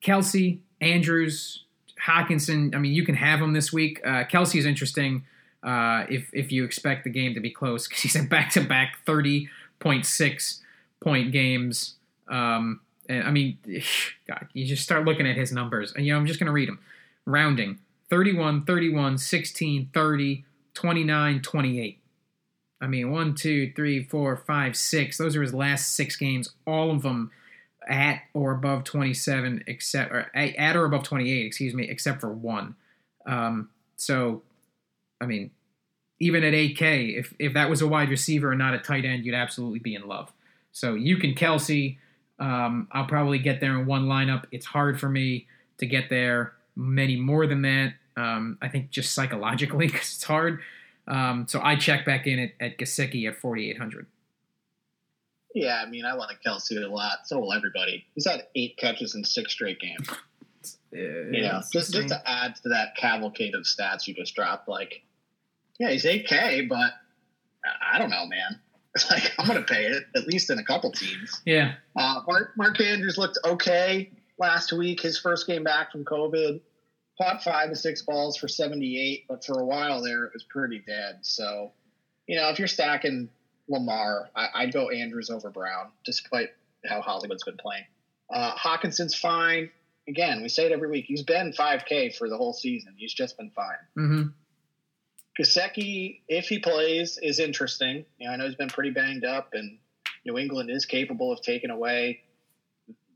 Kelce 0.02 0.58
Andrews, 0.80 1.62
Hockenson. 2.04 2.74
I 2.74 2.78
mean, 2.78 2.92
you 2.92 3.04
can 3.04 3.14
have 3.14 3.38
them 3.38 3.52
this 3.52 3.72
week. 3.72 4.00
Uh, 4.04 4.24
Kelce 4.24 4.58
is 4.58 4.66
interesting 4.66 5.24
uh, 5.66 6.06
if 6.08 6.30
if 6.32 6.50
you 6.50 6.64
expect 6.64 7.04
the 7.04 7.10
game 7.10 7.34
to 7.34 7.40
be 7.40 7.50
close 7.50 7.86
because 7.88 8.02
he's 8.02 8.16
in 8.16 8.28
back 8.28 8.50
to 8.52 8.62
back 8.62 8.98
thirty 9.04 9.48
point 9.78 10.06
six 10.06 10.62
point 11.00 11.32
games. 11.32 11.96
Um, 12.28 12.80
and 13.08 13.24
I 13.24 13.30
mean, 13.30 13.58
God, 14.28 14.48
you 14.52 14.64
just 14.64 14.82
start 14.82 15.04
looking 15.04 15.26
at 15.26 15.36
his 15.36 15.52
numbers, 15.52 15.92
and 15.92 16.06
you 16.06 16.12
know, 16.12 16.18
I'm 16.18 16.26
just 16.26 16.38
to 16.46 16.52
read 16.52 16.68
them. 16.68 16.78
Rounding 17.26 17.80
31, 18.08 18.64
31, 18.64 19.18
16, 19.18 19.90
30, 19.92 20.44
29, 20.74 21.42
28. 21.42 21.98
I 22.80 22.86
mean, 22.86 23.10
one, 23.10 23.34
two, 23.34 23.72
three, 23.74 24.04
four, 24.04 24.36
five, 24.36 24.76
six. 24.76 25.18
Those 25.18 25.34
are 25.34 25.42
his 25.42 25.54
last 25.54 25.94
six 25.94 26.16
games. 26.16 26.50
All 26.66 26.90
of 26.90 27.02
them 27.02 27.30
at 27.88 28.22
or 28.34 28.52
above 28.52 28.84
27, 28.84 29.64
except 29.66 30.12
or 30.12 30.30
at 30.34 30.76
or 30.76 30.84
above 30.84 31.02
28, 31.02 31.46
excuse 31.46 31.74
me, 31.74 31.88
except 31.88 32.20
for 32.20 32.30
one. 32.30 32.76
Um, 33.24 33.70
so, 33.96 34.42
I 35.20 35.26
mean, 35.26 35.50
even 36.18 36.44
at 36.44 36.54
8K, 36.54 37.18
if 37.18 37.34
if 37.38 37.54
that 37.54 37.68
was 37.68 37.82
a 37.82 37.86
wide 37.86 38.10
receiver 38.10 38.50
and 38.50 38.58
not 38.58 38.74
a 38.74 38.78
tight 38.78 39.04
end, 39.04 39.24
you'd 39.24 39.34
absolutely 39.34 39.78
be 39.78 39.94
in 39.94 40.06
love. 40.06 40.32
So 40.72 40.94
you 40.94 41.16
can 41.16 41.34
Kelce. 41.34 41.98
Um, 42.38 42.88
I'll 42.92 43.06
probably 43.06 43.38
get 43.38 43.60
there 43.60 43.78
in 43.78 43.86
one 43.86 44.06
lineup. 44.06 44.44
It's 44.52 44.66
hard 44.66 45.00
for 45.00 45.08
me 45.08 45.46
to 45.78 45.86
get 45.86 46.10
there 46.10 46.52
many 46.74 47.16
more 47.16 47.46
than 47.46 47.62
that. 47.62 47.94
Um, 48.16 48.58
I 48.60 48.68
think 48.68 48.90
just 48.90 49.14
psychologically 49.14 49.86
because 49.92 50.14
it's 50.14 50.24
hard. 50.24 50.60
Um, 51.08 51.46
so 51.48 51.60
I 51.62 51.76
check 51.76 52.04
back 52.04 52.26
in 52.26 52.38
at, 52.38 52.52
at 52.60 52.78
Gesicki 52.78 53.28
at 53.28 53.36
4,800. 53.36 54.06
Yeah, 55.54 55.82
I 55.82 55.88
mean, 55.88 56.04
I 56.04 56.12
like 56.12 56.42
Kelce 56.46 56.76
a 56.82 56.86
lot. 56.86 57.20
So 57.26 57.38
will 57.38 57.52
everybody. 57.52 58.04
He's 58.14 58.26
had 58.26 58.46
eight 58.54 58.76
catches 58.76 59.14
in 59.14 59.24
six 59.24 59.52
straight 59.52 59.80
games. 59.80 60.08
Uh, 60.10 61.30
yeah, 61.30 61.62
just 61.72 61.92
just 61.92 62.08
to 62.08 62.22
add 62.28 62.56
to 62.56 62.68
that 62.70 62.96
cavalcade 62.96 63.54
of 63.54 63.62
stats 63.62 64.06
you 64.06 64.14
just 64.14 64.34
dropped, 64.34 64.68
like, 64.68 65.02
yeah, 65.78 65.90
he's 65.90 66.04
8K, 66.04 66.68
but 66.68 66.92
I 67.92 67.98
don't 67.98 68.10
know, 68.10 68.26
man. 68.26 68.60
It's 68.94 69.10
like 69.10 69.32
I'm 69.38 69.46
going 69.46 69.58
to 69.58 69.64
pay 69.64 69.86
it 69.86 70.04
at 70.14 70.26
least 70.26 70.50
in 70.50 70.58
a 70.58 70.64
couple 70.64 70.90
teams. 70.92 71.42
Yeah. 71.44 71.74
Uh, 71.94 72.20
Mark 72.26 72.56
Mark 72.56 72.80
Andrews 72.80 73.18
looked 73.18 73.38
okay 73.44 74.10
last 74.38 74.72
week. 74.72 75.00
His 75.00 75.18
first 75.18 75.46
game 75.46 75.64
back 75.64 75.92
from 75.92 76.04
COVID, 76.04 76.60
caught 77.20 77.42
five 77.42 77.70
to 77.70 77.76
six 77.76 78.02
balls 78.02 78.36
for 78.36 78.48
78, 78.48 79.24
but 79.28 79.44
for 79.44 79.60
a 79.60 79.64
while 79.64 80.02
there 80.02 80.24
it 80.24 80.32
was 80.32 80.44
pretty 80.44 80.82
dead. 80.86 81.18
So, 81.22 81.72
you 82.26 82.36
know, 82.36 82.48
if 82.48 82.58
you're 82.58 82.68
stacking 82.68 83.28
Lamar, 83.68 84.30
I, 84.34 84.64
would 84.64 84.72
go 84.72 84.90
Andrews 84.90 85.30
over 85.30 85.50
Brown, 85.50 85.90
despite 86.04 86.50
how 86.84 87.00
Hollywood's 87.00 87.44
been 87.44 87.56
playing. 87.56 87.84
Uh, 88.32 88.54
Hockenson's 88.54 89.14
fine. 89.14 89.70
Again, 90.08 90.42
we 90.42 90.48
say 90.48 90.66
it 90.66 90.72
every 90.72 90.88
week. 90.88 91.06
He's 91.06 91.22
been 91.22 91.52
5K 91.52 92.16
for 92.16 92.28
the 92.28 92.36
whole 92.36 92.52
season. 92.52 92.94
He's 92.96 93.12
just 93.12 93.36
been 93.36 93.50
fine. 93.50 93.76
Mm-hmm. 93.98 94.28
Gesicki, 95.38 96.20
if 96.28 96.48
he 96.48 96.58
plays, 96.58 97.18
is 97.22 97.38
interesting. 97.40 98.04
You 98.18 98.28
know, 98.28 98.32
I 98.32 98.36
know 98.36 98.46
he's 98.46 98.54
been 98.54 98.68
pretty 98.68 98.90
banged 98.90 99.24
up, 99.24 99.50
and 99.52 99.78
New 100.24 100.38
England 100.38 100.70
is 100.70 100.86
capable 100.86 101.32
of 101.32 101.42
taking 101.42 101.70
away 101.70 102.22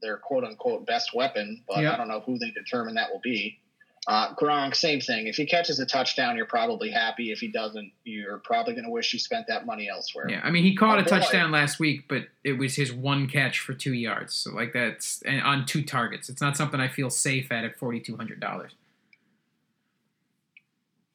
their 0.02 0.16
quote 0.16 0.44
unquote 0.44 0.86
best 0.86 1.14
weapon, 1.14 1.62
but 1.68 1.82
yep. 1.82 1.94
I 1.94 1.96
don't 1.96 2.08
know 2.08 2.20
who 2.20 2.38
they 2.38 2.50
determine 2.50 2.94
that 2.94 3.10
will 3.10 3.20
be. 3.22 3.58
Uh, 4.06 4.34
Gronk, 4.34 4.74
same 4.74 5.00
thing. 5.00 5.26
If 5.26 5.36
he 5.36 5.44
catches 5.44 5.78
a 5.78 5.84
touchdown, 5.84 6.34
you're 6.36 6.46
probably 6.46 6.90
happy. 6.90 7.32
If 7.32 7.40
he 7.40 7.48
doesn't, 7.48 7.92
you're 8.02 8.38
probably 8.38 8.72
going 8.72 8.86
to 8.86 8.90
wish 8.90 9.12
you 9.12 9.18
spent 9.18 9.46
that 9.48 9.66
money 9.66 9.90
elsewhere. 9.90 10.26
Yeah, 10.28 10.40
I 10.42 10.50
mean, 10.50 10.64
he 10.64 10.74
caught 10.74 10.98
a 10.98 11.02
touchdown 11.02 11.52
last 11.52 11.78
week, 11.78 12.06
but 12.08 12.28
it 12.42 12.54
was 12.54 12.76
his 12.76 12.92
one 12.92 13.28
catch 13.28 13.60
for 13.60 13.74
two 13.74 13.92
yards. 13.92 14.34
So 14.34 14.52
like 14.52 14.72
that's 14.72 15.20
and 15.22 15.42
on 15.42 15.66
two 15.66 15.82
targets. 15.82 16.30
It's 16.30 16.40
not 16.40 16.56
something 16.56 16.80
I 16.80 16.88
feel 16.88 17.10
safe 17.10 17.52
at 17.52 17.64
at 17.64 17.78
forty 17.78 18.00
two 18.00 18.16
hundred 18.16 18.40
dollars. 18.40 18.72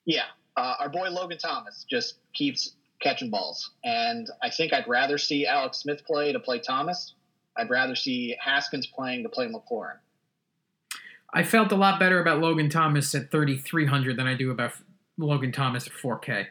Yeah, 0.05 0.25
uh, 0.57 0.75
our 0.79 0.89
boy 0.89 1.09
Logan 1.09 1.37
Thomas 1.37 1.85
just 1.89 2.15
keeps 2.33 2.75
catching 3.01 3.29
balls, 3.29 3.71
and 3.83 4.27
I 4.41 4.49
think 4.49 4.73
I'd 4.73 4.87
rather 4.87 5.17
see 5.17 5.45
Alex 5.45 5.79
Smith 5.79 6.05
play 6.05 6.31
to 6.31 6.39
play 6.39 6.59
Thomas. 6.59 7.13
I'd 7.57 7.69
rather 7.69 7.95
see 7.95 8.35
Haskins 8.39 8.87
playing 8.87 9.23
to 9.23 9.29
play 9.29 9.47
McLaurin. 9.47 9.97
I 11.33 11.43
felt 11.43 11.71
a 11.71 11.75
lot 11.75 11.99
better 11.99 12.19
about 12.19 12.39
Logan 12.39 12.69
Thomas 12.69 13.13
at 13.13 13.31
3,300 13.31 14.17
than 14.17 14.27
I 14.27 14.35
do 14.35 14.51
about 14.51 14.71
Logan 15.17 15.51
Thomas 15.51 15.87
at 15.87 15.93
4K. 15.93 16.47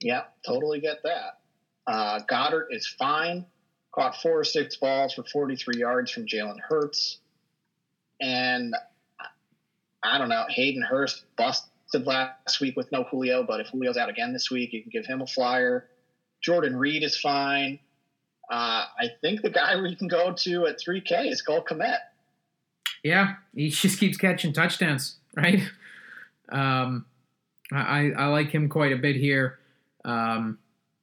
Yeah, 0.00 0.22
totally 0.46 0.80
get 0.80 1.02
that. 1.02 1.40
Uh, 1.86 2.20
Goedert 2.28 2.66
is 2.70 2.86
fine. 2.86 3.46
Caught 3.92 4.16
four 4.20 4.40
or 4.40 4.44
six 4.44 4.76
balls 4.76 5.14
for 5.14 5.24
43 5.24 5.78
yards 5.78 6.10
from 6.10 6.26
Jalen 6.26 6.58
Hurts. 6.60 7.18
And 8.20 8.74
I 10.02 10.18
don't 10.18 10.28
know, 10.28 10.44
Hayden 10.48 10.82
Hurst 10.82 11.24
busted 11.84 12.06
last 12.06 12.60
week 12.60 12.76
with 12.76 12.90
no 12.92 13.04
Julio, 13.04 13.42
but 13.42 13.60
if 13.60 13.70
Julio's 13.70 13.96
out 13.96 14.08
again 14.08 14.32
this 14.32 14.50
week, 14.50 14.72
you 14.72 14.82
can 14.82 14.90
give 14.90 15.06
him 15.06 15.20
a 15.20 15.26
flyer. 15.26 15.88
Jordan 16.40 16.76
Reed 16.76 17.02
is 17.02 17.18
fine. 17.18 17.78
Uh, 18.50 18.84
I 18.98 19.08
think 19.20 19.42
the 19.42 19.50
guy 19.50 19.80
we 19.80 19.96
can 19.96 20.08
go 20.08 20.32
to 20.32 20.66
at 20.66 20.78
3K 20.78 21.30
is 21.30 21.40
Cole 21.40 21.64
Kmet. 21.64 21.98
Yeah, 23.02 23.34
he 23.54 23.68
just 23.70 23.98
keeps 23.98 24.16
catching 24.16 24.52
touchdowns, 24.52 25.16
right? 25.36 25.62
Um, 26.50 27.06
I, 27.72 28.12
I 28.16 28.26
like 28.26 28.50
him 28.50 28.68
quite 28.68 28.92
a 28.92 28.96
bit 28.96 29.16
here. 29.16 29.58
Um, 30.04 30.58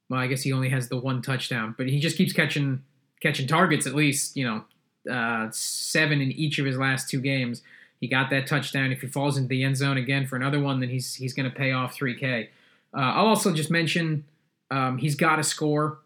well, 0.08 0.20
I 0.20 0.26
guess 0.26 0.42
he 0.42 0.52
only 0.52 0.68
has 0.68 0.88
the 0.88 0.96
one 0.96 1.22
touchdown, 1.22 1.74
but 1.76 1.88
he 1.88 1.98
just 1.98 2.16
keeps 2.16 2.32
catching 2.32 2.82
catching 3.20 3.46
targets 3.46 3.86
at 3.86 3.94
least. 3.94 4.36
You 4.36 4.44
know, 5.06 5.12
uh, 5.12 5.48
seven 5.50 6.20
in 6.20 6.30
each 6.32 6.58
of 6.58 6.66
his 6.66 6.76
last 6.76 7.08
two 7.08 7.20
games. 7.20 7.62
He 8.02 8.08
got 8.08 8.30
that 8.30 8.48
touchdown. 8.48 8.90
If 8.90 9.00
he 9.00 9.06
falls 9.06 9.36
into 9.36 9.48
the 9.48 9.62
end 9.62 9.76
zone 9.76 9.96
again 9.96 10.26
for 10.26 10.34
another 10.34 10.58
one, 10.58 10.80
then 10.80 10.88
he's 10.88 11.14
he's 11.14 11.32
going 11.32 11.48
to 11.48 11.56
pay 11.56 11.70
off 11.70 11.96
3K. 11.96 12.48
Uh, 12.92 12.98
I'll 12.98 13.26
also 13.26 13.54
just 13.54 13.70
mention 13.70 14.24
um, 14.72 14.98
he's 14.98 15.14
got 15.14 15.36
to 15.36 15.44
score, 15.44 15.98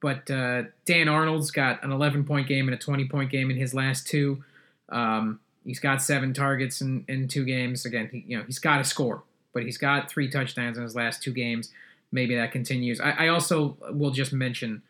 but 0.00 0.30
uh, 0.30 0.62
Dan 0.84 1.08
Arnold's 1.08 1.50
got 1.50 1.82
an 1.82 1.90
11 1.90 2.22
point 2.22 2.46
game 2.46 2.68
and 2.68 2.74
a 2.76 2.78
20 2.78 3.08
point 3.08 3.32
game 3.32 3.50
in 3.50 3.56
his 3.56 3.74
last 3.74 4.06
two. 4.06 4.44
Um, 4.90 5.40
he's 5.64 5.80
got 5.80 6.00
seven 6.00 6.32
targets 6.32 6.82
in, 6.82 7.04
in 7.08 7.26
two 7.26 7.44
games. 7.44 7.84
Again, 7.84 8.08
he, 8.12 8.24
you 8.28 8.38
know 8.38 8.44
he's 8.44 8.60
got 8.60 8.78
to 8.78 8.84
score, 8.84 9.24
but 9.52 9.64
he's 9.64 9.76
got 9.76 10.08
three 10.08 10.30
touchdowns 10.30 10.76
in 10.76 10.84
his 10.84 10.94
last 10.94 11.20
two 11.20 11.32
games. 11.32 11.72
Maybe 12.12 12.36
that 12.36 12.52
continues. 12.52 13.00
I, 13.00 13.10
I 13.10 13.28
also 13.28 13.76
will 13.90 14.12
just 14.12 14.32
mention 14.32 14.82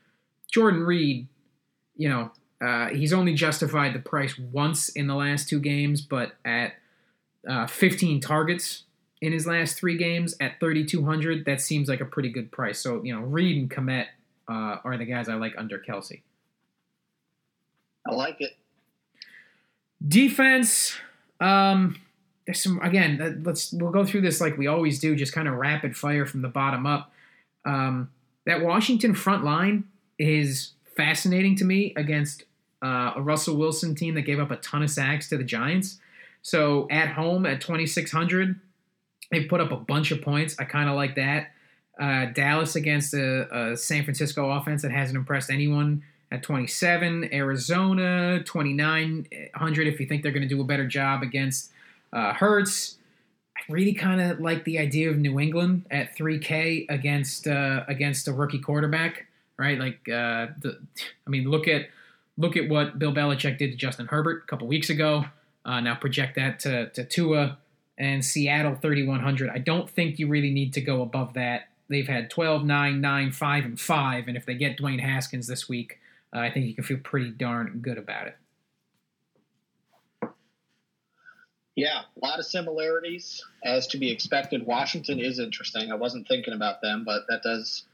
Jordan 0.53 0.83
Reed. 0.83 1.27
You 1.97 2.11
know, 2.11 2.33
uh, 2.61 2.89
he's 2.89 3.13
only 3.13 3.35
justified 3.35 3.95
the 3.95 3.99
price 3.99 4.39
once 4.39 4.91
in 4.91 5.07
the 5.07 5.15
last 5.15 5.49
two 5.49 5.61
games, 5.61 6.01
but 6.01 6.33
at 6.45 6.75
uh, 7.49 7.67
15 7.67 8.21
targets 8.21 8.85
in 9.23 9.33
his 9.33 9.47
last 9.47 9.79
three 9.79 9.97
games 9.97 10.35
at 10.41 10.61
3,200, 10.61 11.45
that 11.47 11.61
seems 11.61 11.89
like 11.89 12.01
a 12.01 12.05
pretty 12.05 12.29
good 12.29 12.51
price. 12.53 12.79
So, 12.79 13.03
you 13.03 13.15
know, 13.15 13.23
Reed 13.23 13.57
and 13.57 13.71
Kmet 13.71 14.07
uh, 14.49 14.77
are 14.85 14.97
the 14.99 15.07
guys 15.07 15.29
I 15.29 15.35
like 15.35 15.55
under 15.57 15.79
Kelce. 15.79 16.21
I 18.07 18.15
like 18.15 18.37
it. 18.41 18.57
Defense, 20.07 20.97
um, 21.41 22.01
there's 22.47 22.63
some 22.63 22.81
again. 22.81 23.43
Let's 23.45 23.73
we'll 23.73 23.93
go 23.93 24.05
through 24.05 24.23
this 24.23 24.41
like 24.41 24.57
we 24.57 24.67
always 24.67 24.99
do, 24.99 25.15
just 25.15 25.35
kind 25.35 25.47
of 25.47 25.55
rapid 25.55 25.95
fire 25.95 26.25
from 26.25 26.41
the 26.41 26.49
bottom 26.49 26.87
up. 26.87 27.13
Um, 27.67 28.11
that 28.47 28.63
Washington 28.63 29.15
front 29.15 29.45
line 29.45 29.85
is 30.19 30.73
fascinating 30.97 31.55
to 31.57 31.65
me 31.67 31.93
against 31.97 32.45
uh, 32.83 33.13
a 33.17 33.23
Russell 33.23 33.57
Wilson 33.57 33.95
team 33.95 34.15
that 34.15 34.23
gave 34.23 34.41
up 34.41 34.51
a 34.51 34.57
ton 34.57 34.83
of 34.83 34.91
sacks 34.91 35.29
to 35.29 35.37
the 35.37 35.45
Giants. 35.45 35.99
So 36.43 36.89
at 36.91 37.09
home 37.09 37.47
at 37.47 37.61
2600, 37.61 38.59
they 39.31 39.45
put 39.45 39.61
up 39.61 39.71
a 39.73 39.77
bunch 39.77 40.11
of 40.11 40.23
points. 40.23 40.57
I 40.59 40.65
kind 40.65 40.89
of 40.89 40.97
like 40.97 41.15
that. 41.17 41.51
Uh, 42.01 42.27
Dallas 42.27 42.77
against 42.77 43.13
a, 43.15 43.73
a, 43.73 43.77
San 43.77 44.05
Francisco 44.05 44.51
offense 44.51 44.83
that 44.83 44.91
hasn't 44.91 45.17
impressed 45.17 45.51
anyone 45.51 46.03
at 46.33 46.43
27. 46.43 47.29
Arizona 47.33 48.43
2900 48.45 49.87
if 49.87 50.01
you 50.01 50.07
think 50.07 50.23
they're 50.23 50.33
going 50.33 50.43
to 50.43 50.49
do 50.49 50.61
a 50.61 50.65
better 50.65 50.87
job 50.87 51.23
against 51.23 51.71
uh, 52.13 52.33
Hurts. 52.33 52.97
I 53.57 53.61
really 53.71 53.93
kind 53.93 54.21
of 54.21 54.41
like 54.41 54.65
the 54.65 54.79
idea 54.79 55.11
of 55.11 55.19
New 55.19 55.39
England 55.39 55.85
at 55.91 56.17
3K 56.17 56.87
against 56.89 57.47
uh, 57.47 57.85
against 57.89 58.27
a 58.29 58.33
rookie 58.33 58.61
quarterback, 58.61 59.27
right? 59.59 59.79
Like 59.79 60.01
uh, 60.09 60.49
the, 60.59 60.81
I 61.27 61.31
mean, 61.31 61.51
look 61.51 61.69
at 61.69 61.89
look 62.41 62.57
at 62.57 62.69
what 62.69 62.99
Bill 62.99 63.13
Belichick 63.13 63.59
did 63.59 63.71
to 63.73 63.77
Justin 63.77 64.07
Herbert 64.07 64.45
a 64.45 64.47
couple 64.47 64.67
weeks 64.67 64.91
ago. 64.91 65.27
Uh, 65.65 65.81
now 65.81 65.95
project 65.95 66.37
that 66.37 66.59
to, 66.61 66.89
to 66.91 67.05
Tua 67.05 67.59
and 67.99 68.25
Seattle 68.25 68.75
3,100. 68.75 69.51
I 69.51 69.59
don't 69.59 69.89
think 69.89 70.19
you 70.19 70.27
really 70.27 70.51
need 70.51 70.73
to 70.73 70.81
go 70.81 71.03
above 71.03 71.35
that. 71.35 71.69
They've 71.89 72.09
had 72.09 72.31
12, 72.31 72.65
9, 72.65 73.01
9, 73.01 73.33
5, 73.33 73.65
and 73.65 73.79
5. 73.79 74.29
And 74.29 74.37
if 74.37 74.47
they 74.47 74.55
get 74.55 74.79
Dwayne 74.79 75.01
Haskins 75.01 75.47
this 75.47 75.69
week, 75.69 75.99
uh, 76.35 76.39
I 76.39 76.51
think 76.51 76.67
you 76.67 76.75
can 76.75 76.85
feel 76.85 76.99
pretty 76.99 77.31
darn 77.31 77.81
good 77.83 77.99
about 77.99 78.29
it. 78.29 78.37
Yeah, 81.77 82.01
a 82.01 82.27
lot 82.27 82.39
of 82.39 82.47
similarities 82.47 83.45
as 83.65 83.87
to 83.89 83.99
be 83.99 84.11
expected. 84.11 84.67
Washington 84.67 85.19
is 85.21 85.39
interesting. 85.39 85.93
I 85.93 85.95
wasn't 85.95 86.27
thinking 86.27 86.55
about 86.55 86.81
them, 86.81 87.05
but 87.05 87.23
that 87.29 87.43
does 87.43 87.85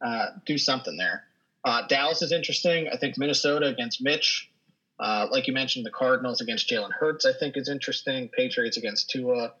uh, 0.00 0.26
do 0.46 0.58
something 0.58 0.96
there. 0.96 1.24
Uh, 1.64 1.86
Dallas 1.86 2.22
is 2.22 2.32
interesting. 2.32 2.88
I 2.92 2.96
think 2.96 3.16
Minnesota 3.18 3.66
against 3.66 4.02
Mitch. 4.02 4.50
Uh, 4.98 5.26
like 5.30 5.46
you 5.46 5.52
mentioned, 5.52 5.86
the 5.86 5.90
Cardinals 5.90 6.40
against 6.40 6.68
Jalen 6.68 6.92
Hurts, 6.92 7.24
I 7.24 7.32
think, 7.32 7.56
is 7.56 7.68
interesting. 7.68 8.28
Patriots 8.28 8.76
against 8.76 9.10
Tua. 9.10 9.52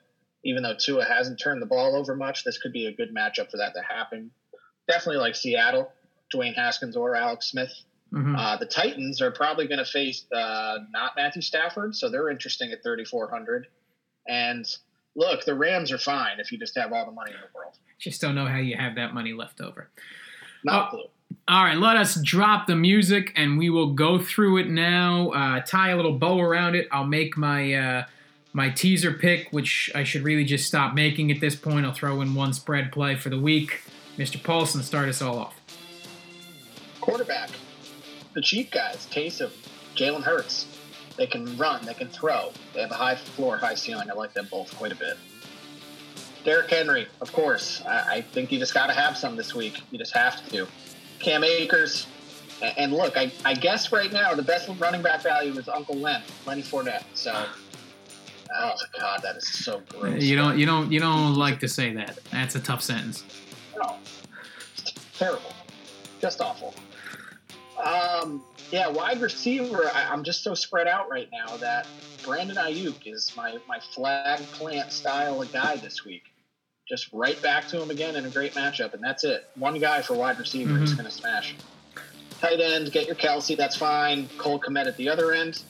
Even 0.44 0.62
though 0.62 0.74
Tua 0.74 1.04
hasn't 1.04 1.40
turned 1.40 1.62
the 1.62 1.66
ball 1.66 1.96
over 1.96 2.16
much, 2.16 2.44
this 2.44 2.58
could 2.58 2.72
be 2.72 2.86
a 2.86 2.92
good 2.92 3.14
matchup 3.14 3.50
for 3.50 3.58
that 3.58 3.74
to 3.74 3.82
happen. 3.82 4.30
Definitely 4.88 5.20
like 5.20 5.36
Seattle, 5.36 5.92
Dwayne 6.34 6.54
Haskins 6.54 6.96
or 6.96 7.14
Alex 7.14 7.46
Smith. 7.50 7.72
Mm-hmm. 8.12 8.36
Uh, 8.36 8.56
the 8.58 8.66
Titans 8.66 9.22
are 9.22 9.30
probably 9.30 9.66
going 9.66 9.78
to 9.78 9.84
face 9.84 10.26
uh, 10.32 10.78
not 10.90 11.12
Matthew 11.16 11.42
Stafford, 11.42 11.94
so 11.96 12.10
they're 12.10 12.28
interesting 12.28 12.70
at 12.72 12.82
3,400. 12.82 13.68
And 14.28 14.66
look, 15.16 15.44
the 15.44 15.54
Rams 15.54 15.90
are 15.92 15.98
fine 15.98 16.38
if 16.38 16.52
you 16.52 16.58
just 16.58 16.76
have 16.76 16.92
all 16.92 17.06
the 17.06 17.12
money 17.12 17.30
in 17.30 17.38
the 17.38 17.46
world. 17.54 17.78
Just 17.98 18.20
don't 18.20 18.34
know 18.34 18.46
how 18.46 18.58
you 18.58 18.76
have 18.76 18.96
that 18.96 19.14
money 19.14 19.32
left 19.32 19.60
over. 19.60 19.88
Not 20.64 20.92
oh, 20.92 21.10
All 21.48 21.64
right, 21.64 21.76
let 21.76 21.96
us 21.96 22.20
drop 22.22 22.66
the 22.66 22.76
music 22.76 23.32
and 23.36 23.58
we 23.58 23.70
will 23.70 23.92
go 23.94 24.18
through 24.18 24.58
it 24.58 24.68
now. 24.68 25.30
Uh, 25.30 25.60
tie 25.60 25.90
a 25.90 25.96
little 25.96 26.18
bow 26.18 26.40
around 26.40 26.74
it. 26.74 26.88
I'll 26.90 27.06
make 27.06 27.36
my 27.36 27.74
uh, 27.74 28.04
my 28.52 28.70
teaser 28.70 29.12
pick, 29.12 29.48
which 29.50 29.90
I 29.94 30.04
should 30.04 30.22
really 30.22 30.44
just 30.44 30.66
stop 30.66 30.94
making 30.94 31.30
at 31.30 31.40
this 31.40 31.54
point. 31.54 31.86
I'll 31.86 31.92
throw 31.92 32.20
in 32.20 32.34
one 32.34 32.52
spread 32.52 32.92
play 32.92 33.16
for 33.16 33.30
the 33.30 33.38
week. 33.38 33.80
Mr. 34.16 34.42
Paulson, 34.42 34.82
start 34.82 35.08
us 35.08 35.22
all 35.22 35.38
off. 35.38 35.58
Quarterback 37.00 37.50
the 38.34 38.40
cheap 38.40 38.70
guys, 38.70 39.06
Taysom, 39.10 39.50
Jalen 39.94 40.22
Hurts. 40.22 40.66
They 41.16 41.26
can 41.26 41.56
run, 41.58 41.84
they 41.84 41.94
can 41.94 42.08
throw. 42.08 42.52
They 42.72 42.80
have 42.80 42.90
a 42.90 42.94
high 42.94 43.16
floor, 43.16 43.58
high 43.58 43.74
ceiling. 43.74 44.10
I 44.10 44.14
like 44.14 44.32
them 44.32 44.48
both 44.50 44.74
quite 44.76 44.92
a 44.92 44.96
bit. 44.96 45.18
Derrick 46.44 46.70
Henry, 46.70 47.06
of 47.20 47.32
course. 47.32 47.82
I, 47.86 48.16
I 48.16 48.20
think 48.22 48.50
you 48.50 48.58
just 48.58 48.74
got 48.74 48.86
to 48.86 48.94
have 48.94 49.16
some 49.16 49.36
this 49.36 49.54
week. 49.54 49.80
You 49.90 49.98
just 49.98 50.14
have 50.14 50.48
to. 50.50 50.66
Cam 51.22 51.44
Akers. 51.44 52.06
And, 52.76 52.92
look, 52.92 53.16
I, 53.16 53.32
I, 53.44 53.54
guess 53.54 53.90
right 53.90 54.12
now 54.12 54.34
the 54.34 54.42
best 54.42 54.68
running 54.78 55.02
back 55.02 55.22
value 55.22 55.52
is 55.58 55.68
Uncle 55.68 55.96
Len, 55.96 56.22
Lenny 56.46 56.62
Fournette. 56.62 57.02
So, 57.14 57.46
oh 58.54 58.74
God, 58.98 59.20
that 59.22 59.36
is 59.36 59.48
so 59.48 59.82
gross. 59.88 60.22
You 60.22 60.36
don't, 60.36 60.56
you 60.58 60.64
don't, 60.64 60.92
you 60.92 61.00
don't 61.00 61.34
like 61.34 61.58
to 61.60 61.68
say 61.68 61.92
that. 61.94 62.20
That's 62.30 62.54
a 62.54 62.60
tough 62.60 62.80
sentence. 62.80 63.24
No, 63.76 63.96
it's 64.76 64.94
terrible, 65.18 65.52
just 66.20 66.40
awful. 66.40 66.72
Um, 67.82 68.44
yeah, 68.70 68.86
wide 68.86 69.20
receiver. 69.20 69.90
I, 69.92 70.12
am 70.12 70.22
just 70.22 70.44
so 70.44 70.54
spread 70.54 70.86
out 70.86 71.10
right 71.10 71.28
now 71.32 71.56
that 71.56 71.88
Brandon 72.22 72.56
Aiyuk 72.56 73.06
is 73.06 73.32
my 73.36 73.58
my 73.68 73.80
flag 73.80 74.38
plant 74.52 74.92
style 74.92 75.42
of 75.42 75.52
guy 75.52 75.76
this 75.76 76.04
week. 76.04 76.31
Just 76.88 77.08
right 77.12 77.40
back 77.42 77.68
to 77.68 77.80
him 77.80 77.90
again 77.90 78.16
in 78.16 78.24
a 78.24 78.30
great 78.30 78.54
matchup, 78.54 78.92
and 78.92 79.02
that's 79.02 79.24
it. 79.24 79.48
One 79.54 79.78
guy 79.78 80.02
for 80.02 80.14
wide 80.14 80.38
receiver 80.38 80.72
mm-hmm. 80.72 80.82
is 80.82 80.94
going 80.94 81.06
to 81.06 81.10
smash. 81.10 81.54
Tight 82.40 82.60
end, 82.60 82.90
get 82.90 83.06
your 83.06 83.14
Kelce. 83.14 83.56
That's 83.56 83.76
fine. 83.76 84.28
Cole 84.36 84.58
Kmet 84.58 84.86
at 84.86 84.96
the 84.96 85.08
other 85.08 85.32
end. 85.32 85.62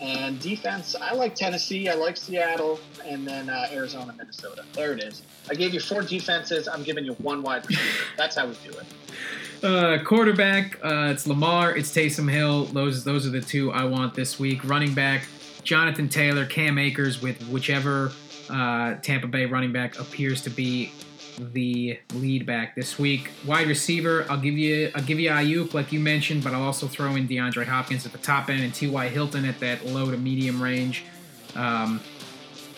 And 0.00 0.40
defense, 0.40 0.94
I 0.94 1.14
like 1.14 1.34
Tennessee, 1.34 1.88
I 1.88 1.94
like 1.94 2.16
Seattle, 2.16 2.78
and 3.04 3.26
then 3.26 3.48
uh, 3.48 3.66
Arizona, 3.72 4.14
Minnesota. 4.16 4.64
There 4.72 4.92
it 4.92 5.02
is. 5.02 5.22
I 5.50 5.54
gave 5.54 5.74
you 5.74 5.80
four 5.80 6.02
defenses. 6.02 6.68
I'm 6.68 6.84
giving 6.84 7.04
you 7.04 7.14
one 7.14 7.42
wide 7.42 7.66
receiver. 7.66 8.04
That's 8.16 8.36
how 8.36 8.46
we 8.46 8.54
do 8.64 8.78
it. 8.78 9.64
Uh, 9.64 10.04
quarterback, 10.04 10.78
uh, 10.84 11.10
it's 11.10 11.26
Lamar, 11.26 11.76
it's 11.76 11.90
Taysom 11.90 12.30
Hill. 12.30 12.66
Those 12.66 13.02
those 13.02 13.26
are 13.26 13.30
the 13.30 13.40
two 13.40 13.72
I 13.72 13.84
want 13.84 14.14
this 14.14 14.38
week. 14.38 14.64
Running 14.64 14.94
back, 14.94 15.26
Jonathan 15.64 16.08
Taylor, 16.08 16.46
Cam 16.46 16.78
Akers, 16.78 17.20
with 17.20 17.42
whichever 17.48 18.12
uh, 18.50 18.94
Tampa 18.96 19.26
Bay 19.26 19.46
running 19.46 19.72
back 19.72 19.98
appears 19.98 20.42
to 20.42 20.50
be 20.50 20.92
the 21.38 21.98
lead 22.14 22.46
back 22.46 22.74
this 22.74 22.98
week. 22.98 23.30
Wide 23.46 23.68
receiver, 23.68 24.26
I'll 24.28 24.40
give 24.40 24.58
you 24.58 24.90
I'll 24.94 25.04
give 25.04 25.20
you 25.20 25.30
Aiyuk 25.30 25.74
like 25.74 25.92
you 25.92 26.00
mentioned, 26.00 26.42
but 26.42 26.52
I'll 26.52 26.62
also 26.62 26.86
throw 26.86 27.14
in 27.14 27.28
DeAndre 27.28 27.66
Hopkins 27.66 28.06
at 28.06 28.12
the 28.12 28.18
top 28.18 28.48
end 28.48 28.62
and 28.62 28.74
T.Y. 28.74 29.08
Hilton 29.08 29.44
at 29.44 29.60
that 29.60 29.86
low 29.86 30.10
to 30.10 30.16
medium 30.16 30.62
range. 30.62 31.04
Um, 31.54 32.00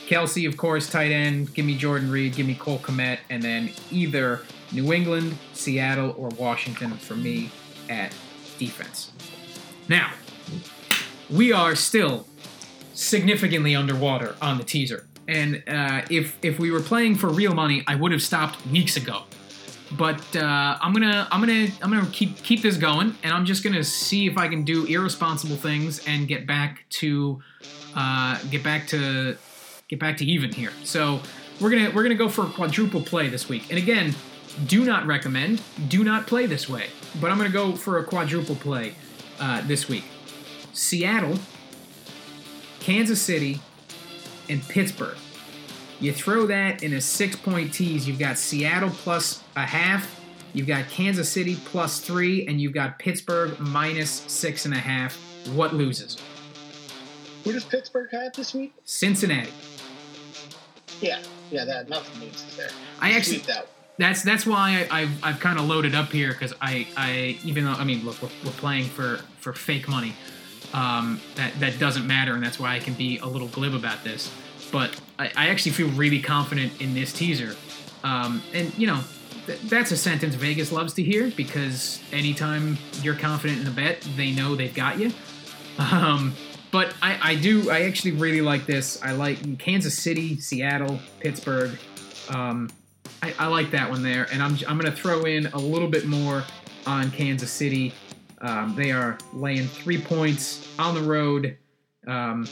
Kelce, 0.06 0.48
of 0.48 0.56
course, 0.56 0.90
tight 0.90 1.12
end. 1.12 1.54
Give 1.54 1.64
me 1.64 1.76
Jordan 1.76 2.10
Reed. 2.10 2.34
Give 2.34 2.46
me 2.46 2.54
Cole 2.54 2.78
Kmet, 2.78 3.18
and 3.30 3.42
then 3.42 3.70
either 3.90 4.42
New 4.72 4.92
England, 4.92 5.38
Seattle, 5.52 6.14
or 6.18 6.30
Washington 6.30 6.90
for 6.92 7.14
me 7.14 7.50
at 7.88 8.12
defense. 8.58 9.12
Now, 9.88 10.12
we 11.30 11.52
are 11.52 11.76
still 11.76 12.26
significantly 12.92 13.74
underwater 13.74 14.34
on 14.42 14.58
the 14.58 14.64
teaser. 14.64 15.06
And 15.30 15.62
uh, 15.68 16.02
if 16.10 16.36
if 16.42 16.58
we 16.58 16.72
were 16.72 16.80
playing 16.80 17.14
for 17.14 17.28
real 17.28 17.54
money, 17.54 17.84
I 17.86 17.94
would 17.94 18.10
have 18.10 18.20
stopped 18.20 18.66
weeks 18.66 18.96
ago. 18.96 19.22
But 19.96 20.20
uh, 20.34 20.76
I'm 20.80 20.92
gonna 20.92 21.28
I'm 21.30 21.40
gonna 21.40 21.68
I'm 21.80 21.90
gonna 21.90 22.10
keep 22.10 22.36
keep 22.38 22.62
this 22.62 22.76
going, 22.76 23.14
and 23.22 23.32
I'm 23.32 23.44
just 23.44 23.62
gonna 23.62 23.84
see 23.84 24.26
if 24.26 24.36
I 24.36 24.48
can 24.48 24.64
do 24.64 24.86
irresponsible 24.86 25.56
things 25.56 26.04
and 26.06 26.26
get 26.26 26.48
back 26.48 26.84
to 27.00 27.40
uh, 27.94 28.40
get 28.50 28.64
back 28.64 28.88
to 28.88 29.36
get 29.86 30.00
back 30.00 30.16
to 30.16 30.24
even 30.24 30.52
here. 30.52 30.72
So 30.82 31.20
we're 31.60 31.70
gonna 31.70 31.90
we're 31.94 32.02
gonna 32.02 32.16
go 32.16 32.28
for 32.28 32.46
a 32.46 32.50
quadruple 32.50 33.00
play 33.00 33.28
this 33.28 33.48
week. 33.48 33.70
And 33.70 33.78
again, 33.78 34.14
do 34.66 34.84
not 34.84 35.06
recommend, 35.06 35.62
do 35.88 36.02
not 36.02 36.26
play 36.26 36.46
this 36.46 36.68
way. 36.68 36.88
But 37.20 37.30
I'm 37.30 37.38
to 37.38 37.48
go 37.48 37.76
for 37.76 37.98
a 37.98 38.04
quadruple 38.04 38.56
play 38.56 38.94
uh, 39.38 39.62
this 39.66 39.88
week. 39.88 40.04
Seattle, 40.72 41.36
Kansas 42.80 43.20
City, 43.20 43.60
and 44.50 44.66
Pittsburgh. 44.68 45.16
You 46.00 46.12
throw 46.12 46.46
that 46.46 46.82
in 46.82 46.94
a 46.94 47.00
six 47.00 47.36
point 47.36 47.72
tease, 47.72 48.08
you've 48.08 48.18
got 48.18 48.38
Seattle 48.38 48.90
plus 48.90 49.42
a 49.56 49.66
half, 49.66 50.20
you've 50.52 50.66
got 50.66 50.88
Kansas 50.88 51.28
City 51.28 51.56
plus 51.66 52.00
three, 52.00 52.46
and 52.46 52.60
you've 52.60 52.72
got 52.72 52.98
Pittsburgh 52.98 53.58
minus 53.60 54.10
six 54.10 54.64
and 54.64 54.74
a 54.74 54.78
half. 54.78 55.16
What 55.54 55.74
loses? 55.74 56.16
Who 57.44 57.52
does 57.52 57.64
Pittsburgh 57.64 58.10
have 58.12 58.32
this 58.34 58.54
week? 58.54 58.74
Cincinnati. 58.84 59.52
Yeah, 61.00 61.22
yeah, 61.50 61.64
that 61.64 61.88
nothing 61.88 62.20
loses 62.20 62.56
there. 62.56 62.70
I 63.00 63.12
actually 63.12 63.38
that 63.38 63.68
that's 63.98 64.22
that's 64.22 64.46
why 64.46 64.86
I, 64.90 65.00
have 65.02 65.24
I've 65.24 65.40
kind 65.40 65.58
of 65.58 65.66
loaded 65.66 65.94
up 65.94 66.10
here 66.10 66.32
because 66.32 66.54
I 66.60 66.86
I 66.96 67.38
even 67.44 67.64
though 67.64 67.72
I 67.72 67.84
mean 67.84 68.04
look 68.04 68.20
we're, 68.22 68.30
we're 68.44 68.52
playing 68.52 68.84
for 68.84 69.20
for 69.38 69.52
fake 69.52 69.88
money, 69.88 70.14
um, 70.72 71.20
that 71.34 71.58
that 71.60 71.78
doesn't 71.78 72.06
matter 72.06 72.34
and 72.34 72.42
that's 72.42 72.58
why 72.58 72.74
I 72.74 72.78
can 72.78 72.94
be 72.94 73.18
a 73.18 73.26
little 73.26 73.48
glib 73.48 73.74
about 73.74 74.04
this. 74.04 74.32
But 74.72 75.00
I, 75.18 75.32
I 75.36 75.48
actually 75.48 75.72
feel 75.72 75.88
really 75.90 76.20
confident 76.20 76.80
in 76.80 76.94
this 76.94 77.12
teaser, 77.12 77.56
um, 78.04 78.42
and 78.52 78.76
you 78.78 78.86
know 78.86 79.00
th- 79.46 79.60
that's 79.62 79.90
a 79.90 79.96
sentence 79.96 80.34
Vegas 80.34 80.70
loves 80.70 80.94
to 80.94 81.02
hear 81.02 81.30
because 81.36 82.00
anytime 82.12 82.78
you're 83.02 83.16
confident 83.16 83.60
in 83.60 83.66
a 83.66 83.72
bet, 83.72 84.00
they 84.16 84.30
know 84.30 84.54
they've 84.54 84.74
got 84.74 84.98
you. 84.98 85.12
Um, 85.78 86.34
but 86.70 86.94
I, 87.02 87.18
I 87.32 87.34
do 87.34 87.70
I 87.70 87.82
actually 87.82 88.12
really 88.12 88.40
like 88.40 88.66
this. 88.66 89.02
I 89.02 89.12
like 89.12 89.58
Kansas 89.58 89.98
City, 89.98 90.38
Seattle, 90.38 91.00
Pittsburgh. 91.20 91.76
Um, 92.28 92.70
I, 93.22 93.34
I, 93.38 93.46
like 93.48 93.72
that 93.72 93.90
one 93.90 94.02
there, 94.02 94.28
and 94.32 94.42
I'm 94.42 94.56
I'm 94.68 94.78
going 94.78 94.90
to 94.90 94.96
throw 94.96 95.24
in 95.24 95.46
a 95.46 95.58
little 95.58 95.88
bit 95.88 96.06
more 96.06 96.44
on 96.86 97.10
Kansas 97.10 97.50
City. 97.50 97.92
Um, 98.40 98.74
they 98.74 98.90
are 98.90 99.18
laying 99.32 99.66
three 99.66 100.00
points 100.00 100.66
on 100.78 100.94
the 100.94 101.02
road, 101.02 101.58
um, 102.06 102.48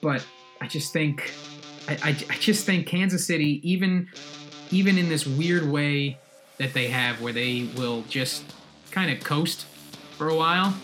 but 0.00 0.24
I 0.60 0.66
just 0.66 0.92
think 0.92 1.32
I, 1.88 1.98
I, 2.02 2.08
I 2.30 2.34
just 2.36 2.64
think 2.64 2.86
Kansas 2.86 3.26
City, 3.26 3.60
even 3.68 4.08
even 4.70 4.96
in 4.96 5.08
this 5.08 5.26
weird 5.26 5.70
way 5.70 6.18
that 6.58 6.72
they 6.72 6.88
have, 6.88 7.20
where 7.20 7.32
they 7.32 7.68
will 7.76 8.02
just 8.08 8.44
kind 8.90 9.10
of 9.10 9.22
coast 9.22 9.66
for 10.16 10.28
a 10.28 10.34
while 10.34 10.74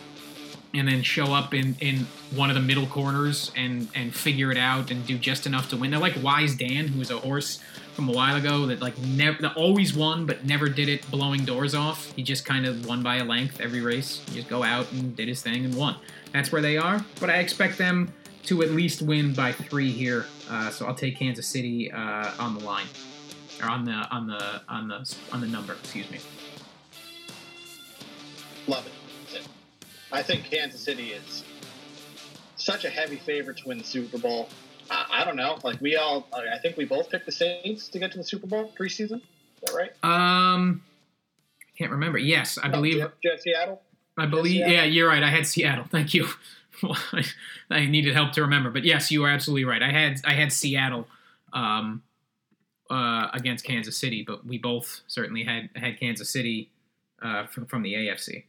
and 0.74 0.86
then 0.86 1.02
show 1.02 1.32
up 1.34 1.54
in 1.54 1.76
in 1.80 2.06
one 2.34 2.50
of 2.50 2.54
the 2.54 2.62
middle 2.62 2.86
corners 2.86 3.50
and 3.56 3.88
and 3.94 4.14
figure 4.14 4.50
it 4.50 4.58
out 4.58 4.90
and 4.90 5.06
do 5.06 5.18
just 5.18 5.46
enough 5.46 5.70
to 5.70 5.76
win. 5.76 5.90
They're 5.90 6.00
like 6.00 6.22
Wise 6.22 6.54
Dan, 6.54 6.88
who 6.88 6.98
was 6.98 7.10
a 7.10 7.18
horse 7.18 7.60
from 7.94 8.08
a 8.08 8.12
while 8.12 8.36
ago 8.36 8.66
that 8.66 8.80
like 8.80 8.98
never 8.98 9.40
that 9.42 9.56
always 9.56 9.94
won 9.94 10.26
but 10.26 10.44
never 10.44 10.68
did 10.68 10.88
it 10.88 11.08
blowing 11.10 11.44
doors 11.44 11.74
off. 11.74 12.12
He 12.12 12.22
just 12.22 12.44
kind 12.44 12.66
of 12.66 12.86
won 12.86 13.02
by 13.02 13.16
a 13.16 13.24
length 13.24 13.60
every 13.60 13.80
race. 13.80 14.22
He 14.28 14.36
just 14.36 14.48
go 14.48 14.62
out 14.62 14.90
and 14.92 15.16
did 15.16 15.28
his 15.28 15.42
thing 15.42 15.64
and 15.64 15.74
won. 15.74 15.96
That's 16.32 16.52
where 16.52 16.62
they 16.62 16.76
are. 16.76 17.04
But 17.20 17.30
I 17.30 17.38
expect 17.38 17.78
them 17.78 18.12
to 18.44 18.62
at 18.62 18.70
least 18.70 19.02
win 19.02 19.34
by 19.34 19.52
three 19.52 19.90
here. 19.90 20.26
Uh, 20.48 20.70
so 20.70 20.86
I'll 20.86 20.94
take 20.94 21.18
Kansas 21.18 21.46
City 21.46 21.90
uh, 21.90 22.32
on 22.38 22.56
the 22.56 22.64
line 22.64 22.86
or 23.62 23.68
on 23.68 23.84
the 23.84 23.92
on 23.92 24.26
the 24.26 24.62
on 24.68 24.88
the 24.88 25.16
on 25.32 25.40
the 25.40 25.46
number. 25.46 25.72
Excuse 25.72 26.10
me. 26.10 26.18
I 30.12 30.22
think 30.22 30.44
Kansas 30.44 30.80
City 30.80 31.10
is 31.10 31.44
such 32.56 32.84
a 32.84 32.90
heavy 32.90 33.16
favorite 33.16 33.58
to 33.58 33.68
win 33.68 33.78
the 33.78 33.84
Super 33.84 34.18
Bowl. 34.18 34.48
I, 34.90 35.06
I 35.10 35.24
don't 35.24 35.36
know. 35.36 35.58
Like 35.62 35.80
we 35.80 35.96
all, 35.96 36.28
I 36.32 36.58
think 36.58 36.76
we 36.76 36.84
both 36.84 37.10
picked 37.10 37.26
the 37.26 37.32
Saints 37.32 37.88
to 37.88 37.98
get 37.98 38.12
to 38.12 38.18
the 38.18 38.24
Super 38.24 38.46
Bowl 38.46 38.72
preseason. 38.78 39.20
Is 39.20 39.72
that 39.72 39.74
right? 39.74 39.90
Um, 40.02 40.82
I 41.62 41.78
can't 41.78 41.90
remember. 41.90 42.18
Yes, 42.18 42.58
I 42.62 42.68
believe. 42.68 42.98
Jeff, 42.98 43.10
Jeff 43.22 43.40
Seattle. 43.40 43.82
I 44.16 44.26
believe. 44.26 44.66
Yeah, 44.66 44.84
you're 44.84 45.08
right. 45.08 45.22
I 45.22 45.30
had 45.30 45.46
Seattle. 45.46 45.84
Thank 45.90 46.14
you. 46.14 46.28
I 47.70 47.86
needed 47.86 48.14
help 48.14 48.32
to 48.32 48.42
remember, 48.42 48.70
but 48.70 48.84
yes, 48.84 49.10
you 49.10 49.24
are 49.24 49.30
absolutely 49.30 49.64
right. 49.64 49.82
I 49.82 49.90
had 49.90 50.20
I 50.24 50.34
had 50.34 50.52
Seattle 50.52 51.08
um, 51.52 52.02
uh, 52.88 53.28
against 53.32 53.64
Kansas 53.64 53.96
City, 53.96 54.24
but 54.26 54.46
we 54.46 54.58
both 54.58 55.00
certainly 55.08 55.44
had 55.44 55.70
had 55.74 55.98
Kansas 55.98 56.30
City 56.30 56.70
uh, 57.20 57.46
from 57.46 57.66
from 57.66 57.82
the 57.82 57.94
AFC. 57.94 58.44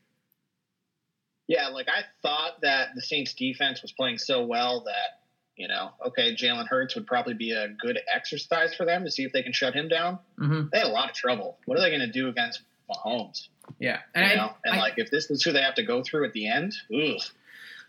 Yeah, 1.49 1.69
like 1.69 1.87
I 1.89 2.03
thought 2.21 2.61
that 2.61 2.89
the 2.93 3.01
Saints 3.01 3.33
defense 3.33 3.81
was 3.81 3.91
playing 3.91 4.19
so 4.19 4.45
well 4.45 4.83
that 4.85 5.19
you 5.57 5.67
know, 5.67 5.89
okay, 6.07 6.33
Jalen 6.33 6.67
Hurts 6.67 6.95
would 6.95 7.05
probably 7.05 7.33
be 7.33 7.51
a 7.51 7.67
good 7.67 7.99
exercise 8.15 8.73
for 8.73 8.85
them 8.85 9.03
to 9.03 9.11
see 9.11 9.23
if 9.25 9.33
they 9.33 9.43
can 9.43 9.51
shut 9.51 9.73
him 9.73 9.89
down. 9.89 10.19
Mm-hmm. 10.39 10.67
They 10.71 10.77
had 10.77 10.87
a 10.87 10.91
lot 10.91 11.09
of 11.09 11.15
trouble. 11.15 11.57
What 11.65 11.77
are 11.77 11.81
they 11.81 11.89
going 11.89 11.99
to 11.99 12.07
do 12.07 12.29
against 12.29 12.61
Mahomes? 12.89 13.49
Yeah, 13.77 13.99
and, 14.15 14.29
you 14.29 14.37
know? 14.37 14.51
and 14.63 14.75
I, 14.75 14.79
like 14.79 14.93
if 14.97 15.11
this 15.11 15.29
is 15.29 15.43
who 15.43 15.51
they 15.51 15.61
have 15.61 15.75
to 15.75 15.83
go 15.83 16.01
through 16.01 16.25
at 16.25 16.33
the 16.33 16.47
end, 16.47 16.73
ugh. 16.93 17.19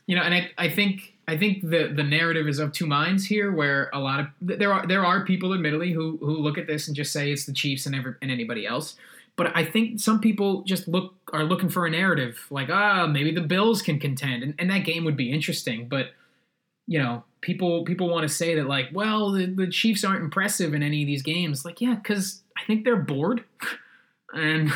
You 0.07 0.17
know, 0.17 0.23
and 0.23 0.35
I, 0.35 0.51
I 0.59 0.69
think 0.71 1.15
I 1.29 1.37
think 1.37 1.63
the 1.63 1.93
the 1.95 2.03
narrative 2.03 2.49
is 2.49 2.59
of 2.59 2.73
two 2.73 2.87
minds 2.87 3.27
here, 3.27 3.53
where 3.53 3.91
a 3.93 4.01
lot 4.01 4.21
of 4.21 4.27
there 4.41 4.73
are 4.73 4.87
there 4.87 5.05
are 5.05 5.25
people, 5.25 5.55
admittedly, 5.55 5.93
who 5.93 6.17
who 6.17 6.39
look 6.39 6.59
at 6.59 6.67
this 6.67 6.89
and 6.89 6.97
just 6.97 7.13
say 7.13 7.31
it's 7.31 7.45
the 7.45 7.53
Chiefs 7.53 7.87
and 7.87 7.95
ever 7.95 8.19
and 8.23 8.31
anybody 8.31 8.67
else. 8.67 8.97
But 9.37 9.57
I 9.57 9.65
think 9.65 10.01
some 10.01 10.21
people 10.21 10.65
just 10.65 10.89
look 10.89 11.15
are 11.33 11.45
looking 11.45 11.69
for 11.69 11.87
a 11.87 11.91
narrative, 11.91 12.47
like 12.51 12.71
ah, 12.71 13.07
maybe 13.07 13.33
the 13.33 13.41
Bills 13.41 13.83
can 13.83 13.99
contend, 13.99 14.43
and, 14.43 14.55
and 14.59 14.71
that 14.71 14.85
game 14.85 15.05
would 15.05 15.17
be 15.17 15.33
interesting. 15.33 15.89
But 15.89 16.07
you 16.87 16.99
know, 16.99 17.25
people 17.41 17.85
people 17.85 18.09
want 18.09 18.27
to 18.27 18.35
say 18.35 18.55
that 18.57 18.67
like, 18.67 18.89
well, 18.93 19.33
the, 19.33 19.47
the 19.47 19.69
Chiefs 19.69 20.05
aren't 20.05 20.23
impressive 20.23 20.75
in 20.75 20.83
any 20.83 21.03
of 21.03 21.07
these 21.07 21.23
games. 21.23 21.65
Like, 21.65 21.81
yeah, 21.81 21.95
because 21.95 22.43
I 22.57 22.65
think 22.67 22.85
they're 22.85 22.97
bored, 22.97 23.45
and 24.33 24.73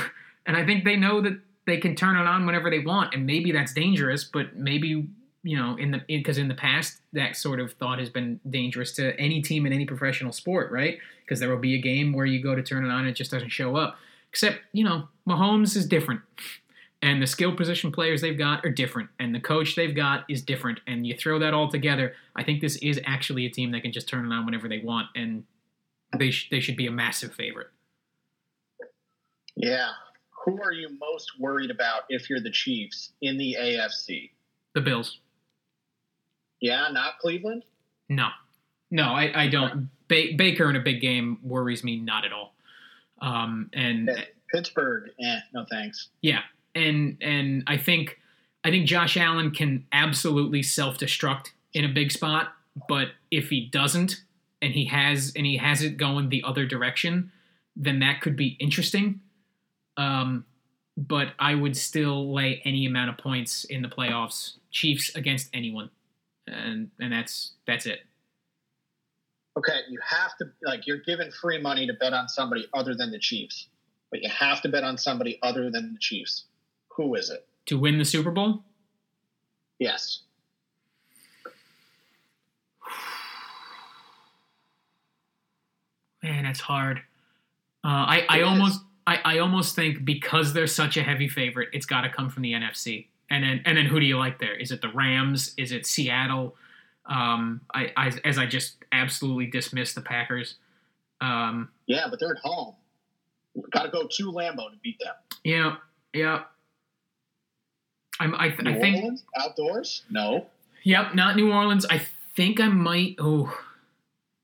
and 0.46 0.56
I 0.56 0.64
think 0.64 0.84
they 0.84 0.96
know 0.96 1.20
that 1.20 1.40
they 1.66 1.78
can 1.78 1.96
turn 1.96 2.16
it 2.16 2.26
on 2.26 2.46
whenever 2.46 2.70
they 2.70 2.80
want, 2.80 3.14
and 3.14 3.26
maybe 3.26 3.52
that's 3.52 3.72
dangerous. 3.72 4.24
But 4.24 4.56
maybe 4.56 5.08
you 5.44 5.58
know, 5.58 5.76
in 5.76 5.90
the 5.90 6.00
because 6.08 6.38
in, 6.38 6.44
in 6.44 6.48
the 6.48 6.54
past 6.54 7.00
that 7.12 7.36
sort 7.36 7.60
of 7.60 7.72
thought 7.74 7.98
has 7.98 8.08
been 8.08 8.40
dangerous 8.48 8.92
to 8.92 9.18
any 9.20 9.42
team 9.42 9.66
in 9.66 9.72
any 9.72 9.84
professional 9.84 10.32
sport, 10.32 10.72
right? 10.72 10.98
Because 11.20 11.38
there 11.38 11.50
will 11.50 11.58
be 11.58 11.74
a 11.74 11.80
game 11.80 12.12
where 12.12 12.26
you 12.26 12.42
go 12.42 12.54
to 12.54 12.62
turn 12.62 12.84
it 12.84 12.88
on 12.88 13.00
and 13.00 13.08
it 13.08 13.12
just 13.14 13.30
doesn't 13.30 13.50
show 13.50 13.76
up. 13.76 13.98
Except 14.34 14.58
you 14.72 14.82
know, 14.82 15.08
Mahomes 15.28 15.76
is 15.76 15.86
different 15.86 16.20
and 17.04 17.20
the 17.20 17.26
skill 17.26 17.54
position 17.54 17.92
players 17.92 18.22
they've 18.22 18.38
got 18.38 18.64
are 18.64 18.70
different, 18.70 19.10
and 19.20 19.34
the 19.34 19.38
coach 19.38 19.76
they've 19.76 19.94
got 19.94 20.24
is 20.26 20.40
different. 20.40 20.80
And 20.86 21.06
you 21.06 21.14
throw 21.14 21.38
that 21.38 21.52
all 21.52 21.70
together, 21.70 22.14
I 22.34 22.42
think 22.42 22.62
this 22.62 22.76
is 22.76 22.98
actually 23.04 23.44
a 23.44 23.50
team 23.50 23.72
that 23.72 23.82
can 23.82 23.92
just 23.92 24.08
turn 24.08 24.24
it 24.24 24.34
on 24.34 24.46
whenever 24.46 24.70
they 24.70 24.78
want, 24.78 25.08
and 25.14 25.44
they 26.18 26.30
sh- 26.30 26.48
they 26.50 26.60
should 26.60 26.78
be 26.78 26.86
a 26.86 26.90
massive 26.90 27.34
favorite. 27.34 27.66
Yeah, 29.54 29.90
who 30.46 30.62
are 30.62 30.72
you 30.72 30.88
most 30.98 31.38
worried 31.38 31.70
about 31.70 32.04
if 32.08 32.30
you're 32.30 32.40
the 32.40 32.50
Chiefs 32.50 33.12
in 33.20 33.36
the 33.36 33.54
AFC? 33.60 34.30
The 34.74 34.80
Bills. 34.80 35.20
Yeah, 36.62 36.88
not 36.90 37.18
Cleveland. 37.18 37.64
No, 38.08 38.28
no, 38.90 39.10
I, 39.10 39.42
I 39.42 39.48
don't. 39.48 39.90
Ba- 40.08 40.32
Baker 40.38 40.70
in 40.70 40.76
a 40.76 40.80
big 40.80 41.02
game 41.02 41.38
worries 41.42 41.84
me 41.84 42.00
not 42.00 42.24
at 42.24 42.32
all. 42.32 42.53
Um, 43.20 43.70
and 43.72 44.10
Pittsburgh, 44.52 45.10
eh, 45.20 45.40
no 45.52 45.64
thanks. 45.70 46.08
Yeah, 46.20 46.42
and 46.74 47.16
and 47.20 47.64
I 47.66 47.76
think 47.76 48.20
I 48.64 48.70
think 48.70 48.86
Josh 48.86 49.16
Allen 49.16 49.50
can 49.50 49.86
absolutely 49.92 50.62
self 50.62 50.98
destruct 50.98 51.48
in 51.72 51.84
a 51.84 51.88
big 51.88 52.10
spot, 52.10 52.52
but 52.88 53.08
if 53.30 53.50
he 53.50 53.66
doesn't 53.66 54.22
and 54.62 54.72
he 54.72 54.86
has 54.86 55.32
and 55.36 55.44
he 55.44 55.56
has 55.58 55.82
it 55.82 55.96
going 55.96 56.28
the 56.28 56.42
other 56.44 56.66
direction, 56.66 57.30
then 57.76 58.00
that 58.00 58.20
could 58.20 58.36
be 58.36 58.56
interesting. 58.60 59.20
Um, 59.96 60.44
but 60.96 61.32
I 61.38 61.54
would 61.54 61.76
still 61.76 62.32
lay 62.32 62.62
any 62.64 62.86
amount 62.86 63.10
of 63.10 63.18
points 63.18 63.64
in 63.64 63.82
the 63.82 63.88
playoffs, 63.88 64.56
Chiefs 64.70 65.14
against 65.14 65.50
anyone, 65.52 65.90
and 66.46 66.90
and 66.98 67.12
that's 67.12 67.52
that's 67.66 67.86
it. 67.86 68.00
Okay, 69.56 69.80
you 69.88 70.00
have 70.04 70.36
to 70.38 70.46
like 70.62 70.84
you're 70.86 70.98
given 70.98 71.30
free 71.30 71.60
money 71.60 71.86
to 71.86 71.94
bet 71.94 72.12
on 72.12 72.28
somebody 72.28 72.66
other 72.74 72.94
than 72.94 73.12
the 73.12 73.18
Chiefs, 73.18 73.68
but 74.10 74.22
you 74.22 74.28
have 74.28 74.60
to 74.62 74.68
bet 74.68 74.82
on 74.82 74.98
somebody 74.98 75.38
other 75.42 75.70
than 75.70 75.92
the 75.92 75.98
Chiefs. 76.00 76.46
Who 76.88 77.14
is 77.14 77.30
it? 77.30 77.46
To 77.66 77.78
win 77.78 77.98
the 77.98 78.04
Super 78.04 78.32
Bowl? 78.32 78.64
Yes. 79.78 80.22
Man, 86.22 86.44
that's 86.44 86.60
hard. 86.60 86.98
Uh, 87.84 87.88
I, 87.88 88.26
I 88.28 88.42
almost 88.42 88.80
I, 89.06 89.20
I 89.24 89.38
almost 89.38 89.76
think 89.76 90.04
because 90.04 90.52
they're 90.52 90.66
such 90.66 90.96
a 90.96 91.02
heavy 91.02 91.28
favorite, 91.28 91.68
it's 91.72 91.86
got 91.86 92.02
to 92.02 92.08
come 92.08 92.30
from 92.30 92.42
the 92.42 92.52
NFC. 92.52 93.06
And 93.30 93.44
then 93.44 93.62
and 93.64 93.76
then 93.76 93.86
who 93.86 94.00
do 94.00 94.06
you 94.06 94.18
like 94.18 94.38
there? 94.38 94.54
Is 94.54 94.72
it 94.72 94.80
the 94.80 94.88
Rams? 94.88 95.54
Is 95.56 95.72
it 95.72 95.86
Seattle? 95.86 96.56
Um, 97.06 97.60
I, 97.72 97.92
I 97.96 98.12
as 98.24 98.38
I 98.38 98.46
just 98.46 98.76
absolutely 98.92 99.46
dismissed 99.46 99.94
the 99.94 100.00
Packers. 100.00 100.56
Um, 101.20 101.68
yeah, 101.86 102.06
but 102.08 102.18
they're 102.20 102.32
at 102.32 102.38
home. 102.42 102.74
Got 103.70 103.84
to 103.84 103.90
go 103.90 104.06
to 104.06 104.32
Lambeau 104.32 104.70
to 104.70 104.76
beat 104.82 104.98
them. 104.98 105.14
Yeah, 105.44 105.76
yeah. 106.12 106.42
I'm, 108.20 108.34
I, 108.34 108.48
New 108.48 108.70
I 108.70 108.80
think 108.80 108.96
Orleans? 108.96 109.24
outdoors. 109.38 110.02
No. 110.10 110.46
Yep, 110.84 111.14
not 111.14 111.36
New 111.36 111.52
Orleans. 111.52 111.84
I 111.88 112.02
think 112.36 112.60
I 112.60 112.68
might. 112.68 113.16
Oh, 113.18 113.56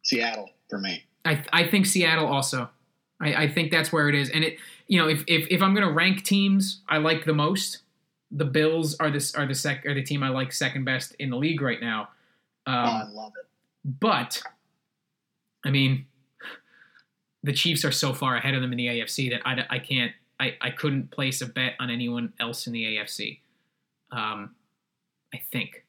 Seattle 0.03 0.51
for 0.69 0.79
me. 0.79 1.05
I 1.25 1.45
I 1.53 1.67
think 1.67 1.87
Seattle 1.87 2.27
also. 2.27 2.71
I, 3.21 3.45
I 3.45 3.49
think 3.49 3.71
that's 3.71 3.93
where 3.93 4.09
it 4.09 4.15
is. 4.15 4.31
And 4.31 4.45
it, 4.45 4.57
you 4.87 4.99
know, 5.01 5.09
if 5.09 5.23
if, 5.27 5.47
if 5.51 5.63
I'm 5.63 5.75
going 5.75 5.87
to 5.87 5.93
rank 5.93 6.25
teams 6.25 6.81
I 6.89 6.99
like 6.99 7.25
the 7.25 7.35
most, 7.35 7.79
the 8.31 8.45
Bills 8.47 8.97
are 8.99 9.11
this 9.11 9.35
are 9.35 9.47
the 9.47 9.55
sec 9.55 9.85
are 9.87 9.95
the 9.95 10.03
team 10.03 10.23
I 10.23 10.31
like 10.31 10.53
second 10.53 10.85
best 10.85 11.15
in 11.19 11.31
the 11.31 11.37
league 11.37 11.61
right 11.61 11.81
now. 11.81 12.09
Um, 12.71 12.87
oh, 12.87 12.91
I 12.91 13.09
love 13.13 13.33
it. 13.41 13.47
But, 13.99 14.43
I 15.65 15.71
mean, 15.71 16.07
the 17.43 17.53
Chiefs 17.53 17.85
are 17.85 17.93
so 17.93 18.13
far 18.13 18.37
ahead 18.37 18.55
of 18.55 18.63
them 18.63 18.73
in 18.73 18.79
the 18.79 18.87
AFC 18.87 19.31
that 19.31 19.41
I, 19.47 19.65
I 19.69 19.79
can't 19.79 20.13
I, 20.41 20.57
I 20.61 20.71
couldn't 20.71 21.11
place 21.11 21.43
a 21.43 21.47
bet 21.47 21.75
on 21.79 21.91
anyone 21.91 22.33
else 22.41 22.67
in 22.67 22.73
the 22.73 22.85
AFC. 22.85 23.41
Um, 24.11 24.55
I 25.35 25.41
think. 25.53 25.85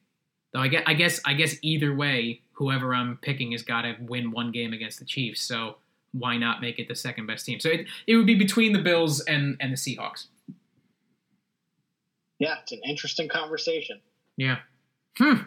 Though 0.52 0.60
I 0.60 0.68
guess, 0.68 0.82
I 0.86 0.94
guess 0.94 1.20
I 1.24 1.32
guess 1.32 1.56
either 1.62 1.94
way, 1.94 2.42
whoever 2.52 2.94
I'm 2.94 3.16
picking 3.22 3.52
has 3.52 3.62
got 3.62 3.82
to 3.82 3.96
win 4.00 4.30
one 4.30 4.52
game 4.52 4.74
against 4.74 4.98
the 4.98 5.06
Chiefs. 5.06 5.40
So 5.40 5.76
why 6.12 6.36
not 6.36 6.60
make 6.60 6.78
it 6.78 6.88
the 6.88 6.94
second 6.94 7.26
best 7.26 7.46
team? 7.46 7.58
So 7.58 7.70
it, 7.70 7.86
it 8.06 8.16
would 8.16 8.26
be 8.26 8.34
between 8.34 8.74
the 8.74 8.82
Bills 8.82 9.20
and 9.20 9.56
and 9.60 9.72
the 9.72 9.76
Seahawks. 9.76 10.26
Yeah, 12.38 12.56
it's 12.60 12.72
an 12.72 12.80
interesting 12.86 13.28
conversation. 13.28 14.00
Yeah. 14.36 14.58
Hmm. 15.16 15.44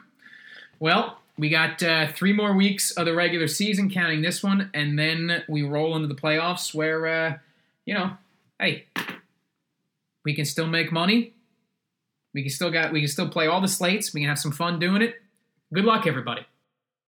Well, 0.79 1.19
we 1.37 1.49
got 1.49 1.83
uh, 1.83 2.07
three 2.13 2.33
more 2.33 2.53
weeks 2.53 2.91
of 2.91 3.05
the 3.05 3.13
regular 3.13 3.47
season, 3.47 3.89
counting 3.89 4.21
this 4.21 4.41
one, 4.41 4.69
and 4.73 4.97
then 4.97 5.43
we 5.49 5.63
roll 5.63 5.95
into 5.95 6.07
the 6.07 6.15
playoffs, 6.15 6.73
where 6.73 7.07
uh, 7.07 7.37
you 7.85 7.93
know, 7.93 8.11
hey, 8.59 8.85
we 10.23 10.33
can 10.33 10.45
still 10.45 10.67
make 10.67 10.91
money 10.91 11.33
we 12.35 12.41
can 12.41 12.51
still 12.51 12.69
got 12.69 12.91
we 12.91 12.99
can 12.99 13.07
still 13.07 13.29
play 13.29 13.47
all 13.47 13.61
the 13.61 13.67
slates. 13.67 14.13
We 14.13 14.19
can 14.19 14.29
have 14.29 14.37
some 14.37 14.51
fun 14.51 14.77
doing 14.77 15.01
it. 15.01 15.15
Good 15.73 15.85
luck, 15.85 16.05
everybody. 16.05 16.45